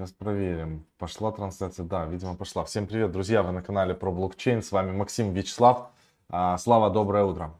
Сейчас 0.00 0.12
проверим. 0.12 0.86
Пошла 0.96 1.30
трансляция? 1.30 1.84
Да, 1.84 2.06
видимо, 2.06 2.34
пошла. 2.34 2.64
Всем 2.64 2.86
привет, 2.86 3.12
друзья! 3.12 3.42
Вы 3.42 3.52
на 3.52 3.62
канале 3.62 3.94
про 3.94 4.10
блокчейн. 4.10 4.62
С 4.62 4.72
вами 4.72 4.92
Максим 4.92 5.34
Вячеслав. 5.34 5.90
А, 6.30 6.56
Слава, 6.56 6.88
доброе 6.88 7.24
утро. 7.24 7.54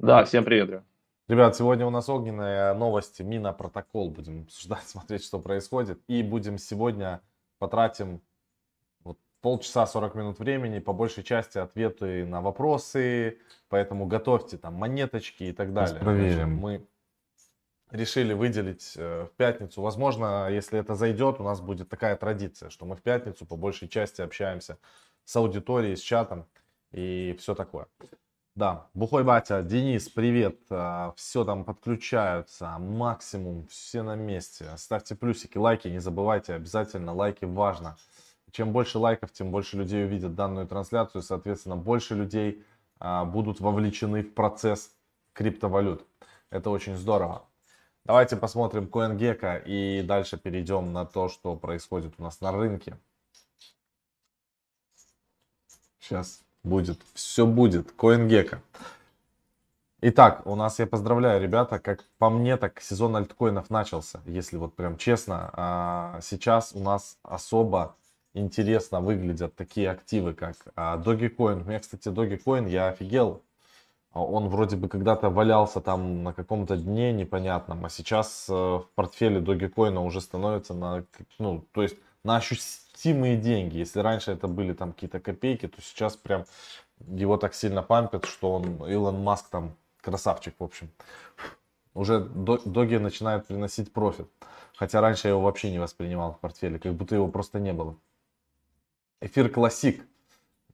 Да, 0.00 0.24
всем 0.24 0.42
привет. 0.42 0.82
Ребят, 1.28 1.54
сегодня 1.54 1.86
у 1.86 1.90
нас 1.90 2.08
огненные 2.08 2.74
новости. 2.74 3.22
Мина 3.22 3.52
протокол. 3.52 4.10
Будем 4.10 4.42
обсуждать, 4.42 4.82
смотреть, 4.88 5.24
что 5.24 5.38
происходит. 5.38 6.00
И 6.08 6.24
будем 6.24 6.58
сегодня 6.58 7.20
потратим 7.60 8.20
вот 9.04 9.20
полчаса 9.42 9.86
40 9.86 10.16
минут 10.16 10.38
времени. 10.40 10.80
По 10.80 10.92
большей 10.92 11.22
части 11.22 11.58
ответы 11.58 12.26
на 12.26 12.40
вопросы. 12.40 13.38
Поэтому 13.68 14.06
готовьте 14.06 14.58
там 14.58 14.74
монеточки 14.74 15.44
и 15.44 15.52
так 15.52 15.72
далее. 15.72 15.90
Сейчас 15.90 16.02
проверим. 16.02 16.56
Мы 16.56 16.84
решили 17.90 18.32
выделить 18.32 18.94
э, 18.96 19.26
в 19.26 19.36
пятницу. 19.36 19.82
Возможно, 19.82 20.48
если 20.50 20.78
это 20.78 20.94
зайдет, 20.94 21.40
у 21.40 21.44
нас 21.44 21.60
будет 21.60 21.88
такая 21.88 22.16
традиция, 22.16 22.70
что 22.70 22.86
мы 22.86 22.96
в 22.96 23.02
пятницу 23.02 23.46
по 23.46 23.56
большей 23.56 23.88
части 23.88 24.20
общаемся 24.20 24.78
с 25.24 25.36
аудиторией, 25.36 25.96
с 25.96 26.00
чатом 26.00 26.46
и 26.92 27.36
все 27.38 27.54
такое. 27.54 27.86
Да, 28.56 28.86
Бухой 28.94 29.24
Батя, 29.24 29.62
Денис, 29.62 30.08
привет. 30.08 30.60
А, 30.70 31.12
все 31.16 31.44
там 31.44 31.64
подключаются, 31.64 32.76
максимум, 32.78 33.66
все 33.66 34.02
на 34.02 34.14
месте. 34.14 34.66
Ставьте 34.76 35.16
плюсики, 35.16 35.58
лайки, 35.58 35.88
не 35.88 35.98
забывайте, 35.98 36.54
обязательно 36.54 37.12
лайки 37.12 37.44
важно. 37.44 37.96
Чем 38.52 38.72
больше 38.72 38.98
лайков, 38.98 39.32
тем 39.32 39.50
больше 39.50 39.76
людей 39.76 40.04
увидят 40.04 40.36
данную 40.36 40.68
трансляцию, 40.68 41.22
соответственно, 41.22 41.76
больше 41.76 42.14
людей 42.14 42.64
а, 43.00 43.24
будут 43.24 43.58
вовлечены 43.58 44.22
в 44.22 44.32
процесс 44.34 44.92
криптовалют. 45.32 46.06
Это 46.50 46.70
очень 46.70 46.94
здорово. 46.94 47.48
Давайте 48.06 48.36
посмотрим 48.36 48.84
CoinGecko 48.84 49.62
и 49.64 50.02
дальше 50.02 50.36
перейдем 50.36 50.92
на 50.92 51.06
то, 51.06 51.30
что 51.30 51.56
происходит 51.56 52.12
у 52.18 52.22
нас 52.22 52.42
на 52.42 52.52
рынке. 52.52 52.98
Сейчас 56.00 56.42
будет, 56.62 57.00
все 57.14 57.46
будет. 57.46 57.94
CoinGecko. 57.96 58.58
Итак, 60.02 60.46
у 60.46 60.54
нас, 60.54 60.78
я 60.80 60.86
поздравляю, 60.86 61.40
ребята, 61.40 61.78
как 61.78 62.04
по 62.18 62.28
мне, 62.28 62.58
так 62.58 62.78
сезон 62.82 63.16
альткоинов 63.16 63.70
начался, 63.70 64.20
если 64.26 64.58
вот 64.58 64.76
прям 64.76 64.98
честно. 64.98 65.48
А 65.54 66.20
сейчас 66.20 66.74
у 66.74 66.80
нас 66.80 67.16
особо 67.22 67.96
интересно 68.34 69.00
выглядят 69.00 69.54
такие 69.54 69.90
активы, 69.90 70.34
как 70.34 70.56
а, 70.76 70.98
Dogecoin. 70.98 71.62
У 71.62 71.64
меня, 71.64 71.80
кстати, 71.80 72.08
Dogecoin, 72.08 72.68
я 72.68 72.88
офигел, 72.88 73.42
он 74.22 74.48
вроде 74.48 74.76
бы 74.76 74.88
когда-то 74.88 75.28
валялся 75.28 75.80
там 75.80 76.22
на 76.22 76.32
каком-то 76.32 76.76
дне 76.76 77.12
непонятном, 77.12 77.84
а 77.84 77.90
сейчас 77.90 78.46
э, 78.48 78.52
в 78.52 78.86
портфеле 78.94 79.40
Dogecoin 79.40 79.98
уже 79.98 80.20
становится 80.20 80.72
на, 80.72 81.04
ну, 81.38 81.64
то 81.72 81.82
есть 81.82 81.96
на 82.22 82.36
ощутимые 82.36 83.36
деньги. 83.36 83.78
Если 83.78 84.00
раньше 84.00 84.30
это 84.30 84.46
были 84.46 84.72
там 84.72 84.92
какие-то 84.92 85.18
копейки, 85.20 85.66
то 85.66 85.82
сейчас 85.82 86.16
прям 86.16 86.44
его 87.06 87.36
так 87.36 87.54
сильно 87.54 87.82
пампят, 87.82 88.24
что 88.24 88.52
он, 88.52 88.88
Илон 88.88 89.22
Маск 89.22 89.48
там 89.48 89.76
красавчик, 90.00 90.54
в 90.58 90.64
общем. 90.64 90.90
Уже 91.94 92.20
Доги 92.20 92.96
начинает 92.96 93.46
приносить 93.46 93.92
профит. 93.92 94.28
Хотя 94.76 95.00
раньше 95.00 95.28
я 95.28 95.32
его 95.32 95.42
вообще 95.42 95.70
не 95.70 95.78
воспринимал 95.78 96.32
в 96.32 96.40
портфеле, 96.40 96.78
как 96.78 96.94
будто 96.94 97.14
его 97.14 97.28
просто 97.28 97.60
не 97.60 97.72
было. 97.72 97.96
Эфир 99.20 99.48
Classic 99.48 100.04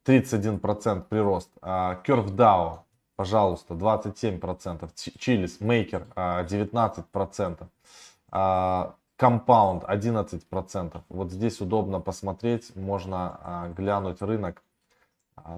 31% 0.05 1.05
прирост. 1.09 1.51
А 1.61 2.03
Curve 2.07 2.35
DAO 2.35 2.81
пожалуйста, 3.21 3.75
27%, 3.75 4.89
Chiliz, 5.19 5.61
Maker 5.61 6.07
а, 6.17 6.43
19%, 6.45 7.67
а, 8.31 8.95
Compound 9.17 9.85
11%. 9.85 11.03
Вот 11.11 11.31
здесь 11.31 11.61
удобно 11.61 12.01
посмотреть, 12.01 12.75
можно 12.75 13.39
а, 13.43 13.69
глянуть 13.77 14.23
рынок. 14.23 14.63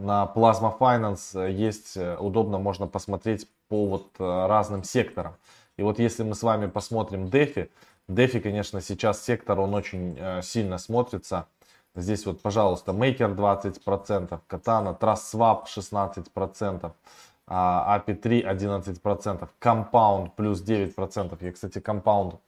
На 0.01 0.29
Plasma 0.35 0.77
Finance 0.77 1.41
э, 1.41 1.53
есть, 1.53 1.97
э, 1.97 2.17
удобно 2.17 2.59
можно 2.59 2.89
посмотреть 2.89 3.47
по 3.69 3.87
вот 3.87 4.09
э, 4.19 4.47
разным 4.47 4.83
секторам. 4.83 5.37
И 5.77 5.83
вот 5.85 6.01
если 6.01 6.25
мы 6.25 6.35
с 6.35 6.43
вами 6.43 6.67
посмотрим 6.67 7.27
DeFi, 7.27 7.71
DeFi, 8.09 8.41
конечно, 8.41 8.81
сейчас 8.81 9.23
сектор, 9.23 9.61
он 9.61 9.73
очень 9.75 10.19
сильно 10.43 10.79
смотрится. 10.79 11.47
Здесь 11.95 12.27
вот, 12.27 12.41
пожалуйста, 12.41 12.91
Maker 12.91 13.37
20%, 13.37 14.41
Katana, 14.49 14.99
TrustSwap 14.99 15.67
16% 15.67 16.93
а 17.55 17.99
API 17.99 18.15
3 18.15 18.43
11%, 18.45 19.49
Compound 19.61 20.31
плюс 20.37 20.63
9%. 20.63 21.37
Я, 21.41 21.53
кстати, 21.53 21.79
Compound 21.79 22.39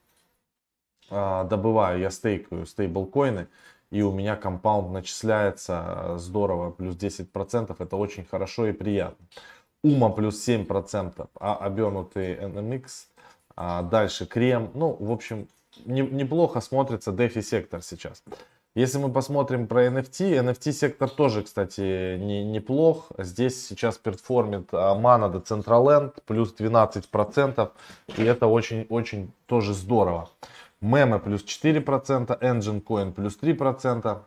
а, 1.10 1.44
добываю, 1.44 2.00
я 2.00 2.10
стейкаю 2.10 2.65
стейблкоины, 2.65 3.48
и 3.91 4.00
у 4.00 4.12
меня 4.12 4.41
Compound 4.42 4.91
начисляется 4.91 5.82
а, 5.84 6.19
здорово, 6.19 6.70
плюс 6.70 6.97
10%. 6.97 7.76
Это 7.78 7.97
очень 7.97 8.25
хорошо 8.25 8.66
и 8.66 8.72
приятно. 8.72 9.26
Ума 9.82 10.09
плюс 10.09 10.48
7%, 10.48 11.28
а 11.38 11.56
обернутый 11.56 12.36
NMX, 12.36 12.82
эм 12.82 12.88
а, 13.56 13.82
дальше 13.82 14.25
крем. 14.25 14.71
Ну, 14.72 14.97
в 14.98 15.12
общем, 15.12 15.48
не, 15.84 16.00
неплохо 16.00 16.62
смотрится 16.62 17.12
дефи-сектор 17.12 17.82
сейчас. 17.82 18.22
Если 18.77 18.99
мы 18.99 19.12
посмотрим 19.12 19.69
про 19.69 19.87
NFT, 19.87 20.41
NFT 20.41 20.73
сектор 20.73 21.09
тоже, 21.09 21.45
кстати, 21.45 22.17
не, 22.17 22.43
неплох. 22.45 23.12
Здесь 23.19 23.69
сейчас 23.69 23.99
перформит 23.99 24.73
Mana 24.73 25.31
до 25.31 25.39
Centraland 25.39 26.12
плюс 26.27 26.53
12%. 26.59 27.71
И 28.17 28.23
это 28.25 28.49
очень-очень 28.49 29.33
тоже 29.47 29.75
здорово. 29.75 30.31
Мемы 30.81 31.21
плюс 31.21 31.45
4%, 31.45 32.37
Engine 32.41 32.83
Coin 32.83 33.13
плюс 33.13 33.39
3%. 33.41 34.23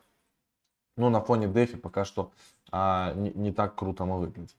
Но 0.96 1.10
на 1.10 1.20
фоне 1.20 1.48
DeFi 1.48 1.76
пока 1.76 2.06
что 2.06 2.32
а, 2.72 3.14
не, 3.16 3.32
не 3.32 3.52
так 3.52 3.76
круто 3.76 4.06
мы 4.06 4.18
выглядим. 4.18 4.56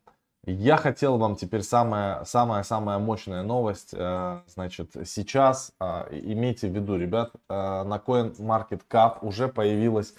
Я 0.51 0.79
хотел 0.79 1.19
вам 1.19 1.37
теперь 1.37 1.63
самая, 1.63 2.25
самая, 2.25 2.63
самая 2.63 2.99
мощная 2.99 3.43
новость. 3.43 3.91
Э, 3.93 4.41
значит, 4.47 4.93
сейчас 5.05 5.73
э, 5.79 6.09
имейте 6.11 6.69
в 6.69 6.75
виду, 6.75 6.97
ребят, 6.97 7.33
э, 7.51 7.53
на 7.53 7.97
CoinMarketCap 7.99 9.19
уже 9.21 9.49
появилась 9.49 10.15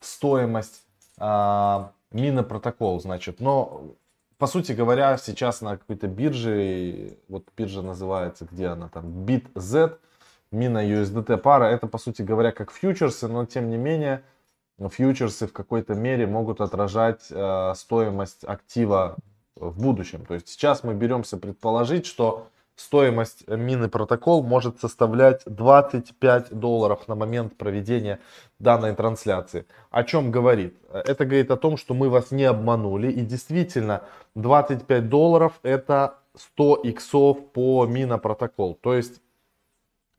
стоимость 0.00 0.82
мина 1.18 2.42
протокол, 2.42 3.00
значит, 3.00 3.38
но 3.38 3.94
по 4.36 4.48
сути 4.48 4.72
говоря, 4.72 5.16
сейчас 5.16 5.60
на 5.60 5.76
какой-то 5.76 6.08
бирже, 6.08 7.16
вот 7.28 7.44
биржа 7.56 7.82
называется, 7.82 8.48
где 8.50 8.66
она 8.66 8.88
там, 8.88 9.24
BitZ, 9.24 9.96
мина 10.50 10.84
USDT 10.84 11.36
пара, 11.36 11.66
это 11.66 11.86
по 11.86 11.98
сути 11.98 12.22
говоря 12.22 12.50
как 12.50 12.72
фьючерсы, 12.72 13.28
но 13.28 13.46
тем 13.46 13.70
не 13.70 13.76
менее 13.76 14.24
фьючерсы 14.90 15.46
в 15.46 15.52
какой-то 15.52 15.94
мере 15.94 16.26
могут 16.26 16.60
отражать 16.60 17.22
стоимость 17.22 18.44
актива 18.44 19.16
в 19.56 19.80
будущем. 19.80 20.24
То 20.26 20.34
есть 20.34 20.48
сейчас 20.48 20.84
мы 20.84 20.94
беремся 20.94 21.36
предположить, 21.36 22.06
что 22.06 22.48
стоимость 22.76 23.46
мины 23.48 23.88
протокол 23.88 24.42
может 24.42 24.80
составлять 24.80 25.42
25 25.46 26.58
долларов 26.58 27.06
на 27.08 27.14
момент 27.14 27.56
проведения 27.56 28.20
данной 28.58 28.94
трансляции. 28.94 29.66
О 29.90 30.02
чем 30.02 30.30
говорит? 30.30 30.76
Это 30.92 31.24
говорит 31.24 31.50
о 31.50 31.56
том, 31.56 31.76
что 31.76 31.94
мы 31.94 32.08
вас 32.08 32.30
не 32.30 32.44
обманули. 32.44 33.12
И 33.12 33.20
действительно, 33.20 34.02
25 34.34 35.08
долларов 35.08 35.60
это 35.62 36.18
100 36.36 36.76
иксов 36.84 37.52
по 37.52 37.86
мина 37.86 38.18
протокол. 38.18 38.74
То 38.74 38.94
есть 38.94 39.20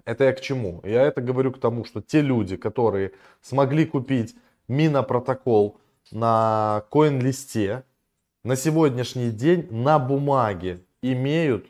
это 0.06 0.23
я 0.23 0.34
к 0.34 0.40
чему? 0.40 0.81
Я 0.85 1.02
это 1.02 1.19
говорю 1.22 1.52
к 1.52 1.59
тому, 1.59 1.84
что 1.84 2.02
те 2.02 2.22
люди, 2.22 2.56
которые 2.56 3.12
смогли 3.41 3.85
купить 3.85 4.35
мина 4.67 5.03
протокол 5.03 5.78
на 6.12 6.84
коин-листе, 6.90 7.84
на 8.46 8.56
сегодняшний 8.56 9.32
день 9.32 9.68
на 9.72 9.98
бумаге 9.98 10.86
имеют 11.02 11.66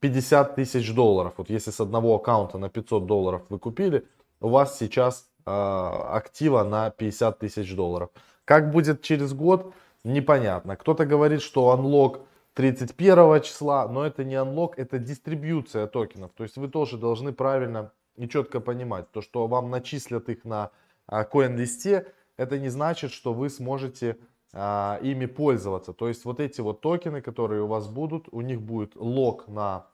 50 0.00 0.56
тысяч 0.56 0.92
долларов. 0.92 1.34
Вот 1.36 1.48
если 1.48 1.70
с 1.70 1.78
одного 1.78 2.16
аккаунта 2.16 2.58
на 2.58 2.68
500 2.68 3.06
долларов 3.06 3.42
вы 3.48 3.60
купили, 3.60 4.04
у 4.40 4.48
вас 4.48 4.76
сейчас 4.76 5.28
э, 5.46 5.50
актива 5.52 6.64
на 6.64 6.90
50 6.90 7.38
тысяч 7.38 7.72
долларов. 7.76 8.10
Как 8.44 8.72
будет 8.72 9.02
через 9.02 9.32
год, 9.32 9.74
непонятно. 10.02 10.74
Кто-то 10.74 11.06
говорит, 11.06 11.40
что 11.40 11.70
анлок 11.70 12.22
31 12.54 13.40
числа, 13.42 13.86
но 13.86 14.04
это 14.04 14.24
не 14.24 14.34
анлок, 14.34 14.76
это 14.80 14.98
дистрибьюция 14.98 15.86
токенов. 15.86 16.32
То 16.32 16.42
есть 16.42 16.56
вы 16.56 16.66
тоже 16.66 16.98
должны 16.98 17.32
правильно 17.32 17.92
и 18.16 18.28
четко 18.28 18.58
понимать, 18.58 19.08
то 19.12 19.22
что 19.22 19.46
вам 19.46 19.70
начислят 19.70 20.28
их 20.28 20.44
на 20.44 20.72
коин-листе, 21.06 22.08
это 22.36 22.58
не 22.58 22.70
значит, 22.70 23.12
что 23.12 23.32
вы 23.32 23.48
сможете 23.48 24.16
а, 24.52 24.98
ими 25.02 25.26
пользоваться. 25.26 25.92
То 25.92 26.08
есть 26.08 26.24
вот 26.24 26.40
эти 26.40 26.60
вот 26.60 26.80
токены, 26.80 27.22
которые 27.22 27.62
у 27.62 27.66
вас 27.66 27.88
будут, 27.88 28.28
у 28.32 28.40
них 28.40 28.60
будет 28.60 28.96
лог 28.96 29.48
на 29.48 29.86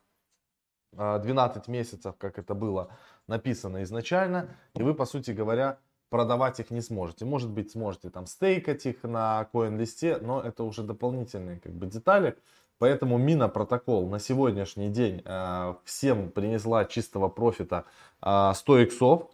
12 0.93 1.69
а, 1.69 1.71
месяцев, 1.71 2.15
как 2.19 2.39
это 2.39 2.55
было 2.55 2.89
написано 3.27 3.83
изначально, 3.83 4.57
и 4.75 4.83
вы, 4.83 4.95
по 4.95 5.05
сути 5.05 5.31
говоря, 5.33 5.79
продавать 6.11 6.61
их 6.61 6.71
не 6.71 6.81
сможете. 6.81 7.25
Может 7.25 7.51
быть, 7.51 7.71
сможете 7.71 8.11
там 8.11 8.27
стейкать 8.27 8.87
их 8.87 9.03
на 9.03 9.45
коин-листе, 9.53 10.19
но 10.19 10.41
это 10.41 10.65
уже 10.65 10.83
дополнительные 10.83 11.61
как 11.61 11.73
бы 11.73 11.87
детали. 11.87 12.37
Поэтому 12.79 13.19
Мина 13.19 13.49
протокол 13.49 14.09
на 14.09 14.19
сегодняшний 14.19 14.89
день 14.89 15.23
э, 15.25 15.75
всем 15.85 16.31
принесла 16.31 16.85
чистого 16.85 17.29
профита 17.29 17.85
э, 18.23 18.53
100 18.55 18.79
иксов. 18.79 19.31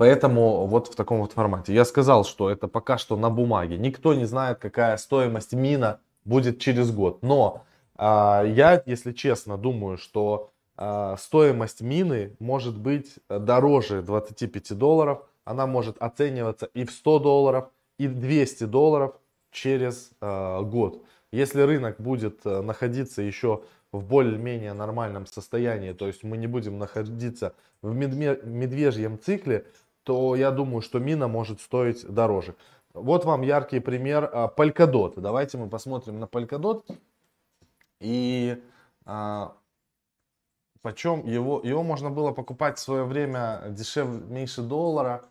Поэтому 0.00 0.64
вот 0.64 0.88
в 0.88 0.94
таком 0.94 1.20
вот 1.20 1.32
формате. 1.32 1.74
Я 1.74 1.84
сказал, 1.84 2.24
что 2.24 2.48
это 2.48 2.68
пока 2.68 2.96
что 2.96 3.16
на 3.16 3.28
бумаге. 3.28 3.76
Никто 3.76 4.14
не 4.14 4.24
знает, 4.24 4.58
какая 4.58 4.96
стоимость 4.96 5.52
мина 5.52 6.00
будет 6.24 6.58
через 6.58 6.90
год. 6.90 7.22
Но 7.22 7.64
а, 7.96 8.42
я, 8.42 8.82
если 8.86 9.12
честно, 9.12 9.58
думаю, 9.58 9.98
что 9.98 10.52
а, 10.74 11.18
стоимость 11.18 11.82
мины 11.82 12.34
может 12.38 12.78
быть 12.78 13.16
дороже 13.28 14.00
25 14.00 14.72
долларов. 14.78 15.18
Она 15.44 15.66
может 15.66 15.98
оцениваться 15.98 16.70
и 16.72 16.86
в 16.86 16.92
100 16.92 17.18
долларов, 17.18 17.68
и 17.98 18.08
в 18.08 18.18
200 18.18 18.64
долларов 18.64 19.12
через 19.50 20.12
а, 20.22 20.62
год. 20.62 21.04
Если 21.30 21.60
рынок 21.60 21.96
будет 22.00 22.40
э, 22.44 22.60
находиться 22.62 23.22
еще 23.22 23.62
в 23.92 24.02
более-менее 24.02 24.72
нормальном 24.72 25.26
состоянии, 25.26 25.92
то 25.92 26.06
есть 26.08 26.24
мы 26.24 26.36
не 26.36 26.48
будем 26.48 26.78
находиться 26.78 27.54
в 27.82 27.94
медвежьем 27.94 29.16
цикле, 29.18 29.66
то 30.04 30.34
я 30.36 30.50
думаю, 30.50 30.82
что 30.82 30.98
мина 30.98 31.28
может 31.28 31.60
стоить 31.60 32.06
дороже. 32.06 32.54
Вот 32.94 33.24
вам 33.24 33.42
яркий 33.42 33.80
пример 33.80 34.30
Polkadot. 34.56 35.20
Давайте 35.20 35.58
мы 35.58 35.68
посмотрим 35.68 36.18
на 36.18 36.24
Polkadot. 36.24 36.84
И 38.00 38.60
а, 39.04 39.56
почем 40.82 41.26
его, 41.26 41.60
его 41.62 41.82
можно 41.82 42.10
было 42.10 42.32
покупать 42.32 42.78
в 42.78 42.80
свое 42.80 43.04
время 43.04 43.64
дешевле, 43.68 44.20
меньше 44.20 44.62
доллара. 44.62 45.24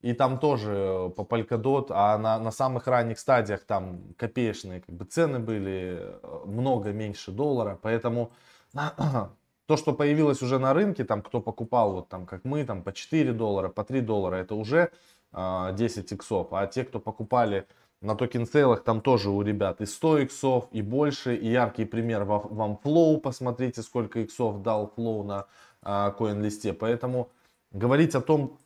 И 0.00 0.14
там 0.14 0.38
тоже 0.38 1.12
по 1.14 1.22
Polkadot, 1.22 1.88
а 1.90 2.16
на, 2.16 2.38
на 2.38 2.50
самых 2.50 2.86
ранних 2.86 3.18
стадиях 3.18 3.64
там 3.64 4.14
копеечные 4.16 4.80
как 4.80 4.94
бы 4.94 5.04
цены 5.04 5.38
были 5.40 5.98
э, 6.00 6.42
много 6.46 6.92
меньше 6.92 7.32
доллара. 7.32 7.78
Поэтому 7.82 8.32
то, 9.70 9.76
что 9.76 9.92
появилось 9.92 10.42
уже 10.42 10.58
на 10.58 10.74
рынке, 10.74 11.04
там 11.04 11.22
кто 11.22 11.40
покупал, 11.40 11.92
вот 11.92 12.08
там 12.08 12.26
как 12.26 12.44
мы, 12.44 12.64
там 12.64 12.82
по 12.82 12.92
4 12.92 13.32
доллара, 13.32 13.68
по 13.68 13.84
3 13.84 14.00
доллара, 14.00 14.34
это 14.34 14.56
уже 14.56 14.90
э, 15.32 15.70
10 15.76 16.10
иксов. 16.10 16.48
А 16.50 16.66
те, 16.66 16.82
кто 16.84 16.98
покупали 16.98 17.68
на 18.00 18.16
токен 18.16 18.48
сейлах, 18.48 18.82
там 18.82 19.00
тоже 19.00 19.30
у 19.30 19.42
ребят 19.42 19.80
и 19.80 19.86
100 19.86 20.18
иксов, 20.18 20.68
и 20.72 20.82
больше. 20.82 21.36
И 21.36 21.48
яркий 21.48 21.84
пример 21.84 22.24
вам 22.24 22.80
Flow, 22.82 23.20
посмотрите, 23.20 23.82
сколько 23.82 24.18
иксов 24.18 24.60
дал 24.62 24.92
Flow 24.96 25.22
на 25.22 25.46
э, 25.84 26.12
коин-листе. 26.18 26.72
Поэтому 26.72 27.28
говорить 27.70 28.16
о 28.16 28.20
том, 28.20 28.58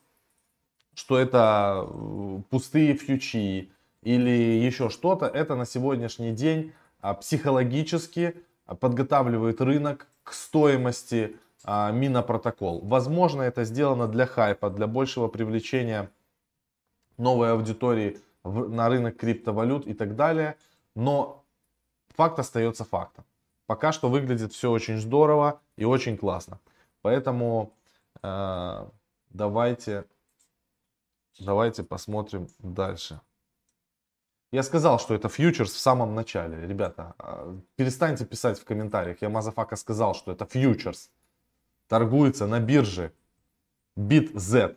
что 0.95 1.19
это 1.19 1.85
э, 1.87 2.41
пустые 2.49 2.95
фьючи 2.95 3.71
или 4.01 4.65
еще 4.65 4.89
что-то, 4.89 5.27
это 5.27 5.55
на 5.55 5.67
сегодняшний 5.67 6.31
день 6.31 6.73
а, 6.99 7.13
психологически 7.13 8.33
подготавливает 8.79 9.61
рынок 9.61 10.07
к 10.25 10.33
стоимости 10.33 11.37
а, 11.63 11.91
минопротокол. 11.91 12.81
Возможно, 12.81 13.41
это 13.43 13.63
сделано 13.63 14.09
для 14.09 14.25
хайпа, 14.25 14.69
для 14.69 14.87
большего 14.87 15.29
привлечения 15.29 16.11
новой 17.17 17.53
аудитории 17.53 18.19
в, 18.43 18.69
на 18.69 18.89
рынок 18.89 19.15
криптовалют 19.15 19.87
и 19.87 19.93
так 19.93 20.17
далее. 20.17 20.57
Но 20.95 21.45
факт 22.09 22.37
остается 22.39 22.83
фактом. 22.83 23.23
Пока 23.65 23.93
что 23.93 24.09
выглядит 24.09 24.51
все 24.51 24.69
очень 24.69 24.97
здорово 24.97 25.61
и 25.77 25.85
очень 25.85 26.17
классно. 26.17 26.59
Поэтому 27.01 27.71
э, 28.21 28.85
давайте 29.29 30.03
Давайте 31.39 31.83
посмотрим 31.83 32.47
дальше. 32.59 33.19
Я 34.51 34.63
сказал, 34.63 34.99
что 34.99 35.13
это 35.13 35.27
фьючерс 35.27 35.73
в 35.73 35.79
самом 35.79 36.15
начале. 36.15 36.65
Ребята, 36.67 37.13
а, 37.17 37.57
перестаньте 37.75 38.25
писать 38.25 38.59
в 38.59 38.65
комментариях. 38.65 39.21
Я 39.21 39.29
motherfucker 39.29 39.75
сказал, 39.75 40.13
что 40.15 40.31
это 40.31 40.45
фьючерс. 40.45 41.09
Торгуется 41.87 42.47
на 42.47 42.59
бирже 42.59 43.11
BitZ. 43.97 44.75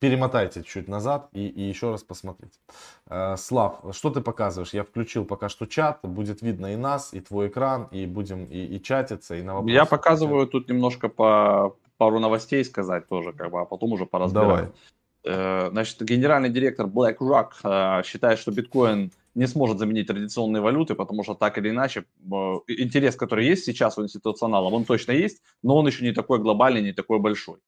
Перемотайте 0.00 0.62
чуть 0.62 0.88
назад 0.88 1.28
и, 1.32 1.46
и 1.46 1.62
еще 1.62 1.90
раз 1.90 2.02
посмотрите. 2.02 2.58
Э, 3.06 3.36
Слав, 3.38 3.80
что 3.92 4.10
ты 4.10 4.20
показываешь? 4.20 4.74
Я 4.74 4.82
включил 4.82 5.24
пока 5.24 5.48
что 5.48 5.66
чат, 5.66 6.00
будет 6.02 6.42
видно 6.42 6.74
и 6.74 6.76
нас, 6.76 7.14
и 7.14 7.20
твой 7.20 7.48
экран, 7.48 7.88
и 7.90 8.04
будем 8.04 8.44
и, 8.44 8.76
и 8.76 8.82
чатиться, 8.82 9.34
и 9.34 9.42
на 9.42 9.54
вопросы. 9.54 9.72
Я 9.72 9.86
показываю 9.86 10.46
тут 10.46 10.68
немножко 10.68 11.08
по 11.08 11.76
пару 11.96 12.18
новостей 12.18 12.64
сказать 12.64 13.08
тоже, 13.08 13.32
как 13.32 13.50
бы, 13.50 13.60
а 13.60 13.64
потом 13.64 13.92
уже 13.92 14.04
поразбирать. 14.04 14.48
Давай. 14.48 14.72
Э, 15.24 15.70
значит, 15.70 16.02
генеральный 16.02 16.50
директор 16.50 16.86
BlackRock 16.86 17.52
э, 17.64 18.02
считает, 18.04 18.38
что 18.38 18.52
биткоин 18.52 19.10
не 19.34 19.46
сможет 19.46 19.78
заменить 19.78 20.06
традиционные 20.06 20.60
валюты, 20.60 20.94
потому 20.94 21.24
что 21.24 21.34
так 21.34 21.56
или 21.56 21.70
иначе 21.70 22.00
э, 22.00 22.34
интерес, 22.68 23.16
который 23.16 23.46
есть 23.46 23.64
сейчас 23.64 23.96
у 23.96 24.02
институционалов, 24.02 24.72
он 24.72 24.84
точно 24.84 25.12
есть, 25.12 25.42
но 25.62 25.76
он 25.76 25.86
еще 25.86 26.04
не 26.04 26.12
такой 26.12 26.40
глобальный, 26.40 26.82
не 26.82 26.92
такой 26.92 27.20
большой. 27.20 27.60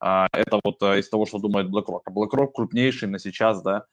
А, 0.00 0.28
это 0.32 0.60
вот 0.64 0.82
из 0.82 1.08
того, 1.10 1.26
что 1.26 1.38
думает 1.38 1.68
BlackRock. 1.68 2.00
А 2.06 2.10
BlackRock 2.10 2.52
крупнейший 2.54 3.08
на 3.08 3.18
сейчас, 3.18 3.62
да, 3.62 3.86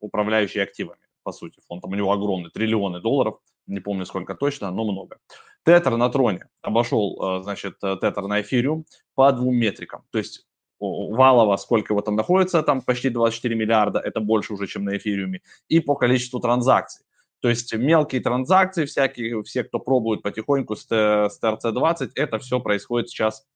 управляющий 0.00 0.60
активами, 0.60 1.00
по 1.22 1.32
сути. 1.32 1.60
Фонд 1.68 1.82
там 1.82 1.92
у 1.92 1.94
него 1.94 2.12
огромный, 2.12 2.50
триллионы 2.50 3.00
долларов, 3.00 3.38
не 3.66 3.80
помню 3.80 4.06
сколько 4.06 4.34
точно, 4.34 4.70
но 4.70 4.84
много. 4.84 5.18
Тетер 5.64 5.96
на 5.96 6.08
троне 6.08 6.46
обошел, 6.62 7.42
значит, 7.42 7.78
тетер 7.80 8.22
на 8.22 8.40
эфириум 8.40 8.84
по 9.14 9.30
двум 9.32 9.56
метрикам. 9.56 10.04
То 10.10 10.18
есть 10.18 10.46
валово, 10.80 11.56
сколько 11.56 11.92
его 11.92 12.00
там 12.00 12.16
находится, 12.16 12.62
там 12.62 12.80
почти 12.80 13.10
24 13.10 13.54
миллиарда, 13.54 13.98
это 14.00 14.20
больше 14.20 14.54
уже, 14.54 14.66
чем 14.66 14.84
на 14.84 14.96
эфириуме, 14.96 15.42
и 15.68 15.80
по 15.80 15.94
количеству 15.94 16.40
транзакций. 16.40 17.04
То 17.40 17.48
есть 17.48 17.74
мелкие 17.74 18.20
транзакции, 18.20 18.84
всякие, 18.84 19.42
все, 19.42 19.64
кто 19.64 19.78
пробует 19.78 20.22
потихоньку 20.22 20.76
с, 20.76 20.86
с 20.86 21.40
TRC20, 21.42 22.10
это 22.14 22.38
все 22.38 22.60
происходит 22.60 23.08
сейчас 23.08 23.46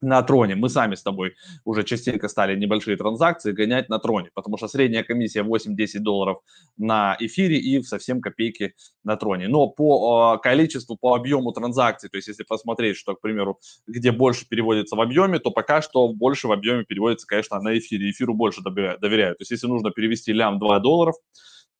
на 0.00 0.22
троне. 0.22 0.54
Мы 0.54 0.68
сами 0.68 0.94
с 0.94 1.02
тобой 1.02 1.34
уже 1.64 1.84
частенько 1.84 2.28
стали 2.28 2.56
небольшие 2.56 2.96
транзакции 2.96 3.52
гонять 3.52 3.88
на 3.88 3.98
троне, 3.98 4.30
потому 4.34 4.56
что 4.56 4.68
средняя 4.68 5.02
комиссия 5.02 5.42
8-10 5.42 6.00
долларов 6.00 6.38
на 6.76 7.16
эфире 7.20 7.58
и 7.58 7.82
совсем 7.82 8.20
копейки 8.20 8.74
на 9.02 9.16
троне. 9.16 9.48
Но 9.48 9.68
по 9.68 10.36
э, 10.36 10.42
количеству, 10.42 10.96
по 10.96 11.14
объему 11.14 11.52
транзакций, 11.52 12.08
то 12.10 12.16
есть 12.16 12.28
если 12.28 12.42
посмотреть, 12.42 12.96
что, 12.96 13.14
к 13.14 13.20
примеру, 13.20 13.60
где 13.86 14.12
больше 14.12 14.48
переводится 14.48 14.96
в 14.96 15.00
объеме, 15.00 15.38
то 15.38 15.50
пока 15.50 15.82
что 15.82 16.08
больше 16.12 16.48
в 16.48 16.52
объеме 16.52 16.84
переводится, 16.84 17.26
конечно, 17.26 17.60
на 17.60 17.78
эфире. 17.78 18.10
Эфиру 18.10 18.34
больше 18.34 18.62
доверяю. 18.62 18.98
доверяю. 18.98 19.34
То 19.34 19.42
есть 19.42 19.50
если 19.50 19.66
нужно 19.66 19.90
перевести 19.90 20.32
лям 20.32 20.58
2 20.58 20.78
долларов, 20.80 21.14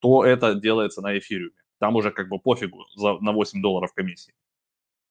то 0.00 0.24
это 0.24 0.54
делается 0.54 1.00
на 1.00 1.18
эфире. 1.18 1.50
Там 1.78 1.96
уже 1.96 2.10
как 2.10 2.28
бы 2.28 2.38
пофигу 2.38 2.86
за, 2.94 3.18
на 3.20 3.32
8 3.32 3.60
долларов 3.60 3.92
комиссии. 3.94 4.34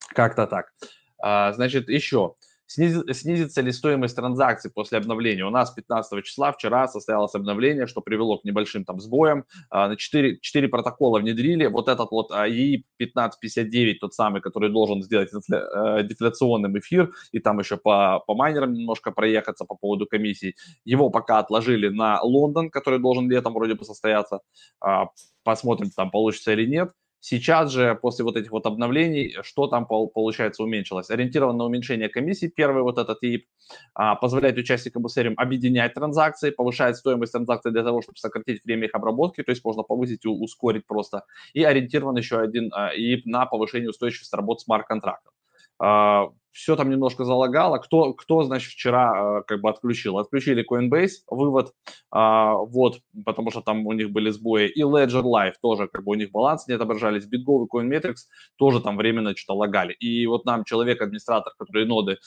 Как-то 0.09 0.47
так. 0.47 0.73
А, 1.21 1.53
значит, 1.53 1.89
еще. 1.89 2.35
Снизится 2.73 3.61
ли 3.61 3.71
стоимость 3.71 4.15
транзакций 4.15 4.71
после 4.71 4.97
обновления? 4.97 5.45
У 5.45 5.51
нас 5.51 5.69
15 5.71 6.23
числа 6.23 6.51
вчера 6.51 6.87
состоялось 6.87 7.35
обновление, 7.35 7.85
что 7.85 8.01
привело 8.01 8.39
к 8.39 8.45
небольшим 8.45 8.83
там 8.83 8.99
сбоям. 8.99 9.45
А, 9.69 9.89
на 9.89 9.95
4, 9.95 10.39
4 10.41 10.67
протокола 10.69 11.19
внедрили. 11.19 11.67
Вот 11.67 11.87
этот 11.87 12.09
вот 12.09 12.31
АИ 12.31 12.83
1559, 12.97 13.99
тот 13.99 14.15
самый, 14.15 14.41
который 14.41 14.71
должен 14.71 15.03
сделать 15.03 15.29
э, 15.51 16.03
дефляционным 16.03 16.79
эфир, 16.79 17.13
и 17.31 17.39
там 17.39 17.59
еще 17.59 17.77
по, 17.77 18.23
по 18.25 18.33
майнерам 18.33 18.73
немножко 18.73 19.11
проехаться 19.11 19.65
по 19.65 19.75
поводу 19.75 20.07
комиссий. 20.07 20.55
Его 20.83 21.11
пока 21.11 21.37
отложили 21.37 21.89
на 21.89 22.21
Лондон, 22.23 22.71
который 22.71 22.97
должен 22.97 23.29
летом 23.29 23.53
вроде 23.53 23.75
бы 23.75 23.85
состояться. 23.85 24.39
А, 24.81 25.09
посмотрим, 25.43 25.91
там 25.91 26.09
получится 26.09 26.53
или 26.53 26.65
нет. 26.65 26.91
Сейчас 27.25 27.71
же, 27.71 27.95
после 27.95 28.25
вот 28.25 28.35
этих 28.35 28.51
вот 28.51 28.65
обновлений, 28.65 29.37
что 29.43 29.67
там 29.67 29.87
получается 29.87 30.61
уменьшилось? 30.61 31.09
Ориентированное 31.09 31.65
уменьшение 31.65 32.09
комиссии, 32.09 32.47
первый 32.47 32.83
вот 32.83 32.97
этот 32.97 33.23
ИИП, 33.23 33.45
а, 33.93 34.15
позволяет 34.15 34.57
участникам 34.57 35.05
Ethereum 35.05 35.35
объединять 35.37 35.93
транзакции, 35.93 36.49
повышает 36.49 36.97
стоимость 36.97 37.31
транзакций 37.31 37.71
для 37.71 37.83
того, 37.83 38.01
чтобы 38.01 38.17
сократить 38.17 38.65
время 38.65 38.87
их 38.87 38.93
обработки, 38.93 39.41
то 39.41 39.51
есть 39.51 39.63
можно 39.63 39.83
повысить 39.83 40.25
и 40.25 40.27
ускорить 40.27 40.85
просто. 40.85 41.23
И 41.53 41.63
ориентирован 41.63 42.17
еще 42.17 42.41
один 42.41 42.73
а, 42.73 42.91
на 43.23 43.45
повышение 43.45 43.89
устойчивости 43.89 44.35
работы 44.35 44.65
смарт-контрактов. 44.65 45.33
А, 45.79 46.27
все 46.53 46.75
там 46.75 46.89
немножко 46.89 47.25
залагало. 47.25 47.79
Кто, 47.79 48.13
кто 48.13 48.43
значит, 48.43 48.71
вчера 48.71 49.39
э, 49.39 49.43
как 49.47 49.59
бы 49.61 49.69
отключил? 49.69 50.19
Отключили 50.19 50.63
Coinbase, 50.63 51.23
вывод, 51.27 51.73
э, 52.15 52.53
вот, 52.69 52.99
потому 53.25 53.49
что 53.51 53.61
там 53.61 53.85
у 53.87 53.93
них 53.93 54.11
были 54.11 54.29
сбои. 54.29 54.67
И 54.67 54.83
Ledger 54.83 55.23
Live 55.23 55.53
тоже, 55.61 55.87
как 55.87 56.03
бы 56.03 56.11
у 56.11 56.15
них 56.15 56.31
баланс 56.31 56.67
не 56.67 56.75
отображались. 56.75 57.25
BitGo 57.25 57.65
и 57.65 57.67
CoinMetrics 57.75 58.27
тоже 58.55 58.81
там 58.81 58.97
временно 58.97 59.35
что-то 59.35 59.57
лагали. 59.57 59.93
И 59.93 60.27
вот 60.27 60.45
нам 60.45 60.63
человек-администратор, 60.63 61.53
который 61.57 61.85
ноды 61.85 62.13
э, 62.13 62.17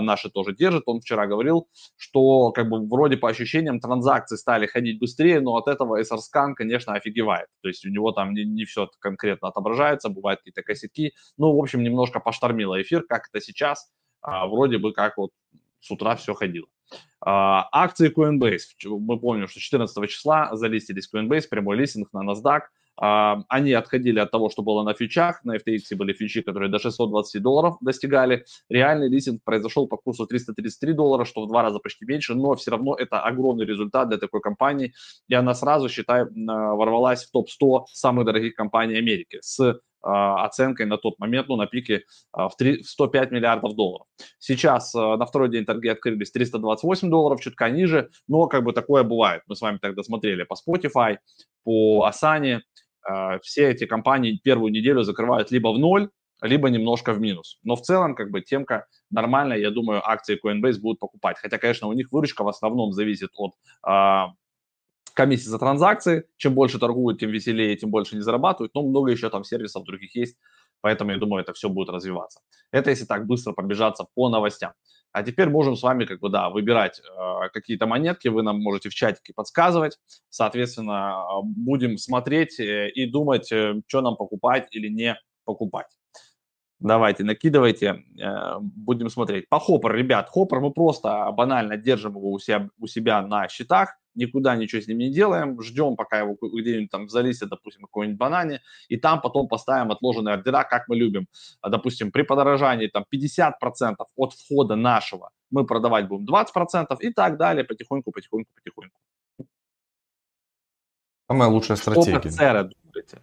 наши 0.00 0.30
тоже 0.30 0.54
держит, 0.54 0.84
он 0.86 1.00
вчера 1.00 1.26
говорил, 1.26 1.68
что 1.96 2.52
как 2.52 2.70
бы 2.70 2.88
вроде 2.88 3.18
по 3.18 3.28
ощущениям 3.28 3.78
транзакции 3.78 4.36
стали 4.36 4.66
ходить 4.66 4.98
быстрее, 4.98 5.40
но 5.40 5.56
от 5.56 5.68
этого 5.68 6.00
SRScan, 6.00 6.54
конечно, 6.54 6.94
офигевает. 6.94 7.48
То 7.62 7.68
есть 7.68 7.84
у 7.84 7.90
него 7.90 8.12
там 8.12 8.32
не, 8.32 8.44
не 8.44 8.64
все 8.64 8.88
конкретно 9.00 9.48
отображается, 9.48 10.08
бывают 10.08 10.40
какие-то 10.40 10.62
косяки. 10.62 11.12
Ну, 11.36 11.54
в 11.54 11.60
общем, 11.60 11.82
немножко 11.82 12.20
поштормило 12.20 12.80
эфир, 12.80 13.02
как 13.06 13.28
это 13.30 13.44
сейчас 13.44 13.65
сейчас 13.66 13.88
а, 14.22 14.46
вроде 14.46 14.78
бы 14.78 14.92
как 14.92 15.16
вот 15.16 15.30
с 15.80 15.90
утра 15.90 16.16
все 16.16 16.34
ходило. 16.34 16.66
А, 17.20 17.68
акции 17.72 18.12
Coinbase. 18.12 18.88
Мы 18.98 19.18
помним, 19.18 19.48
что 19.48 19.60
14 19.60 20.10
числа 20.10 20.54
залистились 20.54 21.08
Coinbase, 21.12 21.48
прямой 21.50 21.76
листинг 21.76 22.12
на 22.12 22.24
NASDAQ. 22.30 22.62
а, 22.98 23.42
они 23.48 23.72
отходили 23.72 24.18
от 24.20 24.30
того, 24.30 24.48
что 24.48 24.62
было 24.62 24.82
на 24.82 24.94
фичах. 24.94 25.44
На 25.44 25.56
FTX 25.56 25.96
были 25.96 26.12
фичи, 26.12 26.40
которые 26.42 26.70
до 26.70 26.78
620 26.78 27.42
долларов 27.42 27.76
достигали. 27.80 28.44
Реальный 28.70 29.08
листинг 29.08 29.42
произошел 29.44 29.86
по 29.86 29.96
курсу 29.96 30.26
333 30.26 30.92
доллара, 30.92 31.24
что 31.24 31.44
в 31.44 31.48
два 31.48 31.62
раза 31.62 31.78
почти 31.78 32.06
меньше, 32.06 32.34
но 32.34 32.54
все 32.54 32.70
равно 32.70 32.94
это 32.94 33.20
огромный 33.20 33.66
результат 33.66 34.08
для 34.08 34.18
такой 34.18 34.40
компании. 34.40 34.94
И 35.28 35.34
она 35.34 35.54
сразу, 35.54 35.88
считай, 35.88 36.24
ворвалась 36.24 37.24
в 37.24 37.32
топ-100 37.32 37.84
самых 37.92 38.24
дорогих 38.24 38.54
компаний 38.54 38.96
Америки 38.96 39.38
с 39.42 39.60
а, 39.60 39.80
оценкой 40.02 40.86
на 40.86 40.98
тот 40.98 41.18
момент, 41.18 41.48
ну, 41.48 41.56
на 41.56 41.66
пике 41.66 42.04
а, 42.32 42.48
в, 42.48 42.56
3, 42.56 42.82
в 42.82 42.88
105 42.88 43.32
миллиардов 43.32 43.74
долларов. 43.74 44.06
Сейчас 44.38 44.94
а, 44.94 45.16
на 45.16 45.26
второй 45.26 45.50
день 45.50 45.64
торги 45.64 45.88
открылись 45.88 46.30
328 46.30 47.10
долларов, 47.10 47.40
чутка 47.40 47.68
ниже, 47.70 48.10
но 48.28 48.46
как 48.46 48.64
бы 48.64 48.72
такое 48.72 49.02
бывает. 49.02 49.42
Мы 49.46 49.56
с 49.56 49.60
вами 49.60 49.78
тогда 49.78 50.02
смотрели 50.02 50.44
по 50.44 50.54
Spotify, 50.54 51.18
по 51.64 52.08
Asana. 52.08 52.60
Все 53.42 53.70
эти 53.70 53.86
компании 53.86 54.40
первую 54.42 54.72
неделю 54.72 55.02
закрывают 55.04 55.52
либо 55.52 55.68
в 55.68 55.78
ноль, 55.78 56.10
либо 56.42 56.68
немножко 56.70 57.12
в 57.12 57.20
минус. 57.20 57.58
Но 57.62 57.76
в 57.76 57.82
целом, 57.82 58.16
как 58.16 58.30
бы, 58.30 58.40
темка 58.40 58.86
нормальная, 59.10 59.58
я 59.58 59.70
думаю, 59.70 60.02
акции 60.04 60.40
Coinbase 60.44 60.80
будут 60.80 60.98
покупать. 60.98 61.38
Хотя, 61.38 61.58
конечно, 61.58 61.86
у 61.86 61.92
них 61.92 62.10
выручка 62.10 62.42
в 62.42 62.48
основном 62.48 62.92
зависит 62.92 63.30
от 63.36 63.54
комиссии 65.16 65.48
за 65.48 65.58
транзакции. 65.58 66.24
Чем 66.36 66.54
больше 66.54 66.78
торгуют, 66.78 67.18
тем 67.18 67.30
веселее, 67.30 67.76
тем 67.76 67.90
больше 67.90 68.14
не 68.14 68.22
зарабатывают. 68.22 68.74
Но 68.74 68.82
много 68.82 69.10
еще 69.10 69.30
там 69.30 69.42
сервисов 69.42 69.84
других 69.84 70.14
есть. 70.14 70.36
Поэтому 70.80 71.10
я 71.10 71.18
думаю, 71.18 71.42
это 71.42 71.52
все 71.52 71.68
будет 71.68 71.88
развиваться. 71.88 72.40
Это 72.70 72.90
если 72.90 73.06
так 73.06 73.26
быстро 73.26 73.52
пробежаться 73.52 74.06
по 74.14 74.28
новостям. 74.28 74.72
А 75.12 75.22
теперь 75.22 75.48
можем 75.48 75.76
с 75.76 75.82
вами 75.82 76.04
как 76.04 76.20
бы, 76.20 76.28
да, 76.28 76.50
выбирать 76.50 77.00
э, 77.00 77.48
какие-то 77.52 77.86
монетки, 77.86 78.28
вы 78.28 78.42
нам 78.42 78.60
можете 78.60 78.90
в 78.90 78.94
чатике 78.94 79.32
подсказывать. 79.34 79.98
Соответственно, 80.28 81.24
будем 81.42 81.96
смотреть 81.96 82.60
э, 82.60 82.90
и 82.90 83.10
думать, 83.10 83.50
э, 83.50 83.80
что 83.86 84.02
нам 84.02 84.16
покупать 84.16 84.68
или 84.72 84.88
не 84.88 85.18
покупать. 85.44 85.86
Давайте, 86.78 87.24
накидывайте, 87.24 88.04
э, 88.20 88.58
будем 88.60 89.08
смотреть. 89.08 89.48
По 89.48 89.58
Хоппер, 89.58 89.94
ребят, 89.94 90.28
Хоппер 90.28 90.60
мы 90.60 90.70
просто 90.70 91.32
банально 91.32 91.78
держим 91.78 92.16
его 92.16 92.32
у 92.32 92.38
себя, 92.38 92.68
у 92.78 92.86
себя 92.86 93.22
на 93.22 93.48
счетах, 93.48 93.96
никуда 94.16 94.56
ничего 94.56 94.82
с 94.82 94.86
ним 94.88 94.98
не 94.98 95.10
делаем, 95.10 95.60
ждем, 95.62 95.96
пока 95.96 96.18
его 96.18 96.36
где-нибудь 96.40 96.90
там 96.90 97.08
залистит, 97.08 97.48
допустим, 97.48 97.82
какой-нибудь 97.82 98.18
банане, 98.18 98.60
и 98.88 98.96
там 98.96 99.20
потом 99.20 99.48
поставим 99.48 99.92
отложенные 99.92 100.34
ордера, 100.34 100.64
как 100.64 100.88
мы 100.88 100.96
любим. 100.96 101.28
А, 101.60 101.68
допустим, 101.68 102.10
при 102.10 102.22
подорожании 102.22 102.88
там 102.88 103.04
50% 103.12 103.96
от 104.16 104.32
входа 104.32 104.76
нашего 104.76 105.30
мы 105.50 105.64
продавать 105.66 106.08
будем 106.08 106.26
20% 106.26 106.96
и 107.00 107.12
так 107.12 107.36
далее, 107.36 107.64
потихоньку, 107.64 108.10
потихоньку, 108.10 108.50
потихоньку. 108.54 108.98
Самая 111.28 111.48
лучшая 111.48 111.76
стратегия. 111.76 112.20
Что 112.20 112.36
про 112.36 112.64
думаете? 112.64 113.22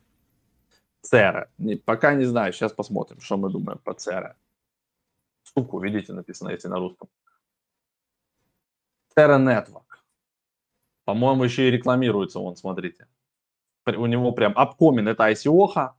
Цера. 1.02 1.50
Не, 1.58 1.76
пока 1.76 2.14
не 2.16 2.26
знаю, 2.26 2.54
сейчас 2.54 2.72
посмотрим, 2.72 3.20
что 3.20 3.38
мы 3.38 3.50
думаем 3.50 3.80
по 3.84 3.94
Цера. 3.94 4.38
Суку, 5.44 5.80
видите, 5.80 6.14
написано, 6.14 6.50
если 6.50 6.70
на 6.70 6.78
русском. 6.78 7.10
Цера 9.16 9.38
Network. 9.38 9.83
По-моему, 11.06 11.44
еще 11.44 11.68
и 11.68 11.72
рекламируется 11.72 12.40
он, 12.40 12.56
смотрите. 12.56 13.08
У 13.86 14.06
него 14.06 14.32
прям 14.32 14.54
Upcoming, 14.54 15.10
это 15.10 15.30
ICO, 15.30 15.92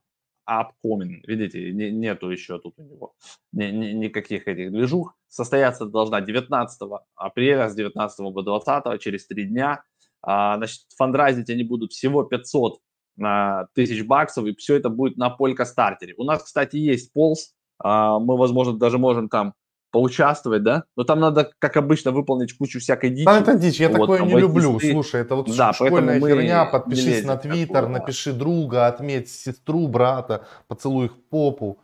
Upcoming, 0.49 1.20
видите, 1.26 1.73
не, 1.73 1.90
нету 1.90 2.30
еще 2.30 2.58
тут 2.58 2.75
у 2.78 2.82
него 2.82 3.14
ни, 3.52 3.64
ни, 3.66 3.92
никаких 3.92 4.49
этих 4.49 4.73
движух. 4.73 5.14
Состояться 5.28 5.87
должна 5.87 6.20
19 6.20 6.80
апреля 7.14 7.68
с 7.68 7.75
19 7.75 8.34
по 8.34 8.42
20, 8.42 9.00
через 9.00 9.26
три 9.26 9.44
дня. 9.44 9.82
А, 10.23 10.56
значит, 10.56 10.80
фандрайзить 10.96 11.50
они 11.50 11.64
будут 11.64 11.92
всего 11.92 12.25
500 12.25 12.80
а, 13.23 13.66
тысяч 13.75 14.04
баксов, 14.04 14.46
и 14.46 14.54
все 14.54 14.76
это 14.76 14.88
будет 14.88 15.16
на 15.16 15.30
Полька 15.30 15.64
стартере. 15.64 16.14
У 16.16 16.25
нас, 16.25 16.42
кстати, 16.42 16.76
есть 16.76 17.12
полз, 17.12 17.54
а, 17.78 18.18
мы, 18.18 18.37
возможно, 18.37 18.78
даже 18.78 18.99
можем 18.99 19.28
там 19.28 19.54
поучаствовать, 19.94 20.64
да? 20.64 20.84
Но 20.96 21.04
там 21.04 21.20
надо, 21.20 21.52
как 21.60 21.76
обычно, 21.76 22.10
выполнить 22.10 22.52
кучу 22.58 22.80
всякой 22.80 23.10
дичи. 23.10 23.26
Да, 23.26 23.38
это 23.38 23.54
дичь, 23.54 23.78
я 23.78 23.88
вот, 23.88 24.00
такое 24.00 24.22
не 24.22 24.34
люблю. 24.40 24.80
Ты... 24.80 24.90
Слушай, 24.90 25.20
это 25.20 25.36
вот 25.36 25.56
да, 25.56 25.72
школьная 25.72 26.20
херня, 26.20 26.64
подпишись 26.64 27.24
на 27.24 27.36
Твиттер, 27.36 27.88
напиши 27.88 28.32
друга, 28.32 28.88
отметь 28.88 29.30
сестру, 29.30 29.86
брата, 29.86 30.46
поцелуй 30.66 31.06
их 31.06 31.12
попу. 31.30 31.78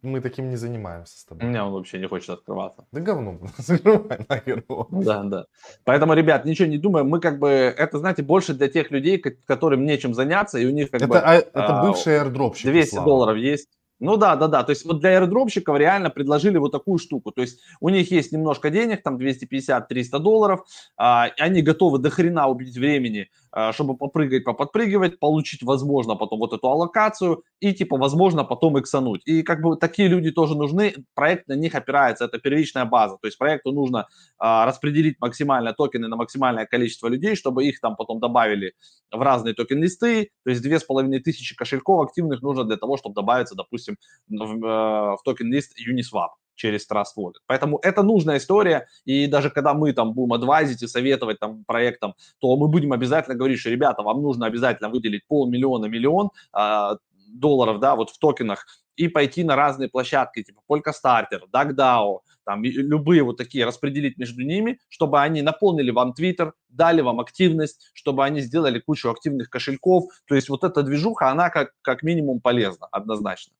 Мы 0.00 0.20
таким 0.20 0.48
не 0.48 0.56
занимаемся 0.56 1.18
с 1.18 1.24
тобой. 1.24 1.44
У 1.44 1.48
меня 1.48 1.66
он 1.66 1.72
вообще 1.72 1.98
не 1.98 2.06
хочет 2.06 2.30
открываться. 2.30 2.86
Да 2.92 3.00
говно, 3.00 3.40
закрывай 3.58 4.24
нахер 4.28 4.64
Да, 4.90 5.24
да. 5.24 5.46
Поэтому, 5.82 6.14
ребят, 6.14 6.44
ничего 6.44 6.68
не 6.68 6.78
думаем. 6.78 7.08
Мы 7.08 7.20
как 7.20 7.40
бы, 7.40 7.48
это, 7.48 7.98
знаете, 7.98 8.22
больше 8.22 8.54
для 8.54 8.68
тех 8.68 8.92
людей, 8.92 9.18
которым 9.18 9.84
нечем 9.84 10.14
заняться, 10.14 10.58
и 10.58 10.66
у 10.66 10.70
них 10.70 10.92
как 10.92 11.02
это, 11.02 11.08
бы... 11.08 11.18
А, 11.18 11.34
это 11.34 11.80
бывшие 11.82 12.20
airdropщики, 12.22 12.70
200 12.70 12.90
Слава. 12.90 13.06
долларов 13.06 13.36
есть. 13.38 13.68
Ну 14.00 14.16
да, 14.16 14.36
да, 14.36 14.46
да. 14.46 14.62
То 14.62 14.70
есть 14.70 14.84
вот 14.84 15.00
для 15.00 15.10
аирдропщиков 15.10 15.76
реально 15.76 16.10
предложили 16.10 16.56
вот 16.58 16.70
такую 16.70 16.98
штуку. 16.98 17.32
То 17.32 17.42
есть 17.42 17.60
у 17.80 17.88
них 17.88 18.10
есть 18.12 18.30
немножко 18.32 18.70
денег, 18.70 19.02
там 19.02 19.16
250-300 19.16 20.18
долларов. 20.20 20.64
А, 20.96 21.28
они 21.38 21.62
готовы 21.62 21.98
до 21.98 22.10
хрена 22.10 22.46
убить 22.48 22.76
времени, 22.76 23.28
чтобы 23.72 23.96
попрыгать, 23.96 24.44
поподпрыгивать, 24.44 25.18
получить, 25.18 25.62
возможно, 25.62 26.16
потом 26.16 26.38
вот 26.38 26.52
эту 26.52 26.68
аллокацию 26.68 27.42
и, 27.60 27.72
типа, 27.72 27.96
возможно, 27.96 28.44
потом 28.44 28.78
иксануть. 28.78 29.22
И 29.24 29.42
как 29.42 29.62
бы 29.62 29.76
такие 29.76 30.08
люди 30.08 30.30
тоже 30.30 30.54
нужны. 30.54 30.94
Проект 31.14 31.48
на 31.48 31.54
них 31.54 31.74
опирается. 31.74 32.24
Это 32.26 32.38
первичная 32.38 32.84
база. 32.84 33.16
То 33.20 33.26
есть 33.26 33.38
проекту 33.38 33.72
нужно 33.72 34.06
а, 34.38 34.66
распределить 34.66 35.16
максимально 35.20 35.72
токены 35.72 36.08
на 36.08 36.16
максимальное 36.16 36.66
количество 36.66 37.08
людей, 37.08 37.36
чтобы 37.36 37.64
их 37.66 37.80
там 37.80 37.96
потом 37.96 38.20
добавили 38.20 38.74
в 39.10 39.22
разные 39.22 39.54
токен-листы. 39.54 40.30
То 40.44 40.50
есть 40.50 40.62
2500 40.62 41.56
кошельков 41.56 42.08
активных 42.08 42.42
нужно 42.42 42.64
для 42.64 42.76
того, 42.76 42.96
чтобы 42.96 43.14
добавиться, 43.14 43.54
допустим, 43.54 43.68
допустим, 43.78 43.96
в, 44.28 44.64
э, 44.64 45.16
в 45.16 45.18
токен-лист 45.24 45.74
Uniswap 45.78 46.30
через 46.58 46.86
Trust 46.90 47.16
Wallet. 47.16 47.34
Поэтому 47.46 47.78
это 47.82 48.02
нужная 48.02 48.36
история, 48.36 48.86
и 49.04 49.26
даже 49.26 49.48
когда 49.48 49.72
мы 49.72 49.92
там 49.92 50.12
будем 50.12 50.34
адвайзить 50.34 50.82
и 50.82 50.86
советовать 50.86 51.38
там 51.38 51.64
проектам, 51.64 52.14
то 52.40 52.56
мы 52.56 52.68
будем 52.68 52.92
обязательно 52.92 53.36
говорить, 53.36 53.60
что, 53.60 53.70
ребята, 53.70 54.02
вам 54.02 54.22
нужно 54.22 54.46
обязательно 54.46 54.90
выделить 54.90 55.26
полмиллиона, 55.26 55.86
миллион 55.86 56.30
э, 56.54 56.96
долларов, 57.28 57.80
да, 57.80 57.94
вот 57.96 58.10
в 58.10 58.18
токенах, 58.18 58.66
и 58.96 59.08
пойти 59.08 59.44
на 59.44 59.56
разные 59.56 59.88
площадки, 59.88 60.42
типа 60.42 60.60
Polkastarter, 60.68 61.42
DuckDAO, 61.52 62.18
там 62.44 62.64
любые 62.64 63.22
вот 63.22 63.36
такие, 63.36 63.64
распределить 63.64 64.18
между 64.18 64.42
ними, 64.42 64.80
чтобы 64.88 65.20
они 65.20 65.42
наполнили 65.42 65.90
вам 65.90 66.14
Twitter, 66.18 66.52
дали 66.68 67.02
вам 67.02 67.20
активность, 67.20 67.90
чтобы 67.94 68.24
они 68.24 68.40
сделали 68.40 68.80
кучу 68.80 69.10
активных 69.10 69.50
кошельков. 69.50 70.06
То 70.26 70.34
есть 70.34 70.48
вот 70.48 70.64
эта 70.64 70.82
движуха, 70.82 71.30
она 71.30 71.50
как, 71.50 71.72
как 71.82 72.02
минимум 72.02 72.40
полезна, 72.40 72.88
однозначно. 72.90 73.54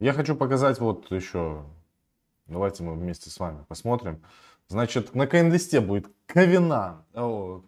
Я 0.00 0.12
хочу 0.12 0.34
показать 0.34 0.80
вот 0.80 1.10
еще, 1.12 1.64
давайте 2.46 2.82
мы 2.82 2.94
вместе 2.94 3.30
с 3.30 3.38
вами 3.38 3.64
посмотрим. 3.68 4.22
Значит, 4.68 5.14
на 5.14 5.24
CoinList 5.24 5.80
будет 5.80 6.06
Covenant, 6.26 7.04
о, 7.14 7.62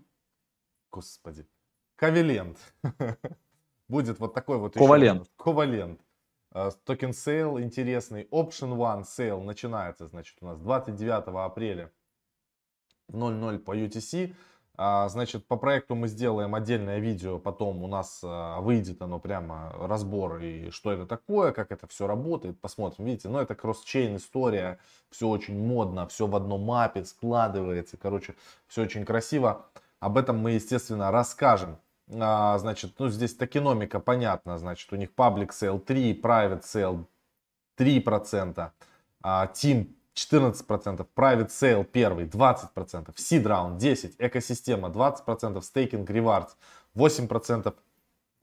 господи, 0.91 1.47
Covalent. 1.97 2.59
Будет 3.89 4.19
вот 4.19 4.35
такой 4.35 4.59
вот 4.59 4.75
Covalent. 4.75 5.31
Covalent. 5.37 6.01
Token 6.85 7.13
sale 7.13 7.61
интересный. 7.61 8.25
Option 8.31 8.77
One 8.77 9.05
sale 9.05 9.43
начинается, 9.43 10.09
значит, 10.09 10.37
у 10.41 10.47
нас 10.47 10.59
29 10.59 11.29
апреля 11.29 11.93
00 13.09 13.59
по 13.61 13.77
UTC. 13.77 14.35
А, 14.79 15.09
значит, 15.09 15.47
по 15.47 15.57
проекту 15.57 15.95
мы 15.95 16.07
сделаем 16.07 16.55
отдельное 16.55 16.99
видео, 16.99 17.39
потом 17.39 17.83
у 17.83 17.87
нас 17.87 18.21
а, 18.23 18.61
выйдет 18.61 19.01
оно 19.01 19.19
прямо 19.19 19.73
разбор 19.81 20.39
и 20.41 20.71
что 20.71 20.93
это 20.93 21.07
такое, 21.07 21.53
как 21.53 21.73
это 21.73 21.87
все 21.87 22.07
работает, 22.07 22.61
посмотрим, 22.61 23.07
видите, 23.07 23.29
но 23.29 23.41
это 23.41 23.55
cross-chain 23.55 24.17
история, 24.17 24.79
все 25.11 25.29
очень 25.29 25.59
модно, 25.59 26.07
все 26.09 26.27
в 26.27 26.37
одном 26.37 26.63
мапе 26.63 27.05
складывается, 27.05 27.97
короче, 27.97 28.35
все 28.69 28.83
очень 28.83 29.07
красиво. 29.07 29.67
Об 29.99 30.19
этом 30.19 30.39
мы, 30.39 30.53
естественно, 30.53 31.11
расскажем. 31.11 31.79
А, 32.13 32.59
значит, 32.59 32.99
ну 32.99 33.09
здесь 33.09 33.35
токеномика 33.35 33.99
понятно, 33.99 34.59
значит, 34.59 34.93
у 34.93 34.97
них 34.97 35.11
public 35.17 35.51
sale 35.51 35.81
3, 35.81 36.21
private 36.21 36.63
sale 36.63 37.07
3%, 37.79 38.71
team 39.23 39.96
14%, 40.17 41.07
Private 41.15 41.49
Sale 41.49 41.85
первый 41.85 42.25
20%, 42.27 43.15
Seed 43.17 43.45
Round 43.45 43.79
10%, 43.79 44.15
экосистема 44.19 44.89
20%, 44.89 45.61
Staking 45.61 46.07
Rewards 46.07 46.57
8%, 46.97 47.75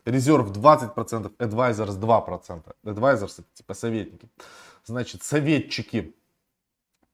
Резерв 0.05 0.51
20%, 0.51 1.35
Advisors 1.37 1.97
2%. 1.99 2.75
Advisors 2.83 3.39
это 3.39 3.47
типа 3.53 3.73
советники. 3.73 4.29
Значит, 4.85 5.23
советчики, 5.23 6.13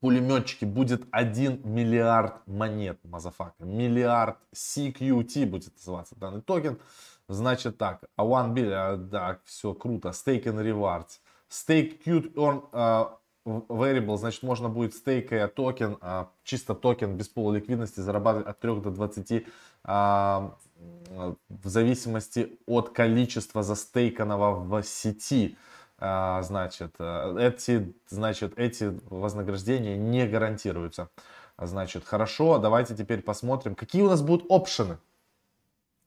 пулеметчики 0.00 0.64
будет 0.64 1.06
1 1.12 1.62
миллиард 1.64 2.46
монет, 2.46 2.98
motherfucker. 3.04 3.64
Миллиард 3.64 4.38
CQT 4.52 5.46
будет 5.46 5.74
называться 5.76 6.16
данный 6.16 6.42
токен. 6.42 6.78
Значит 7.28 7.78
так, 7.78 8.02
а 8.16 8.24
One 8.24 8.54
Billion, 8.54 8.96
да, 8.96 9.38
все 9.44 9.72
круто. 9.72 10.08
Stake 10.08 10.44
and 10.44 10.60
Rewards. 10.62 11.20
Stake 11.48 12.02
CQT, 12.04 12.34
earn, 12.34 12.62
uh, 12.72 13.19
variable, 13.68 14.16
значит, 14.16 14.42
можно 14.42 14.68
будет 14.68 14.94
стейкая 14.94 15.48
токен, 15.48 15.98
а, 16.00 16.30
чисто 16.44 16.74
токен 16.74 17.16
без 17.16 17.28
пула 17.28 17.54
ликвидности 17.54 18.00
зарабатывать 18.00 18.46
от 18.46 18.60
3 18.60 18.80
до 18.80 18.90
20 18.90 19.46
а, 19.84 20.56
в 21.48 21.68
зависимости 21.68 22.58
от 22.66 22.90
количества 22.90 23.62
застейканного 23.62 24.54
в 24.54 24.82
сети. 24.82 25.56
А, 25.98 26.40
значит, 26.42 26.94
э, 26.98 27.36
эти, 27.38 27.94
значит, 28.08 28.58
эти 28.58 28.98
вознаграждения 29.10 29.96
не 29.96 30.26
гарантируются. 30.26 31.10
Значит, 31.58 32.04
хорошо, 32.04 32.58
давайте 32.58 32.94
теперь 32.96 33.20
посмотрим, 33.20 33.74
какие 33.74 34.00
у 34.00 34.08
нас 34.08 34.22
будут 34.22 34.50
опшены. 34.50 34.98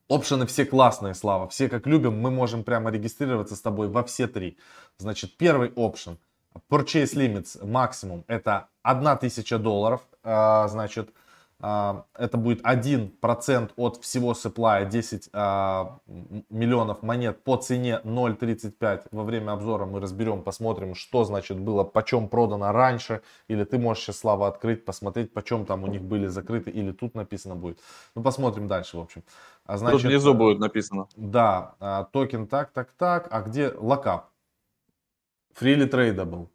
Опшены 0.08 0.46
все 0.46 0.66
классные, 0.66 1.14
Слава, 1.14 1.48
все 1.48 1.68
как 1.68 1.86
любим, 1.86 2.20
мы 2.20 2.30
можем 2.32 2.64
прямо 2.64 2.90
регистрироваться 2.90 3.54
с 3.54 3.60
тобой 3.60 3.88
во 3.88 4.02
все 4.02 4.26
три. 4.26 4.58
Значит, 4.98 5.36
первый 5.36 5.72
опшен, 5.76 6.18
purchase 6.68 7.14
limits 7.14 7.64
максимум, 7.64 8.24
это 8.26 8.68
1000 8.82 9.58
долларов, 9.58 10.02
а, 10.22 10.68
значит, 10.68 11.10
а, 11.60 12.04
это 12.14 12.36
будет 12.36 12.60
1% 12.62 13.70
от 13.76 13.96
всего 14.02 14.32
supply, 14.32 14.86
10 14.88 15.30
а, 15.32 15.98
миллионов 16.50 17.02
монет 17.02 17.42
по 17.42 17.56
цене 17.56 18.00
0.35. 18.04 19.06
Во 19.12 19.22
время 19.22 19.52
обзора 19.52 19.86
мы 19.86 20.00
разберем, 20.00 20.42
посмотрим, 20.42 20.94
что 20.94 21.24
значит 21.24 21.58
было, 21.58 21.84
почем 21.84 22.28
продано 22.28 22.70
раньше. 22.72 23.22
Или 23.48 23.64
ты 23.64 23.78
можешь 23.78 24.04
сейчас, 24.04 24.18
Слава, 24.18 24.48
открыть, 24.48 24.84
посмотреть, 24.84 25.32
почем 25.32 25.64
там 25.64 25.84
у 25.84 25.86
них 25.86 26.02
были 26.02 26.26
закрыты, 26.26 26.70
или 26.70 26.92
тут 26.92 27.14
написано 27.14 27.54
будет. 27.54 27.78
Ну, 28.14 28.22
посмотрим 28.22 28.68
дальше, 28.68 28.98
в 28.98 29.00
общем. 29.00 29.22
А, 29.64 29.78
значит, 29.78 30.02
тут 30.02 30.10
внизу 30.10 30.34
будет 30.34 30.58
написано. 30.58 31.08
Да, 31.16 32.08
токен 32.12 32.46
так, 32.46 32.72
так, 32.72 32.92
так. 32.92 33.28
А 33.30 33.40
где 33.40 33.72
lockup? 33.74 34.33
Freely 35.58 35.88
tradable. 35.90 36.48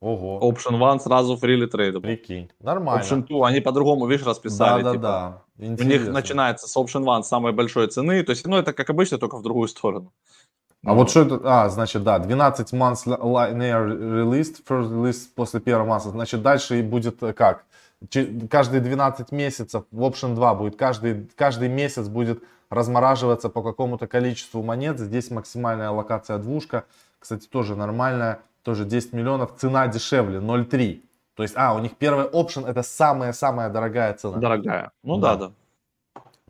Ого. 0.00 0.40
Option 0.50 0.76
1 0.76 1.00
сразу 1.00 1.36
freely 1.36 1.70
tradable. 1.70 2.00
Прикинь, 2.00 2.50
нормально. 2.60 3.02
Option 3.02 3.26
2, 3.26 3.48
они 3.48 3.60
по-другому, 3.60 4.06
видишь, 4.06 4.26
расписали. 4.26 4.82
Да, 4.82 4.92
да, 4.92 4.92
типа, 4.92 5.02
да. 5.02 5.42
У 5.58 5.84
них 5.84 6.08
начинается 6.08 6.66
с 6.66 6.76
Option 6.76 7.02
1 7.02 7.22
самой 7.22 7.52
большой 7.52 7.88
цены, 7.88 8.22
то 8.22 8.30
есть, 8.30 8.46
ну, 8.46 8.56
это 8.56 8.72
как 8.72 8.88
обычно, 8.88 9.18
только 9.18 9.36
в 9.36 9.42
другую 9.42 9.68
сторону. 9.68 10.12
А 10.82 10.88
ну. 10.88 10.94
вот 10.94 11.10
что 11.10 11.20
это, 11.20 11.40
а, 11.44 11.68
значит, 11.68 12.02
да, 12.02 12.18
12 12.18 12.72
months 12.72 13.04
linear 13.06 13.86
released, 13.86 14.64
first 14.66 14.90
release 14.90 15.28
после 15.34 15.60
первого 15.60 15.86
масса, 15.86 16.08
значит, 16.08 16.40
дальше 16.40 16.82
будет 16.82 17.22
э, 17.22 17.34
как? 17.34 17.66
Каждые 18.50 18.80
12 18.80 19.30
месяцев 19.30 19.84
в 19.90 20.02
Option 20.02 20.34
2 20.34 20.54
будет, 20.54 20.76
каждый, 20.76 21.28
каждый 21.36 21.68
месяц 21.68 22.08
будет 22.08 22.42
размораживаться 22.70 23.50
по 23.50 23.62
какому-то 23.62 24.06
количеству 24.06 24.62
монет, 24.62 24.98
здесь 24.98 25.30
максимальная 25.30 25.90
локация 25.90 26.38
двушка, 26.38 26.84
кстати, 27.20 27.46
тоже 27.46 27.76
нормальная 27.76 28.42
тоже 28.62 28.84
10 28.84 29.12
миллионов, 29.12 29.56
цена 29.56 29.86
дешевле, 29.86 30.38
0,3. 30.40 31.02
То 31.34 31.42
есть, 31.42 31.54
а, 31.56 31.74
у 31.74 31.78
них 31.78 31.96
первый 31.96 32.26
опшен 32.26 32.66
это 32.66 32.82
самая-самая 32.82 33.70
дорогая 33.70 34.14
цена. 34.14 34.38
Дорогая. 34.38 34.90
Ну 35.02 35.16
да, 35.18 35.36
да. 35.36 35.48
да. 35.48 35.54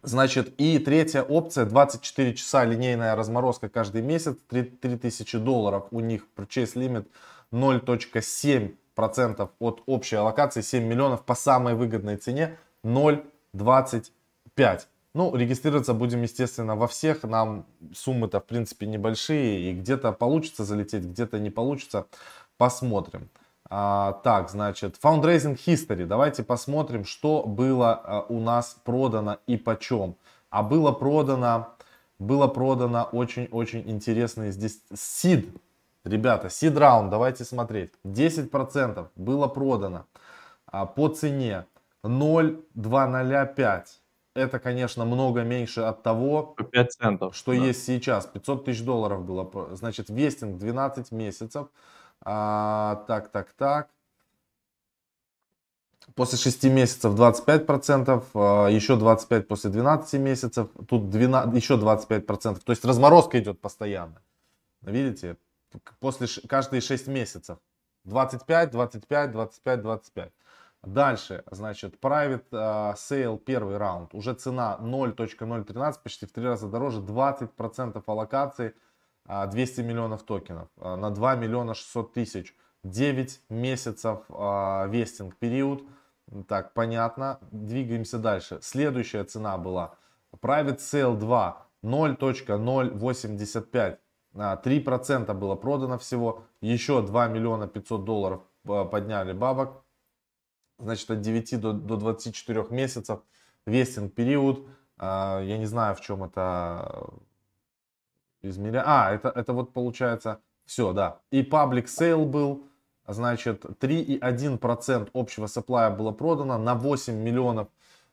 Значит, 0.03 0.55
и 0.59 0.79
третья 0.79 1.23
опция, 1.23 1.67
24 1.67 2.35
часа 2.35 2.65
линейная 2.65 3.15
разморозка 3.15 3.69
каждый 3.69 4.01
месяц, 4.03 4.37
3, 4.49 4.63
3000 4.63 5.39
долларов. 5.39 5.89
У 5.91 6.01
них 6.01 6.27
purchase 6.37 6.75
limit 6.75 7.07
0.7% 7.53 9.51
от 9.59 9.83
общей 9.87 10.17
аллокации, 10.17 10.63
7 10.63 10.85
миллионов 10.85 11.25
по 11.25 11.35
самой 11.35 11.75
выгодной 11.75 12.17
цене 12.17 12.57
0.25. 12.83 14.81
Ну, 15.13 15.35
регистрироваться 15.35 15.93
будем, 15.93 16.23
естественно, 16.23 16.77
во 16.77 16.87
всех. 16.87 17.25
Нам 17.25 17.67
суммы-то, 17.93 18.41
в 18.41 18.45
принципе, 18.45 18.87
небольшие. 18.87 19.71
И 19.71 19.75
где-то 19.75 20.13
получится 20.13 20.65
залететь, 20.65 21.05
где-то 21.05 21.41
не 21.41 21.51
получится. 21.51 22.07
Посмотрим. 22.57 23.29
А, 23.69 24.21
так, 24.25 24.51
значит, 24.51 24.97
Fundraising 25.03 25.59
History. 25.67 26.07
Давайте 26.07 26.43
посмотрим, 26.43 27.05
что 27.05 27.45
было 27.45 27.93
а, 27.93 28.27
у 28.29 28.41
нас 28.41 28.77
продано 28.85 29.39
и 29.47 29.57
почем. 29.57 30.17
А 30.51 30.63
было 30.63 30.93
продано, 30.93 31.75
было 32.19 32.47
продано 32.49 33.09
очень-очень 33.13 33.89
интересные 33.89 34.53
здесь 34.53 34.83
Seed. 34.93 35.57
Ребята, 36.05 36.49
Seed 36.49 36.75
Round, 36.75 37.11
давайте 37.11 37.45
смотреть. 37.45 37.93
10% 38.05 39.09
было 39.17 39.47
продано 39.49 40.07
а, 40.67 40.87
по 40.87 41.09
цене 41.09 41.67
0,205 42.03 44.00
это, 44.35 44.59
конечно, 44.59 45.05
много 45.05 45.43
меньше 45.43 45.81
от 45.81 46.03
того, 46.03 46.55
5 46.73 46.93
центов, 46.93 47.37
что 47.37 47.53
да. 47.53 47.59
есть 47.59 47.85
сейчас. 47.85 48.27
500 48.27 48.65
тысяч 48.65 48.83
долларов 48.83 49.25
было. 49.25 49.75
Значит, 49.75 50.09
вестинг 50.09 50.59
12 50.59 51.11
месяцев. 51.11 51.69
А, 52.23 53.05
так, 53.07 53.31
так, 53.31 53.53
так. 53.53 53.91
После 56.15 56.39
6 56.39 56.65
месяцев 56.65 57.15
25%, 57.15 58.25
а, 58.35 58.69
еще 58.69 58.97
25% 58.97 59.43
после 59.43 59.71
12 59.71 60.21
месяцев, 60.21 60.69
тут 60.89 61.11
12, 61.11 61.55
еще 61.55 61.77
25%. 61.77 62.61
То 62.65 62.73
есть 62.73 62.85
разморозка 62.85 63.39
идет 63.39 63.61
постоянно. 63.61 64.23
Видите? 64.83 65.37
После 65.99 66.27
каждые 66.49 66.81
6 66.81 67.09
месяцев. 67.09 67.59
25, 68.05 68.71
25, 68.71 69.33
25, 69.33 69.83
25. 69.83 70.33
Дальше, 70.83 71.45
значит, 71.51 71.97
private 72.01 72.49
uh, 72.53 72.95
sale 72.95 73.39
первый 73.39 73.77
раунд. 73.77 74.15
Уже 74.15 74.33
цена 74.33 74.79
0.013, 74.81 75.97
почти 76.03 76.25
в 76.25 76.33
три 76.33 76.47
раза 76.47 76.69
дороже. 76.69 77.03
20% 77.03 78.03
аллокации, 78.07 78.75
uh, 79.29 79.47
200 79.51 79.83
миллионов 79.83 80.23
токенов. 80.23 80.69
Uh, 80.79 80.97
на 80.97 81.11
2 81.11 81.37
миллиона 81.37 81.75
600 81.75 82.15
тысяч. 82.15 82.57
9 82.83 83.43
месяцев 83.51 84.21
вестинг 84.31 85.37
период. 85.37 85.83
Так, 86.49 86.73
понятно. 86.73 87.39
Двигаемся 87.51 88.19
дальше. 88.19 88.59
Следующая 88.63 89.25
цена 89.25 89.59
была 89.59 89.97
Private 90.41 90.79
Sale 90.79 91.19
2 91.19 91.67
0.085. 91.83 93.99
3% 94.35 95.35
было 95.35 95.57
продано 95.57 95.99
всего. 95.99 96.45
Еще 96.63 97.03
2 97.03 97.29
миллиона 97.29 97.69
500 97.69 98.05
долларов 98.05 98.41
подняли 98.65 99.35
бабок 99.35 99.85
значит, 100.81 101.11
от 101.11 101.21
9 101.21 101.61
до, 101.61 101.73
до 101.73 101.97
24 101.97 102.67
месяцев, 102.71 103.21
вестинг 103.67 104.15
период, 104.15 104.67
а, 104.99 105.41
я 105.41 105.59
не 105.59 105.67
знаю, 105.67 105.95
в 105.95 106.01
чем 106.01 106.25
это 106.25 107.11
измеряется. 108.43 108.91
А, 108.91 109.13
это, 109.13 109.29
это 109.29 109.53
вот 109.53 109.73
получается 109.73 110.41
все, 110.65 110.93
да. 110.93 111.21
И 111.31 111.43
public 111.43 111.87
sale 111.87 112.25
был, 112.25 112.67
значит, 113.07 113.65
3,1% 113.65 115.11
общего 115.15 115.47
supply 115.47 115.97
было 115.97 116.13
продано 116.13 116.59
на 116.59 116.75
8 116.75 117.15
миллионов 117.15 117.69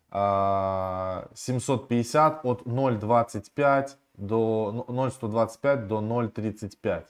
750 0.10 2.46
а, 2.46 2.48
от 2.48 2.62
0,25 2.64 3.90
до 4.16 4.86
0,125 4.88 5.88
до 5.88 6.00
0,35. 6.00 7.06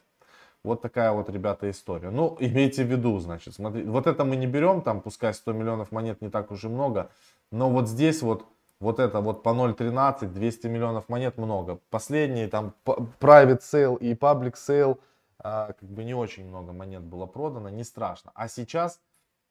Вот 0.67 0.81
такая 0.81 1.13
вот, 1.13 1.29
ребята, 1.29 1.69
история. 1.71 2.09
Ну, 2.09 2.35
имейте 2.41 2.83
в 2.83 2.87
виду, 2.87 3.17
значит, 3.19 3.55
смотрите, 3.55 3.89
вот 3.89 4.05
это 4.05 4.25
мы 4.25 4.35
не 4.35 4.47
берем, 4.47 4.81
там, 4.81 5.01
пускай 5.01 5.33
100 5.33 5.53
миллионов 5.53 5.91
монет 5.91 6.21
не 6.21 6.29
так 6.29 6.51
уж 6.51 6.65
и 6.65 6.67
много, 6.67 7.09
но 7.51 7.69
вот 7.69 7.87
здесь 7.87 8.21
вот, 8.21 8.45
вот 8.79 8.99
это 8.99 9.21
вот 9.21 9.43
по 9.43 9.49
0.13, 9.49 10.27
200 10.27 10.67
миллионов 10.67 11.07
монет 11.09 11.37
много. 11.37 11.79
Последние 11.89 12.47
там 12.49 12.73
private 12.85 13.61
sale 13.61 13.97
и 13.99 14.13
public 14.13 14.55
sale, 14.55 14.99
а, 15.39 15.73
как 15.79 15.89
бы 15.89 16.03
не 16.03 16.13
очень 16.13 16.45
много 16.45 16.73
монет 16.73 17.03
было 17.03 17.25
продано, 17.25 17.69
не 17.69 17.83
страшно. 17.83 18.31
А 18.35 18.49
сейчас 18.49 18.99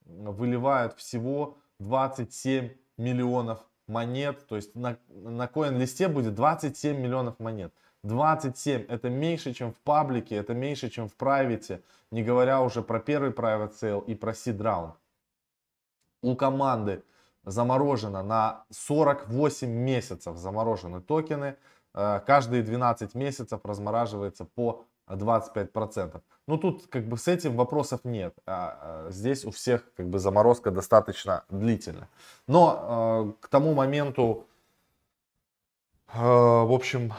выливают 0.04 0.94
всего 0.94 1.56
27 1.78 2.70
миллионов 2.98 3.60
монет, 3.86 4.46
то 4.46 4.56
есть 4.56 4.74
на, 4.74 4.98
на 5.08 5.46
коин-листе 5.46 6.08
будет 6.08 6.34
27 6.34 7.00
миллионов 7.00 7.38
монет. 7.38 7.72
27 8.06 8.86
это 8.88 9.10
меньше, 9.10 9.52
чем 9.52 9.72
в 9.72 9.76
паблике, 9.76 10.36
это 10.36 10.54
меньше, 10.54 10.88
чем 10.88 11.08
в 11.08 11.14
прайвете, 11.14 11.82
не 12.10 12.22
говоря 12.22 12.62
уже 12.62 12.82
про 12.82 13.00
первый 13.00 13.30
private 13.30 13.72
sale 13.72 14.04
и 14.06 14.14
про 14.14 14.32
seed 14.32 14.58
round. 14.58 14.92
У 16.22 16.36
команды 16.36 17.02
заморожено 17.44 18.22
на 18.22 18.64
48 18.70 19.68
месяцев 19.68 20.36
заморожены 20.36 21.00
токены. 21.00 21.56
Э, 21.94 22.20
каждые 22.26 22.62
12 22.62 23.14
месяцев 23.14 23.60
размораживается 23.64 24.44
по 24.44 24.84
25%. 25.08 26.20
Ну 26.48 26.58
тут 26.58 26.86
как 26.88 27.08
бы 27.08 27.16
с 27.16 27.28
этим 27.28 27.56
вопросов 27.56 28.00
нет. 28.04 28.34
А, 28.46 29.06
а 29.06 29.10
здесь 29.10 29.44
у 29.44 29.50
всех 29.50 29.82
как 29.96 30.08
бы 30.08 30.18
заморозка 30.18 30.70
достаточно 30.70 31.44
длительная. 31.48 32.08
Но 32.46 33.34
э, 33.38 33.44
к 33.44 33.48
тому 33.48 33.74
моменту, 33.74 34.46
э, 36.12 36.18
в 36.18 36.72
общем, 36.72 37.12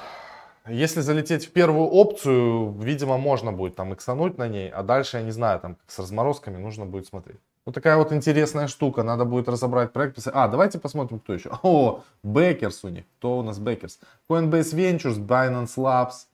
если 0.69 1.01
залететь 1.01 1.45
в 1.45 1.51
первую 1.51 1.87
опцию, 1.87 2.71
видимо, 2.79 3.17
можно 3.17 3.51
будет 3.51 3.75
там 3.75 3.93
иксануть 3.93 4.37
на 4.37 4.47
ней, 4.47 4.69
а 4.69 4.83
дальше, 4.83 5.17
я 5.17 5.23
не 5.23 5.31
знаю, 5.31 5.59
там 5.59 5.77
с 5.87 5.99
разморозками 5.99 6.57
нужно 6.57 6.85
будет 6.85 7.07
смотреть. 7.07 7.39
Вот 7.65 7.75
такая 7.75 7.97
вот 7.97 8.13
интересная 8.13 8.67
штука, 8.67 9.03
надо 9.03 9.25
будет 9.25 9.49
разобрать 9.49 9.91
проект. 9.91 10.17
А, 10.31 10.47
давайте 10.47 10.79
посмотрим, 10.79 11.19
кто 11.19 11.33
еще. 11.33 11.51
О, 11.63 12.01
Backers 12.23 12.85
у 12.85 12.87
них. 12.87 13.03
Кто 13.17 13.39
у 13.39 13.43
нас 13.43 13.59
Backers? 13.59 13.99
Coinbase 14.29 14.73
Ventures, 14.73 15.17
Binance 15.17 15.75
Labs, 15.75 16.27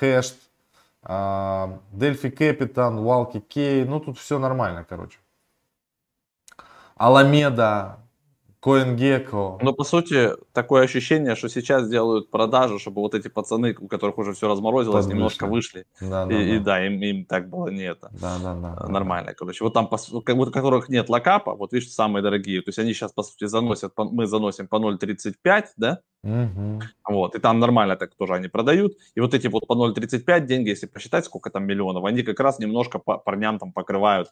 Hashed, 0.00 0.36
uh, 1.02 1.80
Delphi 1.92 2.30
Capital, 2.30 3.02
Walkie 3.02 3.40
K. 3.40 3.84
Ну, 3.84 3.98
тут 3.98 4.16
все 4.18 4.38
нормально, 4.38 4.86
короче. 4.88 5.18
Alameda, 6.96 7.96
CoinGecko. 8.66 9.58
Ну, 9.62 9.72
по 9.72 9.84
сути, 9.84 10.30
такое 10.52 10.82
ощущение, 10.82 11.36
что 11.36 11.48
сейчас 11.48 11.88
делают 11.88 12.30
продажу, 12.30 12.80
чтобы 12.80 13.00
вот 13.00 13.14
эти 13.14 13.28
пацаны, 13.28 13.76
у 13.78 13.86
которых 13.86 14.18
уже 14.18 14.32
все 14.32 14.48
разморозилось, 14.48 15.04
Подвышли. 15.04 15.14
немножко 15.14 15.46
вышли. 15.46 15.86
Да, 16.00 16.26
да, 16.26 16.34
и, 16.34 16.36
да. 16.36 16.54
и 16.54 16.58
да, 16.58 16.86
им, 16.86 17.00
им 17.00 17.24
так 17.26 17.48
было 17.48 17.68
не 17.68 17.84
это. 17.84 18.10
Да, 18.20 18.38
да, 18.42 18.54
да. 18.54 18.88
Нормально, 18.88 19.28
да. 19.28 19.34
короче. 19.34 19.62
Вот 19.62 19.72
там, 19.72 19.88
у 20.12 20.50
которых 20.50 20.88
нет 20.88 21.08
lockup 21.08 21.42
а, 21.42 21.54
вот 21.54 21.72
видишь, 21.72 21.92
самые 21.92 22.22
дорогие. 22.24 22.60
То 22.60 22.70
есть 22.70 22.78
они 22.80 22.92
сейчас, 22.92 23.12
по 23.12 23.22
сути, 23.22 23.44
заносят, 23.44 23.92
мы 23.96 24.26
заносим 24.26 24.66
по 24.66 24.76
0.35, 24.76 25.64
да? 25.76 26.00
Угу. 26.24 26.80
Вот, 27.08 27.36
и 27.36 27.38
там 27.38 27.60
нормально 27.60 27.96
так 27.96 28.16
тоже 28.16 28.34
они 28.34 28.48
продают. 28.48 28.94
И 29.14 29.20
вот 29.20 29.32
эти 29.32 29.46
вот 29.46 29.64
по 29.68 29.74
0.35 29.74 30.40
деньги, 30.46 30.70
если 30.70 30.86
посчитать, 30.86 31.24
сколько 31.24 31.50
там 31.50 31.64
миллионов, 31.66 32.04
они 32.04 32.22
как 32.22 32.40
раз 32.40 32.58
немножко 32.58 32.98
по 32.98 33.16
парням 33.16 33.60
там 33.60 33.72
покрывают, 33.72 34.30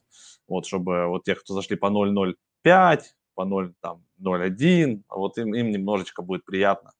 вот, 0.48 0.66
чтобы 0.66 1.06
вот 1.06 1.22
тех, 1.22 1.40
кто 1.40 1.54
зашли 1.54 1.76
по 1.76 1.86
0.05, 1.86 3.00
по 3.34 3.44
0, 3.44 3.74
там, 3.80 4.02
0.1, 4.24 5.04
вот 5.08 5.38
им, 5.38 5.54
им 5.54 5.70
немножечко 5.70 6.22
будет 6.22 6.44
приятно, 6.46 6.92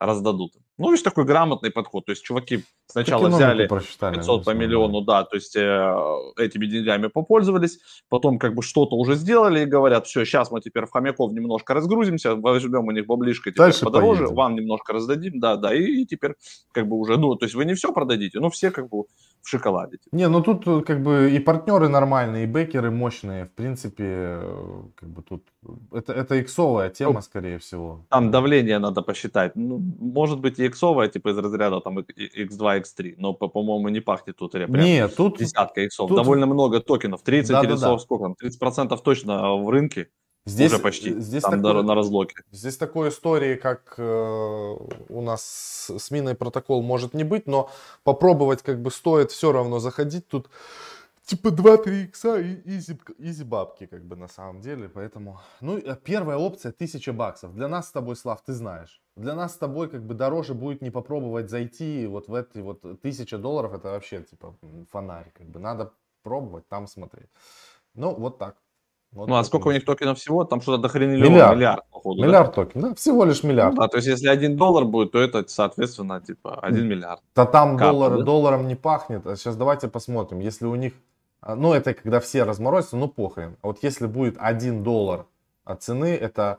раздадут. 0.00 0.54
Ну, 0.76 0.90
есть 0.90 1.04
такой 1.04 1.24
грамотный 1.24 1.70
подход. 1.70 2.04
То 2.06 2.12
есть 2.12 2.24
чуваки 2.24 2.64
сначала 2.86 3.28
взяли 3.28 3.68
500 3.68 4.44
по 4.44 4.50
миллиону, 4.50 5.02
да, 5.02 5.24
то 5.24 5.36
есть 5.36 5.54
э, 5.56 5.94
этими 6.36 6.66
деньгами 6.66 7.06
попользовались, 7.06 7.78
потом 8.08 8.38
как 8.38 8.54
бы 8.54 8.62
что-то 8.62 8.96
уже 8.96 9.14
сделали 9.14 9.60
и 9.60 9.66
говорят, 9.66 10.06
все, 10.06 10.24
сейчас 10.24 10.50
мы 10.50 10.60
теперь 10.60 10.86
в 10.86 10.90
хомяков 10.90 11.32
немножко 11.32 11.74
разгрузимся, 11.74 12.34
возьмем 12.34 12.86
у 12.86 12.90
них 12.90 13.06
баблишко 13.06 13.50
теперь 13.50 13.66
Дальше 13.66 13.84
подороже, 13.84 14.22
поедем. 14.22 14.36
вам 14.36 14.54
немножко 14.56 14.92
раздадим, 14.92 15.40
да, 15.40 15.56
да, 15.56 15.74
и, 15.74 16.02
и 16.02 16.06
теперь 16.06 16.34
как 16.72 16.88
бы 16.88 16.96
уже, 16.96 17.16
ну, 17.18 17.34
то 17.36 17.46
есть 17.46 17.54
вы 17.54 17.64
не 17.64 17.74
все 17.74 17.92
продадите, 17.92 18.40
но 18.40 18.50
все 18.50 18.70
как 18.70 18.88
бы 18.88 19.04
в 19.44 19.48
шоколаде. 19.48 19.98
Не, 20.12 20.28
ну 20.28 20.42
тут 20.42 20.66
э, 20.66 20.80
как 20.80 21.02
бы 21.02 21.30
и 21.30 21.38
партнеры 21.38 21.88
нормальные, 21.88 22.44
и 22.44 22.46
бэкеры 22.46 22.90
мощные. 22.90 23.44
В 23.44 23.52
принципе, 23.52 24.04
э, 24.06 24.82
как 24.94 25.08
бы 25.10 25.22
тут 25.22 25.44
это, 25.92 26.14
это 26.14 26.40
иксовая 26.40 26.88
тема, 26.88 27.14
ну, 27.14 27.20
скорее 27.22 27.58
всего. 27.58 28.06
Там 28.08 28.30
давление 28.30 28.78
надо 28.78 29.02
посчитать. 29.02 29.54
Ну, 29.54 29.78
может 30.00 30.40
быть 30.40 30.58
иксовая, 30.68 31.08
типа 31.08 31.30
из 31.30 31.38
разряда 31.38 31.80
там 31.80 31.98
X2, 31.98 32.82
X3, 32.82 33.14
но, 33.18 33.32
по-моему, 33.32 33.88
не 33.88 34.00
пахнет 34.00 34.36
тут 34.36 34.52
прям 34.52 34.72
Нет, 34.72 35.16
тут... 35.16 35.38
десятка 35.38 35.82
иксов. 35.82 36.08
Тут... 36.08 36.16
Довольно 36.16 36.46
много 36.46 36.80
токенов, 36.80 37.22
30 37.22 37.50
да, 37.50 37.62
иксов, 37.62 37.80
да, 37.80 37.92
да. 37.92 37.98
сколько 37.98 38.24
там, 38.24 38.36
30% 38.42 38.98
точно 39.02 39.56
в 39.56 39.70
рынке. 39.70 40.08
Здесь, 40.46 40.72
уже 40.72 40.82
почти, 40.82 41.18
здесь 41.20 41.42
там 41.42 41.62
такой, 41.62 41.82
на 41.82 41.94
разлоке. 41.94 42.36
Здесь 42.50 42.76
такой 42.76 43.08
истории, 43.08 43.56
как 43.56 43.94
э, 43.96 44.76
у 45.08 45.22
нас 45.22 45.90
с 45.96 46.10
миной 46.10 46.34
протокол 46.34 46.82
может 46.82 47.14
не 47.14 47.24
быть, 47.24 47.46
но 47.46 47.70
попробовать 48.02 48.60
как 48.60 48.82
бы 48.82 48.90
стоит 48.90 49.30
все 49.30 49.52
равно 49.52 49.78
заходить. 49.78 50.28
Тут 50.28 50.50
типа 51.24 51.48
2-3 51.48 52.04
икса 52.04 52.38
и 52.38 52.60
изи, 52.66 52.98
изи 53.16 53.44
бабки 53.44 53.86
как 53.86 54.04
бы 54.04 54.16
на 54.16 54.28
самом 54.28 54.60
деле. 54.60 54.90
Поэтому, 54.90 55.40
ну, 55.62 55.78
э, 55.78 55.96
первая 56.04 56.36
опция 56.36 56.72
1000 56.72 57.12
баксов. 57.14 57.54
Для 57.54 57.68
нас 57.68 57.88
с 57.88 57.92
тобой, 57.92 58.14
Слав, 58.14 58.42
ты 58.44 58.52
знаешь. 58.52 59.00
Для 59.16 59.34
нас 59.34 59.54
с 59.54 59.58
тобой 59.58 59.88
как 59.88 60.02
бы 60.02 60.14
дороже 60.14 60.54
будет 60.54 60.82
не 60.82 60.90
попробовать 60.90 61.48
зайти 61.48 62.06
вот 62.06 62.28
в 62.28 62.34
эти 62.34 62.58
вот 62.58 62.84
1000 62.84 63.38
долларов. 63.38 63.72
Это 63.72 63.90
вообще 63.90 64.22
типа 64.22 64.56
фонарь. 64.90 65.30
Как 65.34 65.46
бы 65.46 65.60
надо 65.60 65.92
пробовать, 66.22 66.68
там 66.68 66.86
смотреть. 66.86 67.28
Ну, 67.94 68.12
вот 68.14 68.38
так. 68.38 68.56
Вот 69.12 69.28
ну, 69.28 69.36
а 69.36 69.44
сколько 69.44 69.68
у 69.68 69.72
них 69.72 69.84
токенов 69.84 70.18
всего? 70.18 70.44
Там 70.44 70.60
что-то 70.60 70.82
дохренили 70.82 71.28
миллиард, 71.28 71.56
миллиард, 71.56 71.84
походу. 71.92 72.22
Миллиард 72.24 72.48
да? 72.48 72.52
токенов, 72.52 72.90
да, 72.90 72.94
всего 72.96 73.24
лишь 73.24 73.44
миллиард. 73.44 73.76
Ну, 73.76 73.82
да, 73.82 73.88
то 73.88 73.98
есть 73.98 74.08
если 74.08 74.26
один 74.26 74.56
доллар 74.56 74.84
будет, 74.84 75.12
то 75.12 75.20
это, 75.20 75.44
соответственно, 75.46 76.20
типа 76.20 76.58
один 76.60 76.88
миллиард. 76.88 77.22
Да 77.36 77.46
там 77.46 77.76
Капа, 77.76 77.92
доллар, 77.92 78.18
да? 78.18 78.24
долларом 78.24 78.66
не 78.66 78.74
пахнет. 78.74 79.24
А 79.24 79.36
сейчас 79.36 79.56
давайте 79.56 79.86
посмотрим. 79.86 80.40
Если 80.40 80.66
у 80.66 80.74
них, 80.74 80.94
а, 81.40 81.54
ну 81.54 81.72
это 81.72 81.94
когда 81.94 82.18
все 82.18 82.42
разморозятся, 82.42 82.96
ну 82.96 83.06
похрен. 83.06 83.56
А 83.62 83.68
вот 83.68 83.78
если 83.82 84.06
будет 84.06 84.34
один 84.38 84.82
доллар 84.82 85.26
от 85.64 85.82
цены, 85.82 86.12
это... 86.16 86.58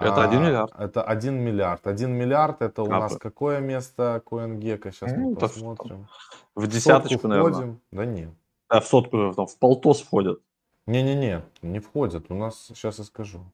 Это 0.00 0.24
один 0.24 0.42
миллиард. 0.42 0.72
Это 0.78 1.02
один 1.02 1.34
миллиард. 1.34 1.86
Один 1.86 2.12
миллиард 2.12 2.62
это 2.62 2.82
у 2.82 2.86
Капы. 2.86 3.00
нас 3.00 3.16
какое 3.16 3.60
место 3.60 4.22
CoinGecko? 4.24 4.92
Сейчас 4.92 5.12
ну, 5.12 5.30
мы 5.30 5.36
посмотрим. 5.36 6.08
В 6.54 6.66
десяточку, 6.66 7.28
наверное. 7.28 7.52
Входим? 7.52 7.80
Да 7.90 8.04
нет. 8.06 8.30
Да, 8.70 8.80
в 8.80 8.86
сотку, 8.86 9.34
там, 9.34 9.46
в 9.46 9.58
полтос 9.58 10.00
входят. 10.00 10.40
Не-не-не, 10.86 11.42
не 11.62 11.80
входит. 11.80 12.30
У 12.30 12.34
нас, 12.34 12.66
сейчас 12.68 12.98
я 12.98 13.04
скажу. 13.04 13.44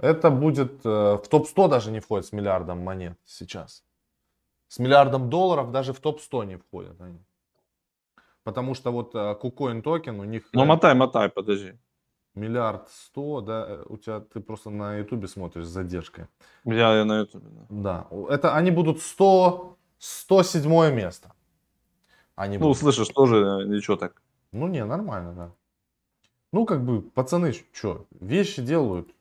Это 0.00 0.30
будет, 0.30 0.84
э, 0.84 1.14
в 1.16 1.28
топ-100 1.28 1.68
даже 1.68 1.90
не 1.90 2.00
входит 2.00 2.26
с 2.26 2.32
миллиардом 2.32 2.78
монет 2.78 3.18
сейчас. 3.24 3.84
С 4.68 4.78
миллиардом 4.78 5.30
долларов 5.30 5.70
даже 5.70 5.92
в 5.92 6.00
топ-100 6.00 6.46
не 6.46 6.56
входят 6.56 7.00
они. 7.00 7.18
Потому 8.44 8.74
что 8.74 8.90
вот 8.92 9.14
KuCoin 9.14 9.78
э, 9.78 9.82
токен 9.82 10.20
у 10.20 10.24
них... 10.24 10.48
Ну, 10.52 10.64
мотай, 10.64 10.94
мотай, 10.94 11.28
подожди. 11.28 11.78
Миллиард 12.38 12.88
сто, 12.90 13.40
да, 13.40 13.66
э, 13.68 13.84
у 13.88 13.96
тебя, 13.96 14.20
ты 14.20 14.40
просто 14.40 14.70
на 14.70 14.96
ютубе 14.96 15.28
смотришь 15.28 15.66
с 15.66 15.68
задержкой. 15.68 16.26
Я, 16.64 16.96
я 16.96 17.04
на 17.04 17.20
ютубе, 17.20 17.48
да. 17.68 18.06
Да, 18.10 18.34
это 18.34 18.54
они 18.54 18.70
будут 18.70 19.02
100, 19.02 19.76
107 19.98 20.94
место. 20.94 21.32
Они 22.36 22.56
ну, 22.56 22.66
будут. 22.66 22.78
слышишь, 22.78 23.08
тоже 23.08 23.64
ничего 23.66 23.96
так. 23.96 24.22
Ну 24.52 24.68
не, 24.68 24.84
нормально, 24.84 25.32
да. 25.32 25.50
Ну, 26.52 26.64
как 26.64 26.84
бы, 26.84 27.02
пацаны, 27.02 27.52
что, 27.72 28.06
вещи 28.20 28.62
делают, 28.62 29.12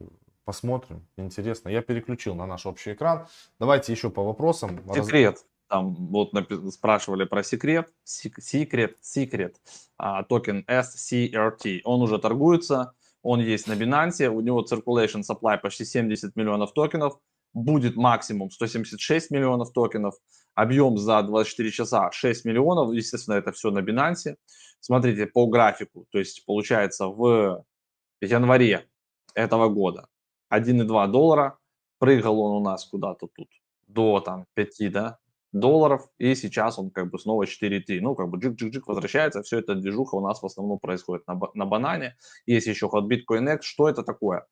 посмотрим, 0.46 1.06
интересно. 1.18 1.70
Я 1.70 1.82
переключил 1.82 2.36
на 2.36 2.46
наш 2.46 2.66
общий 2.66 2.94
экран. 2.94 3.28
Давайте 3.60 3.92
еще 3.92 4.10
по 4.10 4.24
вопросам. 4.24 4.82
Секрет. 4.94 5.44
Там 5.68 5.94
вот 5.96 6.32
спрашивали 6.72 7.26
про 7.26 7.44
секрет. 7.44 7.92
Секрет, 8.06 8.96
секрет. 9.02 9.58
А, 9.98 10.24
токен 10.24 10.64
SCRT. 10.68 11.82
Он 11.84 12.02
уже 12.02 12.20
торгуется. 12.20 12.94
Он 13.30 13.42
есть 13.42 13.68
на 13.68 13.74
Binance. 13.74 14.28
У 14.28 14.40
него 14.40 14.64
circulation 14.64 15.22
supply 15.22 15.58
почти 15.62 15.84
70 15.84 16.38
миллионов 16.38 16.72
токенов. 16.72 17.20
Будет 17.54 17.98
максимум 17.98 18.50
176 18.50 19.32
миллионов 19.32 19.74
токенов. 19.74 20.16
Объем 20.56 20.98
за 20.98 21.22
24 21.24 21.72
часа 21.72 22.10
6 22.10 22.46
миллионов. 22.46 22.94
Естественно, 22.94 23.36
это 23.36 23.52
все 23.52 23.70
на 23.70 23.80
Binance. 23.80 24.38
Смотрите 24.80 25.26
по 25.26 25.48
графику, 25.48 26.06
то 26.10 26.20
есть 26.20 26.46
получается 26.46 27.08
в 27.08 27.66
январе 28.22 28.88
этого 29.34 29.68
года 29.68 30.08
1,2 30.54 31.12
доллара, 31.12 31.58
прыгал 32.00 32.40
он 32.40 32.62
у 32.62 32.64
нас 32.64 32.86
куда-то 32.86 33.28
тут 33.36 33.50
до 33.88 34.22
там 34.22 34.46
5, 34.54 34.92
да, 34.92 35.18
долларов, 35.52 36.08
и 36.18 36.36
сейчас 36.36 36.80
он 36.80 36.90
как 36.92 37.10
бы 37.10 37.20
снова 37.20 37.44
4,3. 37.44 38.00
Ну, 38.02 38.16
как 38.16 38.30
бы 38.30 38.38
джик-джик-джик 38.38 38.84
возвращается, 38.88 39.44
все 39.44 39.60
это 39.60 39.76
движуха 39.76 40.16
у 40.16 40.22
нас 40.22 40.42
в 40.42 40.46
основном 40.46 40.80
происходит 40.80 41.28
на, 41.28 41.40
на 41.54 41.66
банане. 41.66 42.16
Есть 42.46 42.68
еще 42.68 42.88
ход 42.90 43.12
BitcoinX. 43.12 43.60
Что 43.62 43.90
это 43.90 44.04
такое? 44.04 44.46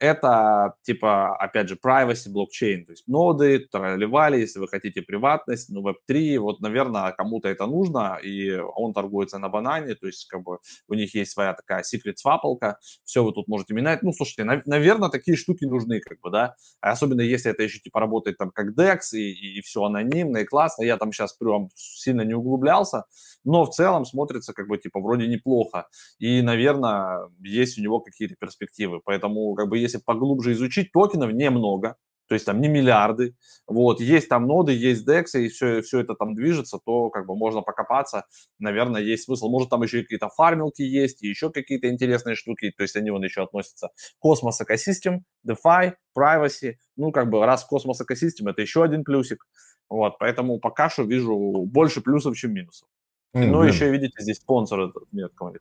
Это 0.00 0.74
типа, 0.82 1.36
опять 1.36 1.68
же, 1.68 1.76
privacy 1.76 2.30
блокчейн, 2.30 2.86
то 2.86 2.92
есть 2.92 3.06
ноды, 3.06 3.60
тролливали, 3.70 4.38
если 4.40 4.58
вы 4.58 4.66
хотите 4.66 5.02
приватность, 5.02 5.68
ну, 5.68 5.86
Web3, 5.86 6.38
вот, 6.38 6.60
наверное, 6.60 7.12
кому-то 7.12 7.48
это 7.48 7.66
нужно, 7.66 8.18
и 8.22 8.56
он 8.56 8.94
торгуется 8.94 9.38
на 9.38 9.50
банане, 9.50 9.94
то 9.94 10.06
есть, 10.06 10.26
как 10.26 10.42
бы, 10.42 10.58
у 10.88 10.94
них 10.94 11.14
есть 11.14 11.32
своя 11.32 11.52
такая 11.52 11.82
secret 11.82 12.14
свапалка, 12.16 12.78
все 13.04 13.22
вы 13.22 13.32
тут 13.32 13.46
можете 13.46 13.74
менять, 13.74 14.02
ну, 14.02 14.12
слушайте, 14.12 14.44
на, 14.44 14.62
наверное, 14.64 15.10
такие 15.10 15.36
штуки 15.36 15.66
нужны, 15.66 16.00
как 16.00 16.18
бы, 16.20 16.30
да, 16.30 16.56
особенно 16.80 17.20
если 17.20 17.50
это 17.50 17.62
еще, 17.62 17.78
типа, 17.78 18.00
работает 18.00 18.38
там 18.38 18.50
как 18.50 18.70
DEX, 18.76 19.00
и, 19.12 19.30
и, 19.30 19.58
и 19.58 19.60
все 19.60 19.84
анонимно 19.84 20.38
и 20.38 20.44
классно, 20.44 20.82
я 20.82 20.96
там 20.96 21.12
сейчас 21.12 21.34
прям 21.34 21.68
сильно 21.74 22.22
не 22.22 22.34
углублялся, 22.34 23.04
но 23.44 23.64
в 23.64 23.70
целом 23.70 24.04
смотрится, 24.04 24.52
как 24.52 24.68
бы, 24.68 24.78
типа, 24.78 25.00
вроде 25.00 25.26
неплохо, 25.26 25.88
и, 26.18 26.42
наверное, 26.42 27.28
есть 27.40 27.78
у 27.78 27.82
него 27.82 28.00
какие-то 28.00 28.34
перспективы, 28.38 29.00
поэтому, 29.04 29.54
как 29.54 29.68
бы, 29.68 29.78
если 29.78 29.98
поглубже 29.98 30.52
изучить, 30.52 30.92
токенов 30.92 31.32
немного, 31.32 31.96
то 32.30 32.34
есть 32.34 32.46
там 32.46 32.60
не 32.60 32.68
миллиарды, 32.68 33.34
вот, 33.66 34.00
есть 34.00 34.28
там 34.28 34.46
ноды, 34.46 34.72
есть 34.72 35.04
DEX, 35.06 35.24
и 35.34 35.48
все, 35.48 35.82
все 35.82 35.98
это 35.98 36.14
там 36.14 36.36
движется, 36.36 36.78
то 36.78 37.10
как 37.10 37.26
бы 37.26 37.34
можно 37.34 37.60
покопаться, 37.60 38.24
наверное, 38.60 39.02
есть 39.02 39.24
смысл. 39.24 39.48
Может, 39.48 39.70
там 39.70 39.82
еще 39.82 40.02
какие-то 40.02 40.28
фармилки 40.28 40.82
есть, 40.82 41.24
и 41.24 41.28
еще 41.28 41.50
какие-то 41.50 41.88
интересные 41.90 42.36
штуки, 42.36 42.72
то 42.76 42.84
есть 42.84 42.94
они 42.94 43.10
вон 43.10 43.24
еще 43.24 43.42
относятся 43.42 43.88
космос 44.20 44.60
экосистем, 44.60 45.24
DeFi, 45.44 45.94
privacy, 46.16 46.74
ну, 46.94 47.10
как 47.10 47.30
бы 47.30 47.44
раз 47.44 47.64
космос 47.64 48.00
экосистем, 48.00 48.46
это 48.46 48.62
еще 48.62 48.84
один 48.84 49.02
плюсик, 49.02 49.44
вот, 49.88 50.16
поэтому 50.20 50.60
пока 50.60 50.88
что 50.88 51.02
вижу 51.02 51.36
больше 51.66 52.00
плюсов, 52.00 52.36
чем 52.36 52.52
минусов. 52.52 52.86
Mm, 53.34 53.46
ну, 53.46 53.62
еще 53.62 53.90
видите, 53.90 54.14
здесь 54.18 54.38
спонсор 54.38 54.80
этот 54.80 55.04
меткого 55.12 55.54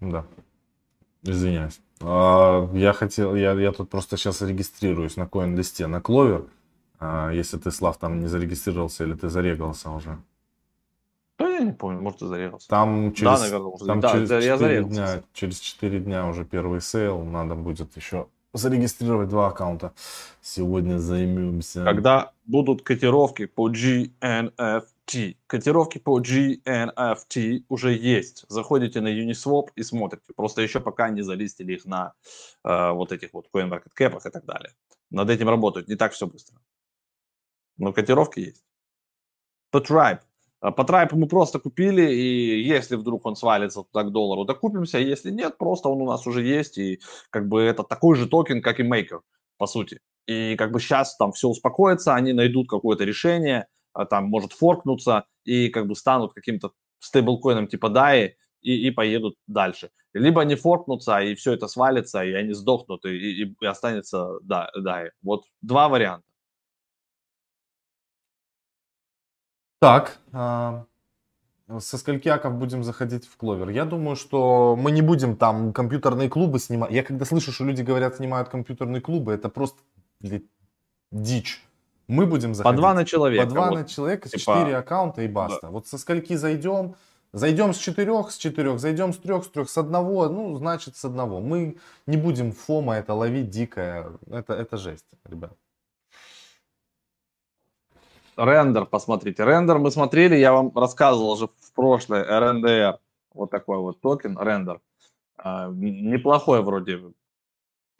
Да. 0.00 0.24
Извиняюсь. 1.22 1.80
А, 2.00 2.68
я 2.74 2.92
хотел, 2.92 3.34
я, 3.34 3.52
я 3.52 3.72
тут 3.72 3.90
просто 3.90 4.16
сейчас 4.16 4.42
регистрируюсь 4.42 5.16
на 5.16 5.24
CoinList, 5.24 5.86
на 5.86 5.96
Clover. 5.96 6.48
А, 6.98 7.30
если 7.30 7.58
ты, 7.58 7.70
Слав, 7.70 7.98
там 7.98 8.20
не 8.20 8.26
зарегистрировался 8.26 9.04
или 9.04 9.14
ты 9.14 9.28
зарегался 9.28 9.90
уже. 9.90 10.18
Да 11.38 11.48
я 11.48 11.60
не 11.60 11.72
помню, 11.72 12.02
может, 12.02 12.18
ты 12.18 12.26
зарегался. 12.26 12.68
Там 12.68 13.14
через, 13.14 13.32
да, 13.32 13.38
наверное, 13.38 13.66
уже. 13.68 13.86
Там 13.86 14.00
да, 14.00 14.12
через, 14.12 14.30
я 14.30 14.58
4 14.58 14.84
дня, 14.84 15.22
через 15.32 15.58
4 15.60 16.00
дня 16.00 16.26
уже 16.26 16.44
первый 16.44 16.82
сейл. 16.82 17.22
Надо 17.24 17.54
будет 17.54 17.96
еще 17.96 18.26
зарегистрировать 18.52 19.28
два 19.28 19.48
аккаунта. 19.48 19.92
Сегодня 20.42 20.98
займемся. 20.98 21.84
Когда 21.84 22.32
будут 22.44 22.82
котировки 22.82 23.46
по 23.46 23.70
GNFT, 23.70 24.82
GNFT. 25.10 25.36
Котировки 25.46 25.98
по 25.98 26.20
GNFT 26.20 27.64
уже 27.68 27.92
есть. 27.94 28.44
Заходите 28.48 29.00
на 29.00 29.08
Uniswap 29.08 29.68
и 29.76 29.82
смотрите. 29.82 30.32
Просто 30.36 30.62
еще 30.62 30.80
пока 30.80 31.10
не 31.10 31.22
залистили 31.22 31.74
их 31.74 31.84
на 31.84 32.14
э, 32.64 32.90
вот 32.92 33.12
этих 33.12 33.32
вот 33.32 33.48
CoinMarketCap 33.52 34.18
и 34.26 34.30
так 34.30 34.44
далее. 34.44 34.72
Над 35.10 35.30
этим 35.30 35.48
работают. 35.48 35.88
Не 35.88 35.96
так 35.96 36.12
все 36.12 36.26
быстро. 36.26 36.58
Но 37.76 37.92
котировки 37.92 38.40
есть. 38.40 38.64
По 39.70 39.78
Tribe. 39.78 40.20
По 40.60 40.82
Tribe 40.82 41.14
мы 41.14 41.26
просто 41.26 41.58
купили, 41.58 42.12
и 42.12 42.62
если 42.62 42.96
вдруг 42.96 43.24
он 43.24 43.34
свалится 43.34 43.82
туда 43.82 44.04
к 44.04 44.12
доллару, 44.12 44.44
то 44.44 44.54
купимся. 44.54 44.98
Если 44.98 45.30
нет, 45.30 45.56
просто 45.56 45.88
он 45.88 46.02
у 46.02 46.06
нас 46.06 46.26
уже 46.26 46.42
есть. 46.42 46.76
И 46.78 47.00
как 47.30 47.48
бы 47.48 47.62
это 47.62 47.82
такой 47.82 48.16
же 48.16 48.28
токен, 48.28 48.60
как 48.60 48.78
и 48.78 48.82
Maker, 48.82 49.20
по 49.56 49.66
сути. 49.66 50.00
И 50.26 50.56
как 50.56 50.70
бы 50.70 50.80
сейчас 50.80 51.16
там 51.16 51.32
все 51.32 51.48
успокоится, 51.48 52.14
они 52.14 52.34
найдут 52.34 52.68
какое-то 52.68 53.04
решение, 53.04 53.66
там 54.06 54.26
может 54.26 54.52
форкнуться 54.52 55.24
и 55.44 55.68
как 55.68 55.86
бы 55.86 55.94
станут 55.94 56.32
каким-то 56.32 56.72
стейблкоином 57.00 57.66
типа 57.66 57.86
DAI 57.86 58.32
и, 58.62 58.88
и 58.88 58.90
поедут 58.90 59.36
дальше. 59.46 59.90
Либо 60.12 60.42
они 60.42 60.56
форкнутся, 60.56 61.20
и 61.20 61.34
все 61.34 61.52
это 61.52 61.68
свалится, 61.68 62.24
и 62.24 62.32
они 62.32 62.52
сдохнут, 62.52 63.04
и, 63.04 63.44
и, 63.44 63.56
и 63.60 63.66
останется 63.66 64.40
да, 64.42 64.70
DAI. 64.76 65.10
Вот 65.22 65.44
два 65.62 65.88
варианта. 65.88 66.26
Так, 69.78 70.18
а, 70.32 70.84
со 71.78 71.96
скольки 71.96 72.28
аков 72.28 72.58
будем 72.58 72.82
заходить 72.84 73.26
в 73.26 73.36
Кловер? 73.36 73.70
Я 73.70 73.84
думаю, 73.84 74.16
что 74.16 74.76
мы 74.76 74.90
не 74.90 75.00
будем 75.00 75.36
там 75.36 75.72
компьютерные 75.72 76.28
клубы 76.28 76.58
снимать. 76.58 76.90
Я 76.90 77.02
когда 77.02 77.24
слышу, 77.24 77.52
что 77.52 77.64
люди 77.64 77.82
говорят, 77.82 78.16
снимают 78.16 78.48
компьютерные 78.48 79.00
клубы, 79.00 79.32
это 79.32 79.48
просто 79.48 79.80
дичь. 81.10 81.62
Мы 82.10 82.26
будем 82.26 82.54
заходить. 82.54 82.76
По 82.76 82.82
два 82.82 82.92
на 82.92 83.04
человека. 83.04 83.44
По 83.44 83.50
два 83.50 83.70
вот, 83.70 83.74
на 83.76 83.84
человека, 83.84 84.28
типа... 84.28 84.40
четыре 84.40 84.76
аккаунта 84.76 85.22
и 85.22 85.28
баста. 85.28 85.60
Да. 85.62 85.70
Вот 85.70 85.86
со 85.86 85.96
скольки 85.96 86.34
зайдем, 86.34 86.96
Зайдем 87.32 87.72
с 87.72 87.78
четырех, 87.78 88.32
с 88.32 88.36
четырех, 88.36 88.80
зайдем 88.80 89.12
с 89.12 89.16
трех, 89.18 89.44
с 89.44 89.48
трех, 89.48 89.70
с 89.70 89.78
одного, 89.78 90.28
ну, 90.28 90.56
значит, 90.56 90.96
с 90.96 91.04
одного. 91.04 91.40
Мы 91.40 91.76
не 92.06 92.16
будем 92.16 92.50
FOMO 92.50 92.94
это 92.96 93.14
ловить 93.14 93.50
дикое. 93.50 94.18
Это, 94.28 94.54
это 94.54 94.76
жесть, 94.76 95.06
ребят. 95.24 95.52
Render, 98.36 98.86
посмотрите. 98.86 99.44
Render 99.44 99.78
мы 99.78 99.92
смотрели, 99.92 100.34
я 100.34 100.52
вам 100.52 100.72
рассказывал 100.74 101.30
уже 101.30 101.46
в 101.46 101.72
прошлое, 101.72 102.24
RNDR. 102.24 102.98
Вот 103.34 103.50
такой 103.50 103.78
вот 103.78 104.00
токен, 104.00 104.36
Render. 104.36 104.80
А, 105.36 105.68
неплохой 105.70 106.62
вроде 106.62 107.12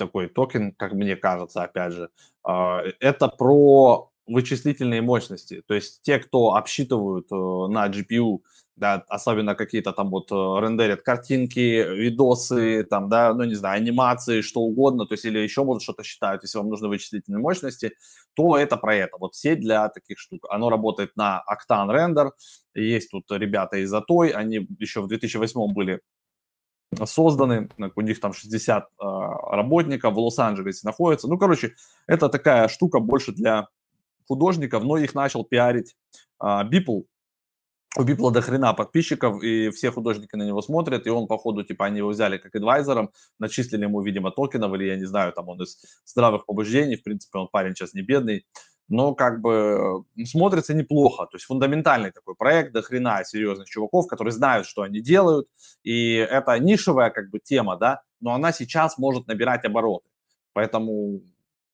такой 0.04 0.28
токен, 0.28 0.72
как 0.72 0.92
мне 0.92 1.16
кажется, 1.16 1.62
опять 1.62 1.92
же. 1.92 2.10
А, 2.42 2.82
это 3.00 3.28
про 3.28 4.10
вычислительные 4.26 5.02
мощности. 5.02 5.62
То 5.66 5.74
есть 5.74 6.02
те, 6.02 6.18
кто 6.18 6.54
обсчитывают 6.54 7.26
э, 7.32 7.34
на 7.34 7.88
GPU 7.88 8.40
да, 8.80 9.04
особенно 9.08 9.54
какие-то 9.54 9.92
там 9.92 10.08
вот 10.10 10.32
э, 10.32 10.34
рендерят 10.34 11.02
картинки, 11.02 11.84
видосы, 11.94 12.82
там, 12.84 13.10
да, 13.10 13.34
ну, 13.34 13.44
не 13.44 13.54
знаю, 13.54 13.76
анимации, 13.76 14.40
что 14.40 14.60
угодно, 14.60 15.06
то 15.06 15.12
есть 15.14 15.26
или 15.26 15.38
еще, 15.38 15.64
может, 15.64 15.82
что-то 15.82 16.02
считают, 16.02 16.42
если 16.42 16.58
вам 16.58 16.70
нужны 16.70 16.88
вычислительные 16.88 17.40
мощности, 17.40 17.92
то 18.34 18.56
это 18.56 18.78
про 18.78 18.96
это. 18.96 19.18
Вот 19.18 19.34
сеть 19.34 19.60
для 19.60 19.88
таких 19.90 20.18
штук. 20.18 20.46
Оно 20.48 20.70
работает 20.70 21.14
на 21.14 21.44
Octane 21.46 21.90
Render, 21.90 22.30
есть 22.74 23.10
тут 23.10 23.26
ребята 23.30 23.76
из 23.76 23.92
Aтой, 23.92 24.30
они 24.30 24.66
еще 24.78 25.02
в 25.02 25.08
2008 25.08 25.74
были 25.74 26.00
созданы, 27.04 27.68
у 27.94 28.00
них 28.00 28.20
там 28.20 28.32
60 28.32 28.82
э, 28.82 28.86
работников 29.00 30.14
в 30.14 30.18
Лос-Анджелесе 30.18 30.80
находятся. 30.84 31.28
Ну, 31.28 31.38
короче, 31.38 31.74
это 32.06 32.28
такая 32.28 32.68
штука 32.68 33.00
больше 33.00 33.32
для 33.32 33.68
художников, 34.26 34.84
но 34.84 34.96
их 34.96 35.14
начал 35.14 35.44
пиарить 35.44 35.96
э, 36.42 36.44
Beeple, 36.44 37.04
у 37.96 38.04
Бипла 38.04 38.30
до 38.30 38.40
хрена 38.40 38.72
подписчиков, 38.72 39.42
и 39.42 39.70
все 39.70 39.90
художники 39.90 40.36
на 40.36 40.44
него 40.44 40.62
смотрят, 40.62 41.06
и 41.06 41.10
он, 41.10 41.26
походу, 41.26 41.64
типа, 41.64 41.86
они 41.86 41.98
его 41.98 42.10
взяли 42.10 42.38
как 42.38 42.54
адвайзером, 42.54 43.10
начислили 43.40 43.82
ему, 43.82 44.00
видимо, 44.00 44.30
токенов, 44.30 44.72
или 44.74 44.84
я 44.84 44.96
не 44.96 45.06
знаю, 45.06 45.32
там 45.32 45.48
он 45.48 45.60
из 45.60 45.82
здравых 46.04 46.46
побуждений, 46.46 46.96
в 46.96 47.02
принципе, 47.02 47.38
он 47.38 47.48
парень 47.48 47.74
сейчас 47.74 47.92
не 47.92 48.02
бедный, 48.02 48.46
но 48.90 49.14
как 49.14 49.40
бы 49.40 50.04
смотрится 50.26 50.74
неплохо, 50.74 51.24
то 51.26 51.36
есть 51.36 51.46
фундаментальный 51.46 52.10
такой 52.10 52.34
проект, 52.34 52.72
до 52.72 52.82
хрена 52.82 53.24
серьезных 53.24 53.68
чуваков, 53.68 54.08
которые 54.08 54.32
знают, 54.32 54.66
что 54.66 54.82
они 54.82 55.00
делают, 55.00 55.48
и 55.84 56.14
это 56.14 56.58
нишевая 56.58 57.10
как 57.10 57.30
бы 57.30 57.38
тема, 57.38 57.76
да, 57.76 58.02
но 58.20 58.34
она 58.34 58.52
сейчас 58.52 58.98
может 58.98 59.28
набирать 59.28 59.64
обороты, 59.64 60.10
поэтому 60.52 61.22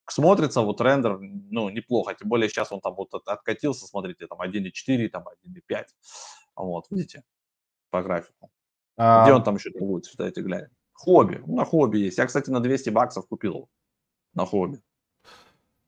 смотрится 0.08 0.60
вот 0.60 0.80
рендер, 0.82 1.18
ну, 1.18 1.70
неплохо, 1.70 2.14
тем 2.14 2.28
более 2.28 2.50
сейчас 2.50 2.70
он 2.70 2.80
там 2.80 2.94
вот 2.94 3.08
откатился, 3.14 3.86
смотрите, 3.86 4.26
там 4.26 4.38
1.4, 4.40 5.08
там 5.08 5.24
1.5, 5.46 5.84
вот, 6.54 6.84
видите, 6.90 7.24
по 7.90 8.02
графику. 8.02 8.50
А... 8.98 9.24
Где 9.24 9.32
он 9.32 9.42
там 9.42 9.56
еще 9.56 9.70
торгуется, 9.70 10.12
эти 10.22 10.40
глянь. 10.40 10.68
Хобби, 10.92 11.42
на 11.46 11.64
хобби 11.64 11.98
есть. 11.98 12.16
Я, 12.16 12.26
кстати, 12.26 12.48
на 12.48 12.60
200 12.60 12.88
баксов 12.90 13.26
купил 13.28 13.68
на 14.32 14.46
хобби. 14.46 14.80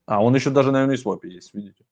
А, 0.09 0.23
он 0.23 0.35
еще 0.35 0.49
даже 0.49 0.73
на 0.73 0.87
Uniswap 0.87 1.21
есть, 1.27 1.53
видите. 1.53 1.85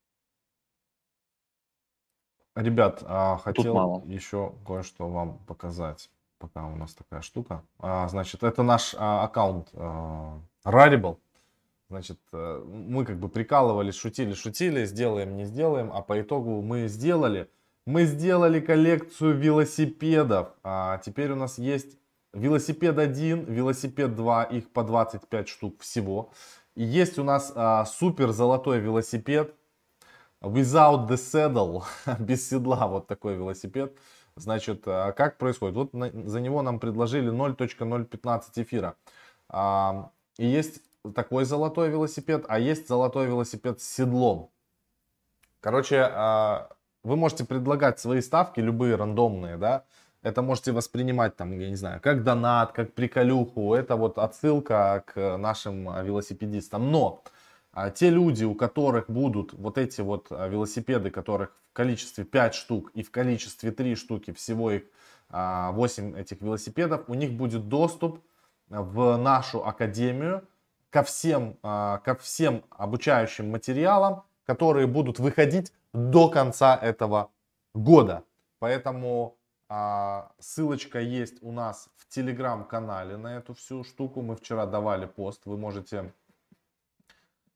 Rебят, 2.54 3.02
а, 3.06 3.36
хотел 3.36 4.02
еще 4.06 4.54
кое-что 4.66 5.06
вам 5.10 5.38
показать, 5.46 6.08
пока 6.38 6.66
у 6.66 6.76
нас 6.76 6.94
такая 6.94 7.20
штука. 7.20 7.62
А, 7.78 8.08
значит, 8.08 8.42
это 8.42 8.62
наш 8.62 8.94
а, 8.96 9.22
аккаунт 9.24 9.68
а, 9.74 10.40
Rarible. 10.64 11.18
Значит, 11.90 12.18
э, 12.32 12.64
мы 12.66 13.04
как 13.04 13.20
бы 13.20 13.28
прикалывались, 13.28 13.94
шутили, 13.94 14.32
шутили, 14.32 14.86
сделаем, 14.86 15.36
не 15.36 15.44
сделаем, 15.44 15.92
а 15.92 16.00
по 16.02 16.20
итогу 16.20 16.62
мы 16.62 16.88
сделали. 16.88 17.48
Мы 17.84 18.06
сделали 18.06 18.58
коллекцию 18.58 19.36
велосипедов. 19.36 20.48
А 20.64 20.98
теперь 20.98 21.30
у 21.30 21.36
нас 21.36 21.58
есть 21.58 21.96
велосипед 22.32 22.98
1, 22.98 23.44
велосипед 23.44 24.16
2, 24.16 24.44
их 24.44 24.70
по 24.70 24.82
25 24.82 25.48
штук 25.48 25.80
всего. 25.80 26.32
Есть 26.76 27.18
у 27.18 27.24
нас 27.24 27.52
а, 27.54 27.86
супер 27.86 28.32
золотой 28.32 28.80
велосипед, 28.80 29.54
without 30.42 31.08
the 31.08 31.16
saddle, 31.16 31.84
без 32.18 32.46
седла, 32.46 32.86
вот 32.86 33.06
такой 33.06 33.34
велосипед. 33.34 33.96
Значит, 34.36 34.82
а 34.86 35.12
как 35.12 35.38
происходит? 35.38 35.74
Вот 35.74 35.94
на, 35.94 36.10
за 36.28 36.38
него 36.38 36.60
нам 36.60 36.78
предложили 36.78 37.32
0.015 37.32 38.42
эфира. 38.56 38.94
А, 39.48 40.10
и 40.36 40.46
есть 40.46 40.82
такой 41.14 41.46
золотой 41.46 41.88
велосипед, 41.88 42.44
а 42.46 42.58
есть 42.58 42.86
золотой 42.88 43.26
велосипед 43.26 43.80
с 43.80 43.88
седлом. 43.88 44.50
Короче, 45.60 46.00
а, 46.02 46.68
вы 47.02 47.16
можете 47.16 47.46
предлагать 47.46 47.98
свои 47.98 48.20
ставки, 48.20 48.60
любые 48.60 48.96
рандомные, 48.96 49.56
да, 49.56 49.84
это 50.26 50.42
можете 50.42 50.72
воспринимать 50.72 51.36
там, 51.36 51.56
я 51.58 51.68
не 51.68 51.76
знаю, 51.76 52.00
как 52.00 52.24
донат, 52.24 52.72
как 52.72 52.94
приколюху, 52.94 53.74
это 53.74 53.94
вот 53.94 54.18
отсылка 54.18 55.04
к 55.06 55.36
нашим 55.36 56.04
велосипедистам. 56.04 56.90
Но 56.90 57.22
а, 57.72 57.90
те 57.90 58.10
люди, 58.10 58.44
у 58.44 58.56
которых 58.56 59.08
будут 59.08 59.52
вот 59.52 59.78
эти 59.78 60.00
вот 60.00 60.26
а, 60.30 60.48
велосипеды, 60.48 61.10
которых 61.10 61.50
в 61.70 61.72
количестве 61.72 62.24
5 62.24 62.54
штук 62.54 62.90
и 62.94 63.04
в 63.04 63.12
количестве 63.12 63.70
3 63.70 63.94
штуки, 63.94 64.32
всего 64.32 64.72
их 64.72 64.82
8 65.30 66.18
этих 66.18 66.40
велосипедов, 66.40 67.04
у 67.08 67.14
них 67.14 67.32
будет 67.32 67.68
доступ 67.68 68.20
в 68.68 69.16
нашу 69.16 69.64
академию, 69.64 70.42
ко 70.90 71.04
всем, 71.04 71.56
а, 71.62 71.98
ко 71.98 72.16
всем 72.16 72.64
обучающим 72.70 73.50
материалам, 73.50 74.24
которые 74.44 74.86
будут 74.88 75.20
выходить 75.20 75.72
до 75.92 76.28
конца 76.28 76.76
этого 76.76 77.30
года. 77.74 78.24
Поэтому 78.58 79.36
а, 79.68 80.32
ссылочка 80.38 81.00
есть 81.00 81.42
у 81.42 81.52
нас 81.52 81.88
в 81.96 82.08
телеграм-канале 82.08 83.16
на 83.16 83.36
эту 83.36 83.54
всю 83.54 83.84
штуку. 83.84 84.22
Мы 84.22 84.36
вчера 84.36 84.66
давали 84.66 85.06
пост. 85.06 85.42
Вы 85.44 85.56
можете 85.56 86.12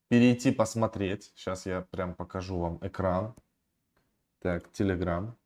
перейти 0.09 0.51
посмотреть. 0.51 1.33
Сейчас 1.37 1.67
я 1.67 1.83
прям 1.91 2.15
покажу 2.15 2.59
вам 2.59 2.79
экран. 2.83 3.35
Так, 4.41 4.71
телеграм. 4.73 5.37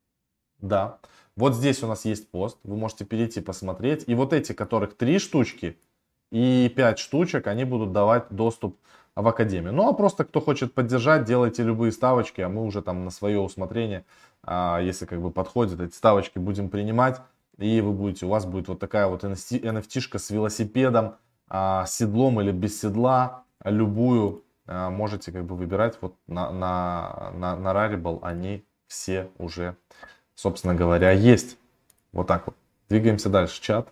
Да. 0.59 1.01
Вот 1.37 1.55
здесь 1.55 1.83
у 1.83 1.87
нас 1.87 2.05
есть 2.05 2.31
пост. 2.31 2.59
Вы 2.63 2.77
можете 2.77 3.05
перейти 3.05 3.41
посмотреть. 3.41 4.05
И 4.07 4.15
вот 4.15 4.33
эти, 4.33 4.53
которых 4.53 4.97
три 4.97 5.19
штучки, 5.19 5.79
и 6.31 6.73
5 6.75 6.99
штучек 6.99 7.47
они 7.47 7.65
будут 7.65 7.93
давать 7.93 8.27
доступ 8.31 8.79
в 9.15 9.29
Академию. 9.29 9.73
Ну 9.73 9.89
а 9.89 9.93
просто 9.93 10.25
кто 10.25 10.41
хочет 10.41 10.75
поддержать, 10.75 11.25
делайте 11.25 11.63
любые 11.63 11.93
ставочки, 11.93 12.41
а 12.41 12.49
мы 12.49 12.65
уже 12.65 12.83
там 12.83 13.05
на 13.05 13.11
свое 13.11 13.39
усмотрение, 13.39 14.05
если 14.47 15.07
как 15.07 15.21
бы 15.21 15.31
подходит, 15.31 15.81
эти 15.81 15.95
ставочки 15.95 16.39
будем 16.39 16.69
принимать. 16.69 17.21
И 17.59 17.81
вы 17.81 17.93
будете, 17.93 18.27
у 18.27 18.31
вас 18.31 18.47
будет 18.47 18.69
вот 18.69 18.81
такая 18.81 19.07
вот 19.07 19.23
NFT-шка 19.23 20.19
с 20.19 20.31
велосипедом, 20.31 21.17
а, 21.49 21.87
с 21.87 21.97
седлом 21.97 22.41
или 22.41 22.51
без 22.51 22.81
седла, 22.81 23.45
любую 23.65 24.45
а, 24.67 24.91
можете 24.91 25.31
как 25.31 25.45
бы 25.45 25.57
выбирать. 25.57 25.99
Вот 26.01 26.17
на, 26.27 26.51
на, 26.51 27.31
на, 27.35 27.57
на 27.57 27.69
Rarible 27.69 28.19
они 28.23 28.65
все 28.87 29.31
уже, 29.39 29.77
собственно 30.35 30.75
говоря, 30.75 31.11
есть. 31.13 31.57
Вот 32.13 32.27
так 32.27 32.47
вот. 32.47 32.57
Двигаемся 32.89 33.29
дальше. 33.29 33.61
Чат. 33.63 33.89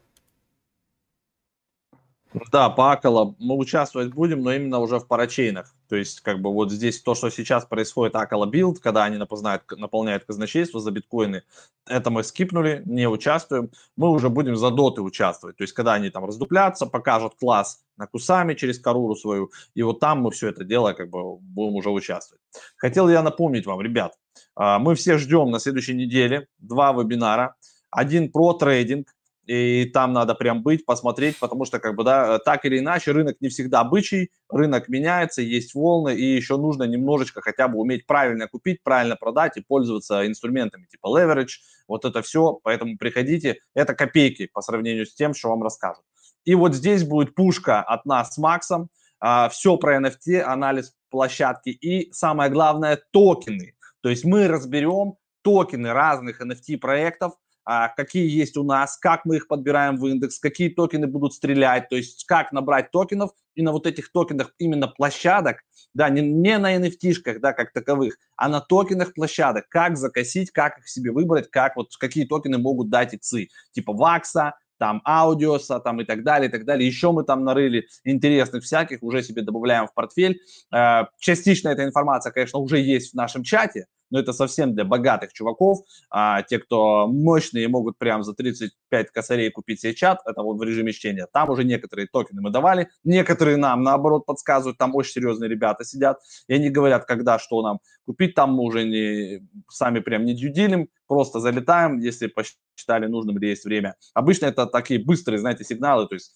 Да, 2.51 2.71
по 2.71 2.93
Acala 2.93 3.35
мы 3.39 3.57
участвовать 3.57 4.15
будем, 4.15 4.43
но 4.43 4.53
именно 4.53 4.79
уже 4.79 4.99
в 4.99 5.07
парачейнах. 5.07 5.75
То 5.89 5.97
есть, 5.97 6.21
как 6.21 6.41
бы 6.41 6.53
вот 6.53 6.71
здесь 6.73 7.01
то, 7.03 7.15
что 7.15 7.29
сейчас 7.31 7.67
происходит 7.67 8.17
Acala 8.17 8.47
build, 8.47 8.79
когда 8.79 9.05
они 9.05 9.19
наполняют, 9.19 9.65
наполняют 9.77 10.25
казначейство 10.25 10.81
за 10.81 10.91
биткоины, 10.91 11.43
это 11.87 12.11
мы 12.11 12.23
скипнули, 12.23 12.83
не 12.87 13.09
участвуем. 13.09 13.71
Мы 13.97 14.09
уже 14.09 14.31
будем 14.31 14.57
за 14.57 14.71
доты 14.71 15.03
участвовать. 15.03 15.57
То 15.57 15.63
есть, 15.63 15.75
когда 15.75 15.95
они 15.95 16.09
там 16.09 16.25
раздуплятся, 16.25 16.87
покажут 16.87 17.35
класс 17.39 17.83
на 17.99 18.07
Кусами 18.07 18.55
через 18.55 18.79
Каруру 18.79 19.15
свою, 19.15 19.51
и 19.75 19.83
вот 19.83 20.01
там 20.01 20.23
мы 20.23 20.31
все 20.31 20.49
это 20.49 20.65
дело 20.65 20.93
как 20.95 21.11
бы 21.11 21.37
будем 21.37 21.75
уже 21.75 21.91
участвовать. 21.91 22.43
Хотел 22.77 23.09
я 23.09 23.23
напомнить 23.23 23.67
вам, 23.67 23.81
ребят, 23.83 24.17
а, 24.55 24.79
мы 24.79 24.95
все 24.95 25.19
ждем 25.19 25.51
на 25.51 25.59
следующей 25.59 25.95
неделе 25.95 26.49
два 26.59 26.93
вебинара. 26.93 27.55
Один 27.91 28.33
про 28.33 28.55
трейдинг, 28.55 29.15
и 29.47 29.87
там 29.87 30.13
надо 30.13 30.35
прям 30.35 30.63
быть, 30.63 30.87
посмотреть, 30.87 31.39
потому 31.39 31.65
что, 31.65 31.81
как 31.81 31.97
бы, 31.97 32.05
да, 32.05 32.39
так 32.39 32.65
или 32.65 32.79
иначе, 32.79 33.13
рынок 33.13 33.37
не 33.41 33.49
всегда 33.49 33.83
бычий, 33.85 34.31
рынок 34.49 34.89
меняется, 34.89 35.43
есть 35.43 35.75
волны, 35.75 36.15
и 36.15 36.25
еще 36.37 36.57
нужно 36.57 36.85
немножечко 36.85 37.41
хотя 37.41 37.69
бы 37.69 37.79
уметь 37.79 38.07
правильно 38.07 38.47
купить, 38.47 38.83
правильно 38.83 39.17
продать 39.17 39.57
и 39.57 39.61
пользоваться 39.61 40.27
инструментами 40.27 40.87
типа 40.87 41.07
leverage, 41.07 41.59
вот 41.89 42.05
это 42.05 42.23
все, 42.23 42.61
поэтому 42.63 42.97
приходите, 42.97 43.59
это 43.75 43.95
копейки 43.95 44.49
по 44.53 44.63
сравнению 44.63 45.07
с 45.07 45.15
тем, 45.15 45.35
что 45.35 45.49
вам 45.49 45.63
расскажут. 45.63 46.05
И 46.45 46.55
вот 46.55 46.75
здесь 46.75 47.05
будет 47.05 47.35
пушка 47.35 47.83
от 47.83 48.05
нас 48.05 48.35
с 48.35 48.39
Максом, 48.39 48.91
а, 49.21 49.49
все 49.49 49.77
про 49.77 49.99
NFT, 49.99 50.41
анализ 50.41 50.95
площадки 51.11 51.69
и, 51.69 52.13
самое 52.13 52.51
главное, 52.51 53.01
токены. 53.13 53.75
То 54.03 54.09
есть 54.09 54.25
мы 54.25 54.49
разберем 54.49 55.15
токены 55.43 55.93
разных 55.93 56.41
NFT-проектов, 56.41 57.33
а, 57.33 57.37
какие 57.65 58.29
есть 58.29 58.57
у 58.57 58.65
нас, 58.65 58.97
как 58.97 59.25
мы 59.25 59.37
их 59.37 59.49
подбираем 59.49 59.97
в 59.97 60.07
индекс, 60.07 60.39
какие 60.39 60.69
токены 60.69 61.07
будут 61.07 61.35
стрелять, 61.35 61.89
то 61.89 61.97
есть 61.97 62.25
как 62.27 62.53
набрать 62.53 62.91
токенов, 62.91 63.31
и 63.55 63.63
на 63.63 63.73
вот 63.73 63.87
этих 63.87 64.11
токенах 64.11 64.55
именно 64.59 64.89
площадок, 64.89 65.59
да, 65.95 66.09
не, 66.09 66.23
не 66.23 66.59
на 66.59 66.77
NFT-шках, 66.77 67.39
да, 67.39 67.53
как 67.53 67.73
таковых, 67.73 68.17
а 68.37 68.49
на 68.49 68.61
токенах 68.61 69.15
площадок, 69.15 69.69
как 69.69 69.97
закосить, 69.97 70.51
как 70.51 70.79
их 70.79 70.89
себе 70.89 71.13
выбрать, 71.13 71.51
как 71.51 71.77
вот 71.77 71.97
какие 71.99 72.25
токены 72.25 72.59
могут 72.59 72.89
дать 72.89 73.15
ИЦИ, 73.15 73.51
типа 73.73 73.93
Вакса, 73.93 74.55
там 74.79 75.01
аудиоса, 75.07 75.79
там 75.79 76.01
и 76.01 76.05
так 76.05 76.25
далее, 76.25 76.49
и 76.49 76.51
так 76.51 76.65
далее. 76.65 76.89
Еще 76.89 77.13
мы 77.13 77.23
там 77.23 77.45
нарыли 77.45 77.87
интересных 78.03 78.65
всяких, 78.65 79.01
уже 79.03 79.23
себе 79.23 79.43
добавляем 79.43 79.87
в 79.87 79.95
портфель. 79.95 80.41
Э, 80.75 81.05
частично 81.21 81.69
эта 81.69 81.85
информация, 81.85 82.33
конечно, 82.33 82.59
уже 82.59 82.81
есть 82.81 83.13
в 83.13 83.15
нашем 83.15 83.45
чате, 83.45 83.87
но 84.13 84.21
это 84.21 84.33
совсем 84.33 84.75
для 84.75 84.85
богатых 84.85 85.33
чуваков. 85.33 85.79
А 86.11 86.43
те, 86.43 86.59
кто 86.59 87.09
мощные, 87.09 87.67
могут 87.67 87.99
прям 87.99 88.23
за 88.23 88.35
35 88.35 89.11
косарей 89.11 89.51
купить 89.51 89.81
себе 89.81 89.95
чат, 89.95 90.21
это 90.27 90.43
вот 90.43 90.59
в 90.59 90.63
режиме 90.63 90.93
чтения. 90.93 91.27
Там 91.33 91.51
уже 91.51 91.65
некоторые 91.65 92.07
токены 92.07 92.43
мы 92.43 92.51
давали, 92.51 92.89
некоторые 93.03 93.57
нам, 93.57 93.83
наоборот, 93.83 94.27
подсказывают, 94.27 94.79
там 94.79 94.95
очень 94.95 95.13
серьезные 95.13 95.49
ребята 95.49 95.85
сидят, 95.85 96.19
и 96.47 96.55
они 96.55 96.69
говорят, 96.69 97.07
когда 97.07 97.39
что 97.39 97.63
нам 97.63 97.81
купить, 98.07 98.35
там 98.35 98.53
мы 98.53 98.63
уже 98.65 98.85
не, 98.85 99.49
сами 99.69 100.01
прям 100.01 100.25
не 100.25 100.35
дюдилим, 100.35 100.89
просто 101.07 101.41
залетаем, 101.41 101.99
если 101.99 102.27
посчитали 102.27 103.07
нужным 103.07 103.39
или 103.39 103.47
есть 103.47 103.65
время. 103.65 103.97
Обычно 104.15 104.47
это 104.47 104.67
такие 104.67 105.03
быстрые, 105.03 105.39
знаете, 105.39 105.65
сигналы, 105.65 106.07
то 106.07 106.15
есть 106.15 106.33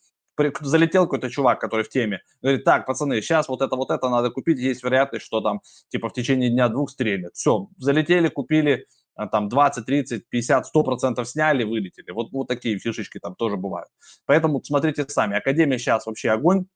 залетел 0.61 1.05
какой-то 1.05 1.31
чувак, 1.31 1.61
который 1.61 1.85
в 1.85 1.89
теме, 1.89 2.23
говорит, 2.43 2.65
так, 2.65 2.87
пацаны, 2.87 3.21
сейчас 3.21 3.49
вот 3.49 3.63
это, 3.63 3.77
вот 3.77 3.91
это 3.91 4.09
надо 4.09 4.31
купить, 4.31 4.59
есть 4.59 4.83
вероятность, 4.85 5.25
что 5.25 5.41
там, 5.41 5.61
типа, 5.89 6.09
в 6.09 6.13
течение 6.13 6.51
дня-двух 6.51 6.91
стрельнет. 6.91 7.35
Все, 7.35 7.69
залетели, 7.79 8.29
купили, 8.29 8.87
а, 9.15 9.27
там 9.27 9.49
20, 9.49 9.87
30, 9.87 10.29
50, 10.29 10.67
100 10.67 10.83
процентов 10.83 11.29
сняли, 11.29 11.65
вылетели. 11.65 12.11
Вот, 12.11 12.31
вот 12.33 12.49
такие 12.49 12.79
фишечки 12.79 13.19
там 13.19 13.35
тоже 13.35 13.57
бывают. 13.57 13.89
Поэтому 14.27 14.63
смотрите 14.63 15.07
сами. 15.09 15.37
Академия 15.37 15.79
сейчас 15.79 16.07
вообще 16.07 16.31
огонь. 16.31 16.67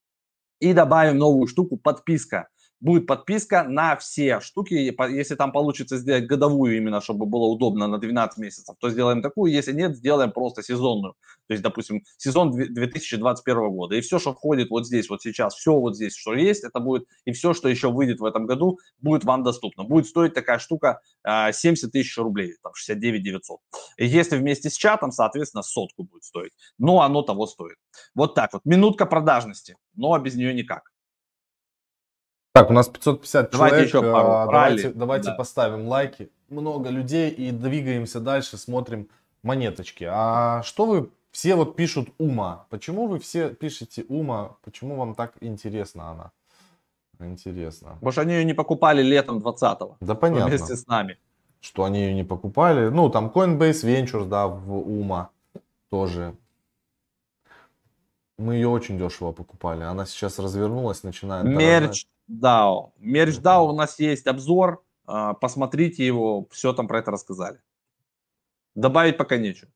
И 0.58 0.74
добавим 0.74 1.16
новую 1.16 1.46
штуку, 1.46 1.78
подписка 1.78 2.48
будет 2.80 3.06
подписка 3.06 3.62
на 3.64 3.96
все 3.96 4.40
штуки. 4.40 4.74
Если 5.10 5.34
там 5.34 5.52
получится 5.52 5.98
сделать 5.98 6.26
годовую 6.26 6.76
именно, 6.76 7.00
чтобы 7.00 7.26
было 7.26 7.44
удобно 7.44 7.86
на 7.86 7.98
12 7.98 8.38
месяцев, 8.38 8.76
то 8.78 8.90
сделаем 8.90 9.22
такую. 9.22 9.52
Если 9.52 9.72
нет, 9.72 9.96
сделаем 9.96 10.32
просто 10.32 10.62
сезонную. 10.62 11.14
То 11.46 11.54
есть, 11.54 11.62
допустим, 11.62 12.02
сезон 12.16 12.52
2021 12.52 13.70
года. 13.70 13.96
И 13.96 14.00
все, 14.00 14.18
что 14.18 14.32
входит 14.32 14.70
вот 14.70 14.86
здесь, 14.86 15.10
вот 15.10 15.22
сейчас, 15.22 15.54
все 15.54 15.78
вот 15.78 15.96
здесь, 15.96 16.14
что 16.14 16.34
есть, 16.34 16.64
это 16.64 16.80
будет, 16.80 17.06
и 17.24 17.32
все, 17.32 17.52
что 17.52 17.68
еще 17.68 17.90
выйдет 17.90 18.20
в 18.20 18.24
этом 18.24 18.46
году, 18.46 18.78
будет 18.98 19.24
вам 19.24 19.42
доступно. 19.42 19.84
Будет 19.84 20.06
стоить 20.06 20.34
такая 20.34 20.58
штука 20.58 21.00
70 21.24 21.84
а, 21.84 21.90
тысяч 21.90 22.16
рублей, 22.16 22.54
там 22.62 22.74
69 22.74 23.22
900. 23.22 23.60
И 23.98 24.06
если 24.06 24.36
вместе 24.36 24.70
с 24.70 24.76
чатом, 24.76 25.12
соответственно, 25.12 25.62
сотку 25.62 26.04
будет 26.04 26.24
стоить. 26.24 26.52
Но 26.78 27.02
оно 27.02 27.22
того 27.22 27.46
стоит. 27.46 27.76
Вот 28.14 28.34
так 28.34 28.52
вот. 28.52 28.64
Минутка 28.64 29.04
продажности, 29.06 29.76
но 29.94 30.18
без 30.18 30.34
нее 30.34 30.54
никак. 30.54 30.89
Так, 32.52 32.70
у 32.70 32.72
нас 32.72 32.88
550 32.88 33.52
давайте 33.52 33.88
человек. 33.88 33.88
Еще 33.88 34.02
пару. 34.02 34.28
А, 34.28 34.46
давайте, 34.46 34.90
давайте 34.90 35.26
да. 35.28 35.34
поставим 35.34 35.86
лайки. 35.86 36.30
Много 36.48 36.90
людей 36.90 37.30
и 37.30 37.52
двигаемся 37.52 38.18
дальше, 38.20 38.56
смотрим 38.56 39.08
монеточки. 39.42 40.04
А 40.10 40.62
что 40.64 40.86
вы 40.86 41.10
все 41.30 41.54
вот 41.54 41.76
пишут 41.76 42.08
Ума? 42.18 42.66
Почему 42.68 43.06
вы 43.06 43.20
все 43.20 43.50
пишете 43.50 44.04
Ума? 44.08 44.56
Почему 44.64 44.96
вам 44.96 45.14
так 45.14 45.34
интересна 45.40 46.10
она? 46.10 46.32
Интересно. 47.20 47.90
Потому 47.94 48.12
что 48.12 48.20
они 48.22 48.34
ее 48.34 48.44
не 48.44 48.54
покупали 48.54 49.02
летом 49.02 49.38
20-го. 49.38 49.96
Да 50.00 50.14
понятно. 50.14 50.46
Вместе 50.46 50.74
с 50.74 50.86
нами. 50.86 51.18
Что 51.60 51.84
они 51.84 52.00
ее 52.00 52.14
не 52.14 52.24
покупали. 52.24 52.88
Ну, 52.88 53.10
там 53.10 53.28
Coinbase 53.28 53.84
Ventures, 53.84 54.26
да, 54.26 54.48
в 54.48 54.76
Ума 54.76 55.30
тоже. 55.90 56.34
Мы 58.40 58.54
ее 58.54 58.68
очень 58.68 58.98
дешево 58.98 59.32
покупали. 59.32 59.82
Она 59.82 60.06
сейчас 60.06 60.38
развернулась, 60.38 61.02
начинает... 61.02 61.44
Мерч 61.44 62.06
DAO. 62.26 62.92
Мерч 62.96 63.36
DAO 63.36 63.68
у 63.68 63.72
нас 63.72 63.98
есть 63.98 64.26
обзор, 64.26 64.82
а, 65.04 65.34
посмотрите 65.34 66.06
его, 66.06 66.48
все 66.50 66.72
там 66.72 66.88
про 66.88 67.00
это 67.00 67.10
рассказали. 67.10 67.60
Добавить 68.74 69.18
пока 69.18 69.36
нечего. 69.36 69.70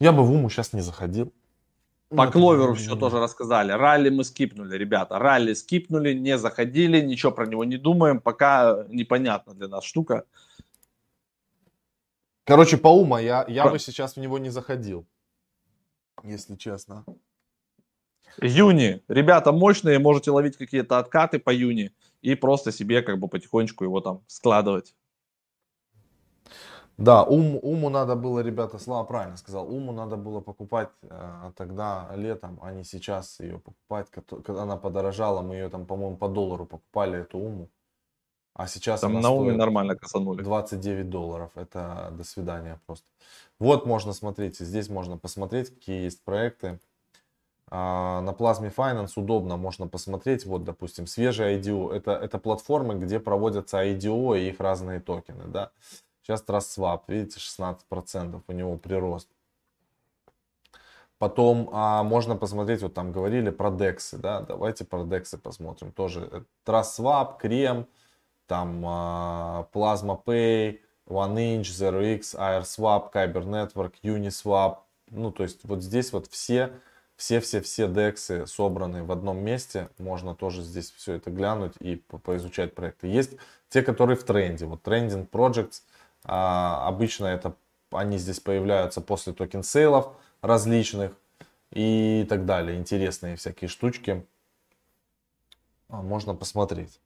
Я 0.00 0.10
бы 0.10 0.24
в 0.24 0.32
Уму 0.32 0.50
сейчас 0.50 0.72
не 0.72 0.80
заходил. 0.80 1.32
По 2.08 2.26
кловеру 2.26 2.74
все 2.74 2.96
тоже 2.96 3.20
рассказали. 3.20 3.70
Ралли 3.70 4.10
мы 4.10 4.24
скипнули, 4.24 4.76
ребята. 4.76 5.20
Ралли 5.20 5.54
скипнули, 5.54 6.12
не 6.12 6.38
заходили, 6.38 7.00
ничего 7.00 7.30
про 7.30 7.46
него 7.46 7.62
не 7.62 7.76
думаем. 7.76 8.20
Пока 8.20 8.84
непонятно 8.88 9.54
для 9.54 9.68
нас 9.68 9.84
штука. 9.84 10.24
Короче, 12.42 12.78
по 12.78 12.88
ума 12.88 13.20
я, 13.20 13.44
я 13.46 13.68
бы 13.68 13.78
сейчас 13.78 14.16
в 14.16 14.20
него 14.20 14.38
не 14.38 14.50
заходил. 14.50 15.06
Если 16.22 16.56
честно. 16.56 17.04
Юни. 18.40 19.02
Ребята 19.08 19.52
мощные, 19.52 19.98
можете 19.98 20.30
ловить 20.30 20.56
какие-то 20.56 20.98
откаты 20.98 21.38
по 21.38 21.50
Юни 21.50 21.92
и 22.22 22.34
просто 22.34 22.72
себе 22.72 23.02
как 23.02 23.18
бы 23.18 23.28
потихонечку 23.28 23.84
его 23.84 24.00
там 24.00 24.22
складывать. 24.26 24.94
Да, 26.98 27.24
ум, 27.24 27.58
уму 27.62 27.88
надо 27.88 28.14
было, 28.14 28.40
ребята, 28.40 28.78
Слава 28.78 29.04
правильно 29.04 29.36
сказал, 29.36 29.68
уму 29.68 29.92
надо 29.92 30.16
было 30.16 30.40
покупать 30.40 30.90
э, 31.02 31.52
тогда 31.56 32.10
летом, 32.14 32.58
а 32.62 32.72
не 32.72 32.84
сейчас 32.84 33.40
ее 33.40 33.58
покупать, 33.58 34.08
когда 34.10 34.62
она 34.62 34.76
подорожала, 34.76 35.40
мы 35.42 35.54
ее 35.54 35.68
там, 35.68 35.86
по-моему, 35.86 36.16
по 36.16 36.28
доллару 36.28 36.66
покупали, 36.66 37.20
эту 37.20 37.38
уму. 37.38 37.70
А 38.54 38.66
сейчас 38.66 39.00
там 39.00 39.20
на 39.20 39.30
уме 39.30 39.52
нормально 39.52 39.96
касанули. 39.96 40.42
29 40.42 41.08
долларов, 41.08 41.50
это 41.54 42.12
до 42.12 42.24
свидания 42.24 42.78
просто. 42.86 43.06
Вот 43.58 43.86
можно 43.86 44.12
смотреть, 44.12 44.58
здесь 44.58 44.88
можно 44.88 45.16
посмотреть, 45.16 45.70
какие 45.70 46.04
есть 46.04 46.22
проекты. 46.22 46.78
А, 47.74 48.20
на 48.20 48.30
Plasma 48.30 48.74
Finance 48.74 49.12
удобно, 49.16 49.56
можно 49.56 49.88
посмотреть, 49.88 50.44
вот, 50.44 50.64
допустим, 50.64 51.06
свежий 51.06 51.56
IDO, 51.56 51.90
это, 51.90 52.12
это 52.12 52.38
платформы, 52.38 52.96
где 52.96 53.18
проводятся 53.18 53.82
IDO 53.82 54.38
и 54.38 54.50
их 54.50 54.60
разные 54.60 55.00
токены, 55.00 55.44
да. 55.46 55.70
Сейчас 56.22 56.44
Trust 56.46 56.76
Swap, 56.76 57.00
видите, 57.08 57.40
16% 57.40 58.42
у 58.46 58.52
него 58.52 58.76
прирост. 58.76 59.28
Потом 61.16 61.70
а, 61.72 62.02
можно 62.02 62.36
посмотреть, 62.36 62.82
вот 62.82 62.92
там 62.92 63.10
говорили 63.10 63.48
про 63.48 63.70
DEX, 63.70 64.18
да, 64.18 64.42
давайте 64.42 64.84
про 64.84 65.04
DEX 65.04 65.38
посмотрим. 65.38 65.92
Тоже 65.92 66.28
э, 66.30 66.42
Trust 66.66 66.98
Swap, 66.98 67.38
Крем, 67.38 67.86
там 68.46 68.82
а, 68.86 69.68
Plasma 69.72 70.22
Pay, 70.24 70.80
OneInch, 71.06 71.62
ZeroX, 71.62 72.36
AirSwap, 72.36 73.12
Kyber 73.12 73.44
Network, 73.44 73.94
Uniswap. 74.02 74.78
Ну, 75.10 75.30
то 75.30 75.42
есть 75.42 75.60
вот 75.64 75.82
здесь 75.82 76.12
вот 76.12 76.26
все 76.28 76.72
все-все-все 77.16 77.86
DEX 77.88 78.31
ы 78.31 78.46
собраны 78.46 79.04
в 79.04 79.12
одном 79.12 79.38
месте. 79.38 79.88
Можно 79.98 80.34
тоже 80.34 80.62
здесь 80.62 80.90
все 80.90 81.14
это 81.14 81.30
глянуть 81.30 81.74
и 81.78 81.96
по 81.96 82.18
поизучать 82.18 82.74
проекты. 82.74 83.06
Есть 83.06 83.36
те, 83.68 83.82
которые 83.82 84.16
в 84.16 84.24
тренде. 84.24 84.66
Вот 84.66 84.82
Trending 84.86 85.28
Projects, 85.28 85.82
а, 86.24 86.86
обычно 86.88 87.26
это 87.26 87.54
они 87.90 88.18
здесь 88.18 88.40
появляются 88.40 89.00
после 89.00 89.32
token 89.34 89.62
sale 89.62 89.98
ов 89.98 90.16
различных 90.40 91.12
и 91.70 92.26
так 92.28 92.44
далее. 92.44 92.78
Интересные 92.78 93.36
всякие 93.36 93.68
штучки. 93.68 94.26
А, 95.88 96.02
можно 96.02 96.34
посмотреть. 96.34 97.01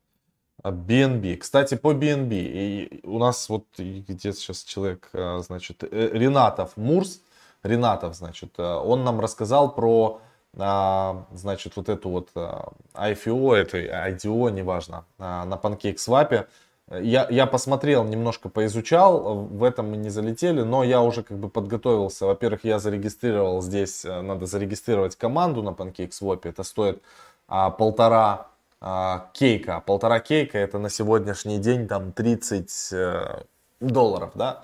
BNB. 0.71 1.35
А, 1.35 1.39
Кстати, 1.39 1.77
по 1.77 1.93
BNB. 1.93 2.31
И 2.33 3.01
у 3.05 3.19
нас 3.19 3.49
вот 3.49 3.65
где 3.79 4.33
сейчас 4.33 4.63
человек, 4.63 5.09
а, 5.13 5.41
значит, 5.41 5.83
э, 5.83 6.11
Ренатов 6.13 6.77
Мурс 6.77 7.21
Ренатов, 7.63 8.15
значит, 8.15 8.61
он 8.61 9.03
нам 9.03 9.21
рассказал 9.21 9.75
про 9.75 10.21
значит, 10.55 11.77
вот 11.77 11.91
эту 11.91 12.09
вот 12.09 12.31
IFO, 12.35 13.55
это 13.55 13.77
IDO, 13.77 14.51
неважно, 14.51 15.05
на 15.19 15.61
PancakeSwap. 15.63 16.47
Я, 16.89 17.27
я 17.31 17.47
посмотрел, 17.47 18.05
немножко 18.05 18.49
поизучал, 18.49 19.35
в 19.35 19.65
этом 19.65 19.91
мы 19.91 19.97
не 19.97 20.09
залетели, 20.09 20.63
но 20.63 20.85
я 20.85 21.03
уже 21.03 21.25
как 21.25 21.37
бы 21.37 21.49
подготовился. 21.49 22.27
Во-первых, 22.27 22.63
я 22.63 22.79
зарегистрировал 22.79 23.61
здесь, 23.61 24.05
э, 24.05 24.21
надо 24.21 24.47
зарегистрировать 24.47 25.17
команду 25.17 25.63
на 25.63 25.71
PancakeSwap, 25.71 26.43
это 26.45 26.63
стоит 26.63 27.03
а, 27.49 27.71
полтора 27.71 28.47
а, 28.89 29.31
кейка. 29.33 29.81
Полтора 29.81 30.21
кейка 30.21 30.59
это 30.59 30.79
на 30.79 30.91
сегодняшний 30.91 31.59
день 31.59 31.89
там 31.89 32.13
30 32.13 32.89
э, 32.93 33.43
долларов, 33.81 34.31
да, 34.37 34.63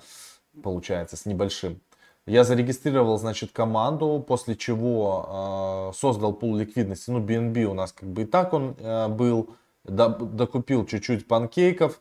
получается, 0.63 1.17
с 1.17 1.25
небольшим. 1.25 1.81
Я 2.25 2.45
зарегистрировал, 2.45 3.17
значит, 3.17 3.51
команду, 3.51 4.23
после 4.25 4.55
чего 4.55 5.91
э, 5.91 5.99
создал 5.99 6.31
пул 6.31 6.55
ликвидности. 6.55 7.09
Ну, 7.09 7.19
BNB 7.19 7.65
у 7.65 7.73
нас 7.73 7.91
как 7.91 8.07
бы 8.07 8.21
и 8.21 8.25
так 8.25 8.53
он 8.53 8.77
э, 8.79 9.09
был. 9.09 9.57
Докупил 9.83 10.85
чуть-чуть 10.85 11.27
панкейков, 11.27 11.99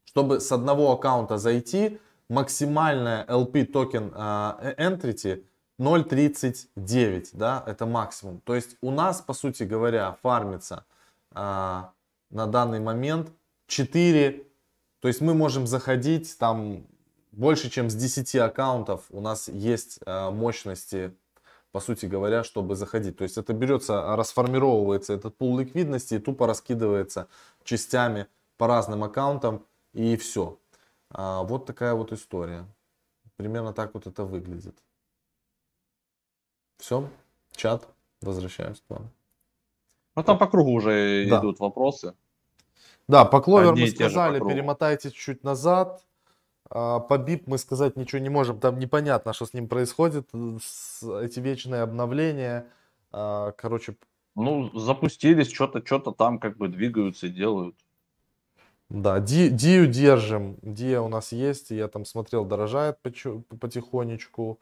чтобы 0.05 0.40
с 0.40 0.53
одного 0.53 0.92
аккаунта 0.92 1.38
зайти, 1.38 2.00
максимальная 2.28 3.24
LP 3.26 3.64
токен 3.64 4.09
uh, 4.14 4.76
entity 4.76 5.44
0.39, 5.78 7.28
да, 7.32 7.62
это 7.66 7.86
максимум. 7.86 8.40
То 8.44 8.55
есть 8.55 8.76
у 8.80 8.90
нас, 8.90 9.20
по 9.20 9.32
сути 9.32 9.64
говоря, 9.64 10.16
фармится 10.22 10.84
uh, 11.32 11.84
на 12.30 12.46
данный 12.46 12.80
момент 12.80 13.30
4, 13.66 14.46
то 15.00 15.09
есть 15.09 15.20
мы 15.20 15.34
можем 15.34 15.66
заходить 15.66 16.38
там 16.38 16.86
больше, 17.32 17.70
чем 17.70 17.90
с 17.90 17.94
10 17.94 18.36
аккаунтов 18.36 19.05
у 19.11 19.20
нас 19.20 19.48
есть 19.48 19.98
э, 20.05 20.30
мощности, 20.30 21.14
по 21.72 21.80
сути 21.80 22.06
говоря, 22.06 22.44
чтобы 22.44 22.76
заходить. 22.76 23.16
То 23.16 23.24
есть 23.24 23.38
это 23.38 23.54
берется, 23.54 24.14
расформировывается 24.16 25.14
этот 25.14 25.36
пул 25.36 25.58
ликвидности 25.58 26.14
и 26.14 26.18
тупо 26.18 26.46
раскидывается 26.46 27.28
частями 27.64 28.26
по 28.58 28.66
разным 28.66 29.02
аккаунтам 29.02 29.64
и 29.94 30.16
все. 30.16 30.58
А, 31.10 31.42
вот 31.42 31.66
такая 31.66 31.94
вот 31.94 32.12
история. 32.12 32.66
Примерно 33.36 33.72
так 33.72 33.94
вот 33.94 34.06
это 34.06 34.24
выглядит. 34.24 34.76
Все, 36.76 37.08
чат, 37.52 37.88
возвращаюсь 38.20 38.82
к 38.86 38.90
вам. 38.90 39.10
Ну 40.14 40.22
там 40.22 40.38
по 40.38 40.46
кругу 40.46 40.72
уже 40.72 41.26
да. 41.28 41.40
идут 41.40 41.58
вопросы. 41.58 42.14
Да, 43.08 43.24
по 43.24 43.40
кловер 43.40 43.74
мы 43.74 43.88
сказали, 43.88 44.38
перемотайте 44.40 45.10
чуть 45.10 45.42
назад. 45.42 46.04
А, 46.74 47.00
по 47.00 47.18
BIP 47.18 47.42
мы 47.46 47.58
сказать 47.58 47.96
ничего 47.96 48.20
не 48.22 48.30
можем, 48.30 48.58
там 48.58 48.78
непонятно, 48.78 49.34
что 49.34 49.44
с 49.44 49.52
ним 49.52 49.68
происходит, 49.68 50.30
эти 50.32 51.38
вечные 51.38 51.82
обновления, 51.82 52.66
а, 53.10 53.52
короче. 53.52 53.96
Ну, 54.34 54.70
запустились, 54.78 55.52
что-то 55.52 55.84
что-то 55.84 56.12
там 56.12 56.38
как 56.38 56.56
бы 56.56 56.68
двигаются 56.68 57.26
и 57.26 57.30
делают. 57.30 57.76
Да, 58.88 59.20
Дию 59.20 59.86
держим, 59.86 60.58
Дия 60.62 61.02
у 61.02 61.08
нас 61.08 61.32
есть, 61.32 61.70
я 61.70 61.88
там 61.88 62.06
смотрел, 62.06 62.46
дорожает 62.46 62.98
потихонечку. 63.02 64.58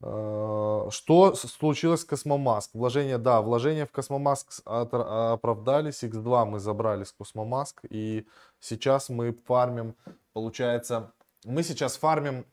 А, 0.00 0.86
что 0.92 1.34
случилось 1.34 2.02
с 2.02 2.04
Космомаск? 2.04 2.70
Вложения, 2.72 3.18
да, 3.18 3.42
вложения 3.42 3.86
в 3.86 3.90
Космомаск 3.90 4.62
оправдались, 4.64 6.04
X2 6.04 6.44
мы 6.44 6.60
забрали 6.60 7.02
с 7.02 7.10
Космомаск, 7.10 7.80
и 7.90 8.28
сейчас 8.60 9.08
мы 9.08 9.32
фармим 9.32 9.96
Получается, 10.34 11.14
мы 11.44 11.62
сейчас 11.62 11.96
фармим 11.96 12.44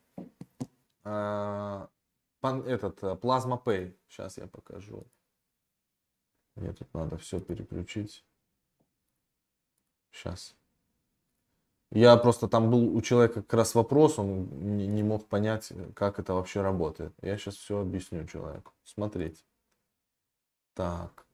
э, 1.04 1.88
этот 2.44 3.02
Plasma 3.02 3.62
Pay. 3.62 3.96
Сейчас 4.08 4.38
я 4.38 4.48
покажу. 4.48 5.08
Мне 6.56 6.74
тут 6.74 6.94
надо 6.94 7.18
все 7.18 7.40
переключить. 7.40 8.24
Сейчас. 10.12 10.56
Я 11.92 12.16
просто 12.18 12.48
там 12.48 12.70
был 12.70 12.96
у 12.96 13.02
человека 13.02 13.42
как 13.42 13.54
раз 13.56 13.76
вопрос, 13.76 14.20
он 14.20 14.78
не, 14.78 14.88
не 14.88 15.04
мог 15.04 15.28
понять, 15.28 15.74
как 15.96 16.20
это 16.20 16.36
вообще 16.36 16.62
работает. 16.62 17.14
Я 17.22 17.36
сейчас 17.38 17.56
все 17.56 17.80
объясню 17.80 18.26
человеку. 18.28 18.74
Смотрите. 18.84 19.44
Так. 20.76 21.26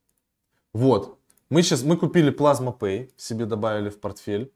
Вот. 0.72 1.20
Мы 1.50 1.62
сейчас, 1.62 1.84
мы 1.84 1.98
купили 1.98 2.34
Plasma 2.34 2.78
Pay, 2.78 3.12
себе 3.18 3.46
добавили 3.46 3.90
в 3.90 4.00
портфель 4.00 4.54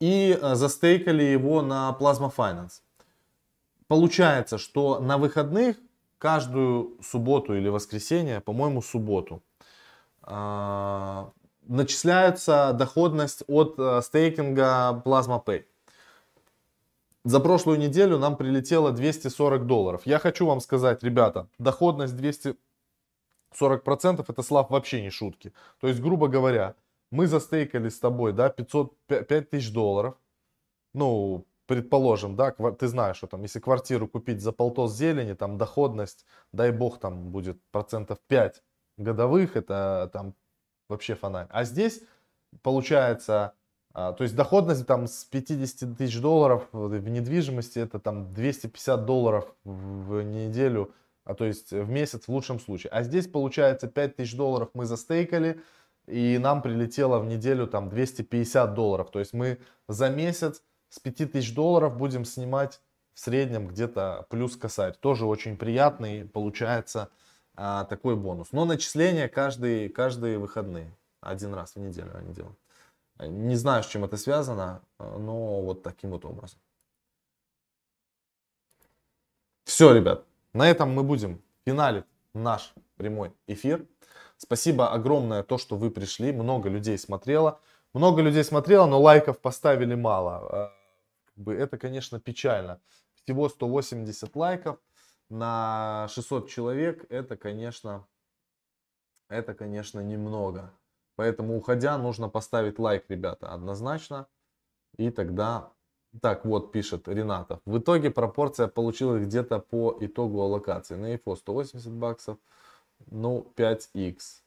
и 0.00 0.38
э, 0.40 0.54
застейкали 0.54 1.22
его 1.22 1.62
на 1.62 1.96
Plasma 1.98 2.32
Finance. 2.34 2.82
Получается, 3.88 4.58
что 4.58 5.00
на 5.00 5.18
выходных 5.18 5.76
каждую 6.18 6.96
субботу 7.02 7.54
или 7.54 7.68
воскресенье, 7.68 8.40
по-моему, 8.40 8.82
субботу, 8.82 9.42
э, 10.26 11.24
начисляется 11.68 12.72
доходность 12.72 13.42
от 13.46 13.74
э, 13.78 14.02
стейкинга 14.02 15.02
Plasma 15.04 15.44
Pay. 15.44 15.64
За 17.24 17.40
прошлую 17.40 17.78
неделю 17.78 18.18
нам 18.18 18.36
прилетело 18.36 18.92
240 18.92 19.66
долларов. 19.66 20.02
Я 20.04 20.20
хочу 20.20 20.46
вам 20.46 20.60
сказать, 20.60 21.02
ребята, 21.02 21.48
доходность 21.58 22.14
240% 22.14 22.56
это, 24.28 24.42
Слав, 24.42 24.70
вообще 24.70 25.02
не 25.02 25.10
шутки. 25.10 25.52
То 25.80 25.88
есть, 25.88 26.00
грубо 26.00 26.28
говоря, 26.28 26.76
мы 27.10 27.26
застейкали 27.26 27.88
с 27.88 27.98
тобой, 27.98 28.32
да, 28.32 28.48
500, 28.48 28.96
5 29.06 29.50
тысяч 29.50 29.72
долларов, 29.72 30.16
ну, 30.94 31.46
предположим, 31.66 32.36
да, 32.36 32.52
ты 32.52 32.88
знаешь, 32.88 33.16
что 33.16 33.26
там, 33.26 33.42
если 33.42 33.60
квартиру 33.60 34.08
купить 34.08 34.40
за 34.40 34.52
полтос 34.52 34.94
зелени, 34.96 35.34
там 35.34 35.58
доходность, 35.58 36.24
дай 36.52 36.70
бог, 36.70 36.98
там 36.98 37.30
будет 37.30 37.60
процентов 37.70 38.18
5 38.28 38.62
годовых, 38.96 39.56
это 39.56 40.10
там 40.12 40.34
вообще 40.88 41.14
фонарь. 41.14 41.48
А 41.50 41.64
здесь 41.64 42.02
получается, 42.62 43.54
а, 43.92 44.12
то 44.12 44.24
есть 44.24 44.36
доходность 44.36 44.86
там 44.86 45.06
с 45.06 45.24
50 45.24 45.96
тысяч 45.96 46.20
долларов 46.20 46.68
в 46.72 47.08
недвижимости, 47.08 47.78
это 47.78 47.98
там 47.98 48.32
250 48.32 49.04
долларов 49.04 49.54
в 49.64 50.22
неделю, 50.22 50.94
а 51.24 51.34
то 51.34 51.44
есть 51.44 51.72
в 51.72 51.88
месяц 51.88 52.26
в 52.26 52.28
лучшем 52.28 52.60
случае. 52.60 52.90
А 52.92 53.02
здесь 53.02 53.26
получается 53.26 53.88
5 53.88 54.16
тысяч 54.16 54.36
долларов 54.36 54.70
мы 54.74 54.84
застейкали, 54.84 55.60
и 56.06 56.38
нам 56.38 56.62
прилетело 56.62 57.18
в 57.18 57.26
неделю 57.26 57.66
там 57.66 57.88
250 57.88 58.74
долларов. 58.74 59.10
То 59.10 59.18
есть 59.18 59.32
мы 59.32 59.58
за 59.88 60.08
месяц 60.08 60.62
с 60.88 60.98
5000 60.98 61.54
долларов 61.54 61.96
будем 61.96 62.24
снимать 62.24 62.80
в 63.14 63.20
среднем 63.20 63.68
где-то 63.68 64.26
плюс 64.30 64.56
косарь. 64.56 64.94
Тоже 64.94 65.26
очень 65.26 65.56
приятный 65.56 66.24
получается 66.24 67.10
а, 67.54 67.84
такой 67.84 68.16
бонус. 68.16 68.48
Но 68.52 68.64
начисление 68.64 69.28
каждые, 69.28 69.88
каждые 69.88 70.38
выходные. 70.38 70.94
Один 71.20 71.54
раз 71.54 71.74
в 71.74 71.80
неделю 71.80 72.12
они 72.14 72.34
делают. 72.34 72.58
Не 73.18 73.56
знаю, 73.56 73.82
с 73.82 73.86
чем 73.86 74.04
это 74.04 74.16
связано, 74.18 74.82
но 74.98 75.62
вот 75.62 75.82
таким 75.82 76.10
вот 76.10 76.24
образом. 76.24 76.58
Все, 79.64 79.92
ребят, 79.92 80.24
на 80.52 80.68
этом 80.68 80.94
мы 80.94 81.02
будем 81.02 81.42
финалить 81.64 82.04
наш 82.34 82.72
прямой 82.96 83.32
эфир. 83.46 83.86
Спасибо 84.38 84.92
огромное 84.92 85.42
то, 85.42 85.58
что 85.58 85.76
вы 85.76 85.90
пришли. 85.90 86.32
Много 86.32 86.68
людей 86.68 86.98
смотрело. 86.98 87.60
Много 87.94 88.22
людей 88.22 88.44
смотрело, 88.44 88.86
но 88.86 89.00
лайков 89.00 89.38
поставили 89.40 89.94
мало. 89.94 90.72
Э, 91.46 91.52
это, 91.52 91.78
конечно, 91.78 92.20
печально. 92.20 92.80
Всего 93.14 93.48
180 93.48 94.36
лайков 94.36 94.78
на 95.30 96.06
600 96.10 96.48
человек. 96.50 97.06
Это, 97.08 97.36
конечно, 97.36 98.06
это, 99.28 99.54
конечно, 99.54 100.00
немного. 100.00 100.72
Поэтому, 101.16 101.56
уходя, 101.56 101.96
нужно 101.96 102.28
поставить 102.28 102.78
лайк, 102.78 103.06
ребята, 103.08 103.52
однозначно. 103.52 104.26
И 104.98 105.10
тогда 105.10 105.72
так 106.20 106.44
вот, 106.44 106.72
пишет 106.72 107.08
Ренатов. 107.08 107.60
В 107.66 107.78
итоге 107.78 108.10
пропорция 108.10 108.68
получилась 108.68 109.24
где-то 109.24 109.58
по 109.58 109.96
итогу 110.00 110.40
аллокации. 110.40 110.94
На 110.94 111.14
EFO 111.14 111.36
180 111.36 111.92
баксов, 111.92 112.38
ну 113.10 113.46
5x. 113.56 114.42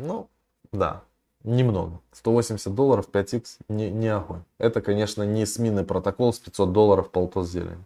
Ну, 0.00 0.28
да, 0.72 1.02
немного. 1.42 2.00
180 2.12 2.74
долларов 2.74 3.08
5x 3.10 3.60
не, 3.68 3.90
не 3.90 4.08
огонь. 4.08 4.44
Это, 4.58 4.80
конечно, 4.80 5.22
не 5.24 5.46
сменный 5.46 5.84
протокол 5.84 6.32
с 6.32 6.38
500 6.38 6.72
долларов 6.72 7.10
полтос 7.10 7.48
зелень. 7.48 7.84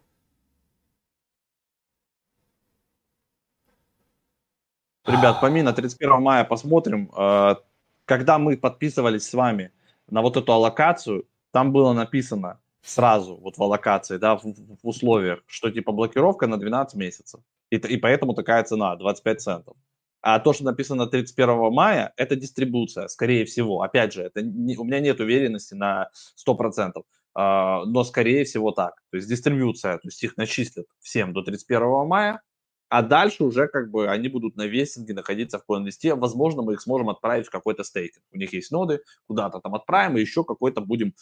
Ребят, 5.05 5.41
по 5.41 5.51
на 5.51 5.73
31 5.73 6.23
мая 6.23 6.45
посмотрим. 6.45 7.11
Э, 7.17 7.57
когда 8.05 8.39
мы 8.39 8.57
подписывались 8.57 9.29
с 9.29 9.35
вами 9.35 9.73
на 10.09 10.23
вот 10.23 10.37
эту 10.37 10.53
аллокацию, 10.53 11.27
там 11.51 11.73
было 11.73 11.93
написано 11.93 12.61
сразу, 12.83 13.37
вот 13.37 13.57
в 13.57 13.63
аллокации, 13.63 14.19
да, 14.19 14.37
в, 14.37 14.43
в 14.45 14.87
условиях, 14.89 15.41
что 15.47 15.71
типа 15.71 15.93
блокировка 15.93 16.47
на 16.47 16.57
12 16.59 16.95
месяцев. 16.97 17.41
И, 17.73 17.77
и 17.77 17.97
поэтому 17.97 18.35
такая 18.35 18.63
цена, 18.65 18.97
25 18.97 19.41
центов. 19.41 19.77
А 20.21 20.39
то, 20.39 20.53
что 20.53 20.65
написано 20.65 21.07
31 21.07 21.73
мая, 21.73 22.13
это 22.17 22.37
дистрибуция, 22.37 23.09
скорее 23.09 23.47
всего. 23.47 23.83
Опять 23.83 24.13
же, 24.13 24.23
это 24.23 24.43
не, 24.43 24.77
у 24.77 24.85
меня 24.85 25.01
нет 25.01 25.21
уверенности 25.21 25.75
на 25.75 26.11
100%, 26.47 26.93
э, 26.99 27.03
но 27.35 28.05
скорее 28.05 28.45
всего 28.45 28.73
так. 28.73 29.03
То 29.11 29.17
есть 29.17 29.29
дистрибуция, 29.29 29.95
то 29.95 30.09
есть 30.09 30.23
их 30.23 30.37
начислят 30.37 30.87
всем 31.01 31.33
до 31.33 31.43
31 31.43 32.07
мая, 32.07 32.43
а 32.91 33.01
дальше 33.01 33.43
уже 33.43 33.67
как 33.69 33.91
бы 33.91 34.07
они 34.07 34.29
будут 34.29 34.55
на 34.55 34.67
вестинге 34.67 35.15
находиться 35.15 35.59
в 35.59 35.65
CoinList. 35.67 36.15
Возможно, 36.17 36.61
мы 36.61 36.75
их 36.75 36.83
сможем 36.83 37.09
отправить 37.09 37.47
в 37.47 37.51
какой-то 37.51 37.85
стейкинг. 37.85 38.23
У 38.33 38.37
них 38.37 38.53
есть 38.53 38.71
ноды, 38.71 39.01
куда-то 39.27 39.61
там 39.61 39.75
отправим, 39.75 40.19
и 40.19 40.21
еще 40.21 40.45
какой-то 40.45 40.83
будем 40.83 41.15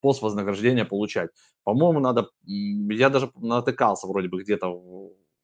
пост 0.00 0.22
вознаграждения 0.22 0.84
получать. 0.84 1.30
По-моему, 1.64 1.98
надо, 1.98 2.30
я 2.44 3.10
даже 3.10 3.32
натыкался 3.34 4.06
вроде 4.06 4.28
бы 4.28 4.40
где-то 4.40 4.68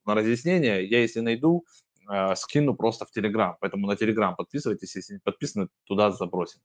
на 0.05 0.15
разъяснение, 0.15 0.87
я 0.87 1.01
если 1.01 1.21
найду, 1.21 1.65
э, 2.11 2.35
скину 2.37 2.75
просто 2.75 3.05
в 3.07 3.11
Телеграм. 3.11 3.57
Поэтому 3.61 3.87
на 3.87 3.97
Телеграм 3.97 4.37
подписывайтесь, 4.37 4.97
если 4.97 5.15
не 5.15 5.21
подписаны, 5.21 5.69
туда 5.85 6.11
забросим. 6.11 6.61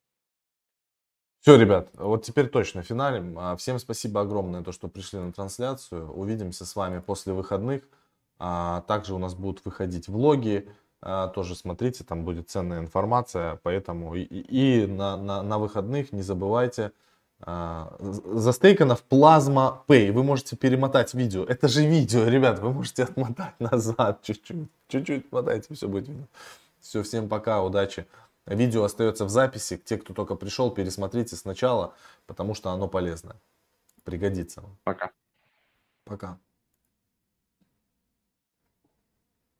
Все, 1.41 1.55
ребят, 1.55 1.89
вот 1.93 2.25
теперь 2.25 2.49
точно 2.49 2.81
финалем. 2.81 3.37
А, 3.39 3.55
всем 3.55 3.79
спасибо 3.79 4.21
огромное, 4.21 4.63
то, 4.63 4.71
что 4.71 4.87
пришли 4.87 5.19
на 5.19 5.31
трансляцию. 5.31 6.11
Увидимся 6.11 6.65
с 6.65 6.75
вами 6.75 6.99
после 6.99 7.33
выходных. 7.33 7.83
А, 8.39 8.81
также 8.81 9.13
у 9.13 9.17
нас 9.17 9.33
будут 9.33 9.63
выходить 9.65 10.07
влоги, 10.07 10.69
а, 11.01 11.27
тоже 11.27 11.55
смотрите, 11.55 12.03
там 12.03 12.25
будет 12.25 12.49
ценная 12.49 12.79
информация, 12.79 13.59
поэтому 13.63 14.15
и, 14.15 14.23
и 14.23 14.85
на, 14.85 15.17
на, 15.17 15.41
на 15.41 15.57
выходных 15.57 16.11
не 16.11 16.21
забывайте 16.21 16.91
а, 17.39 17.95
застейкано 17.99 18.95
в 18.95 19.03
Plasma 19.09 19.79
Pay. 19.87 20.11
Вы 20.11 20.23
можете 20.23 20.55
перемотать 20.55 21.13
видео. 21.13 21.43
Это 21.43 21.67
же 21.67 21.85
видео, 21.85 22.25
ребят, 22.25 22.59
вы 22.59 22.71
можете 22.71 23.03
отмотать 23.03 23.59
назад 23.59 24.21
чуть-чуть. 24.23 24.69
Чуть-чуть 24.87 25.31
мотайте, 25.31 25.73
все 25.73 25.87
будет 25.87 26.07
видно. 26.07 26.27
Все, 26.81 27.03
всем 27.03 27.29
пока, 27.29 27.61
удачи. 27.63 28.07
Видео 28.45 28.83
остается 28.83 29.25
в 29.25 29.29
записи. 29.29 29.77
Те, 29.77 29.97
кто 29.97 30.13
только 30.13 30.35
пришел, 30.35 30.71
пересмотрите 30.71 31.35
сначала, 31.35 31.93
потому 32.27 32.53
что 32.53 32.71
оно 32.71 32.87
полезно. 32.87 33.35
Пригодится 34.03 34.63
Пока. 34.83 35.11
Пока. 36.05 36.37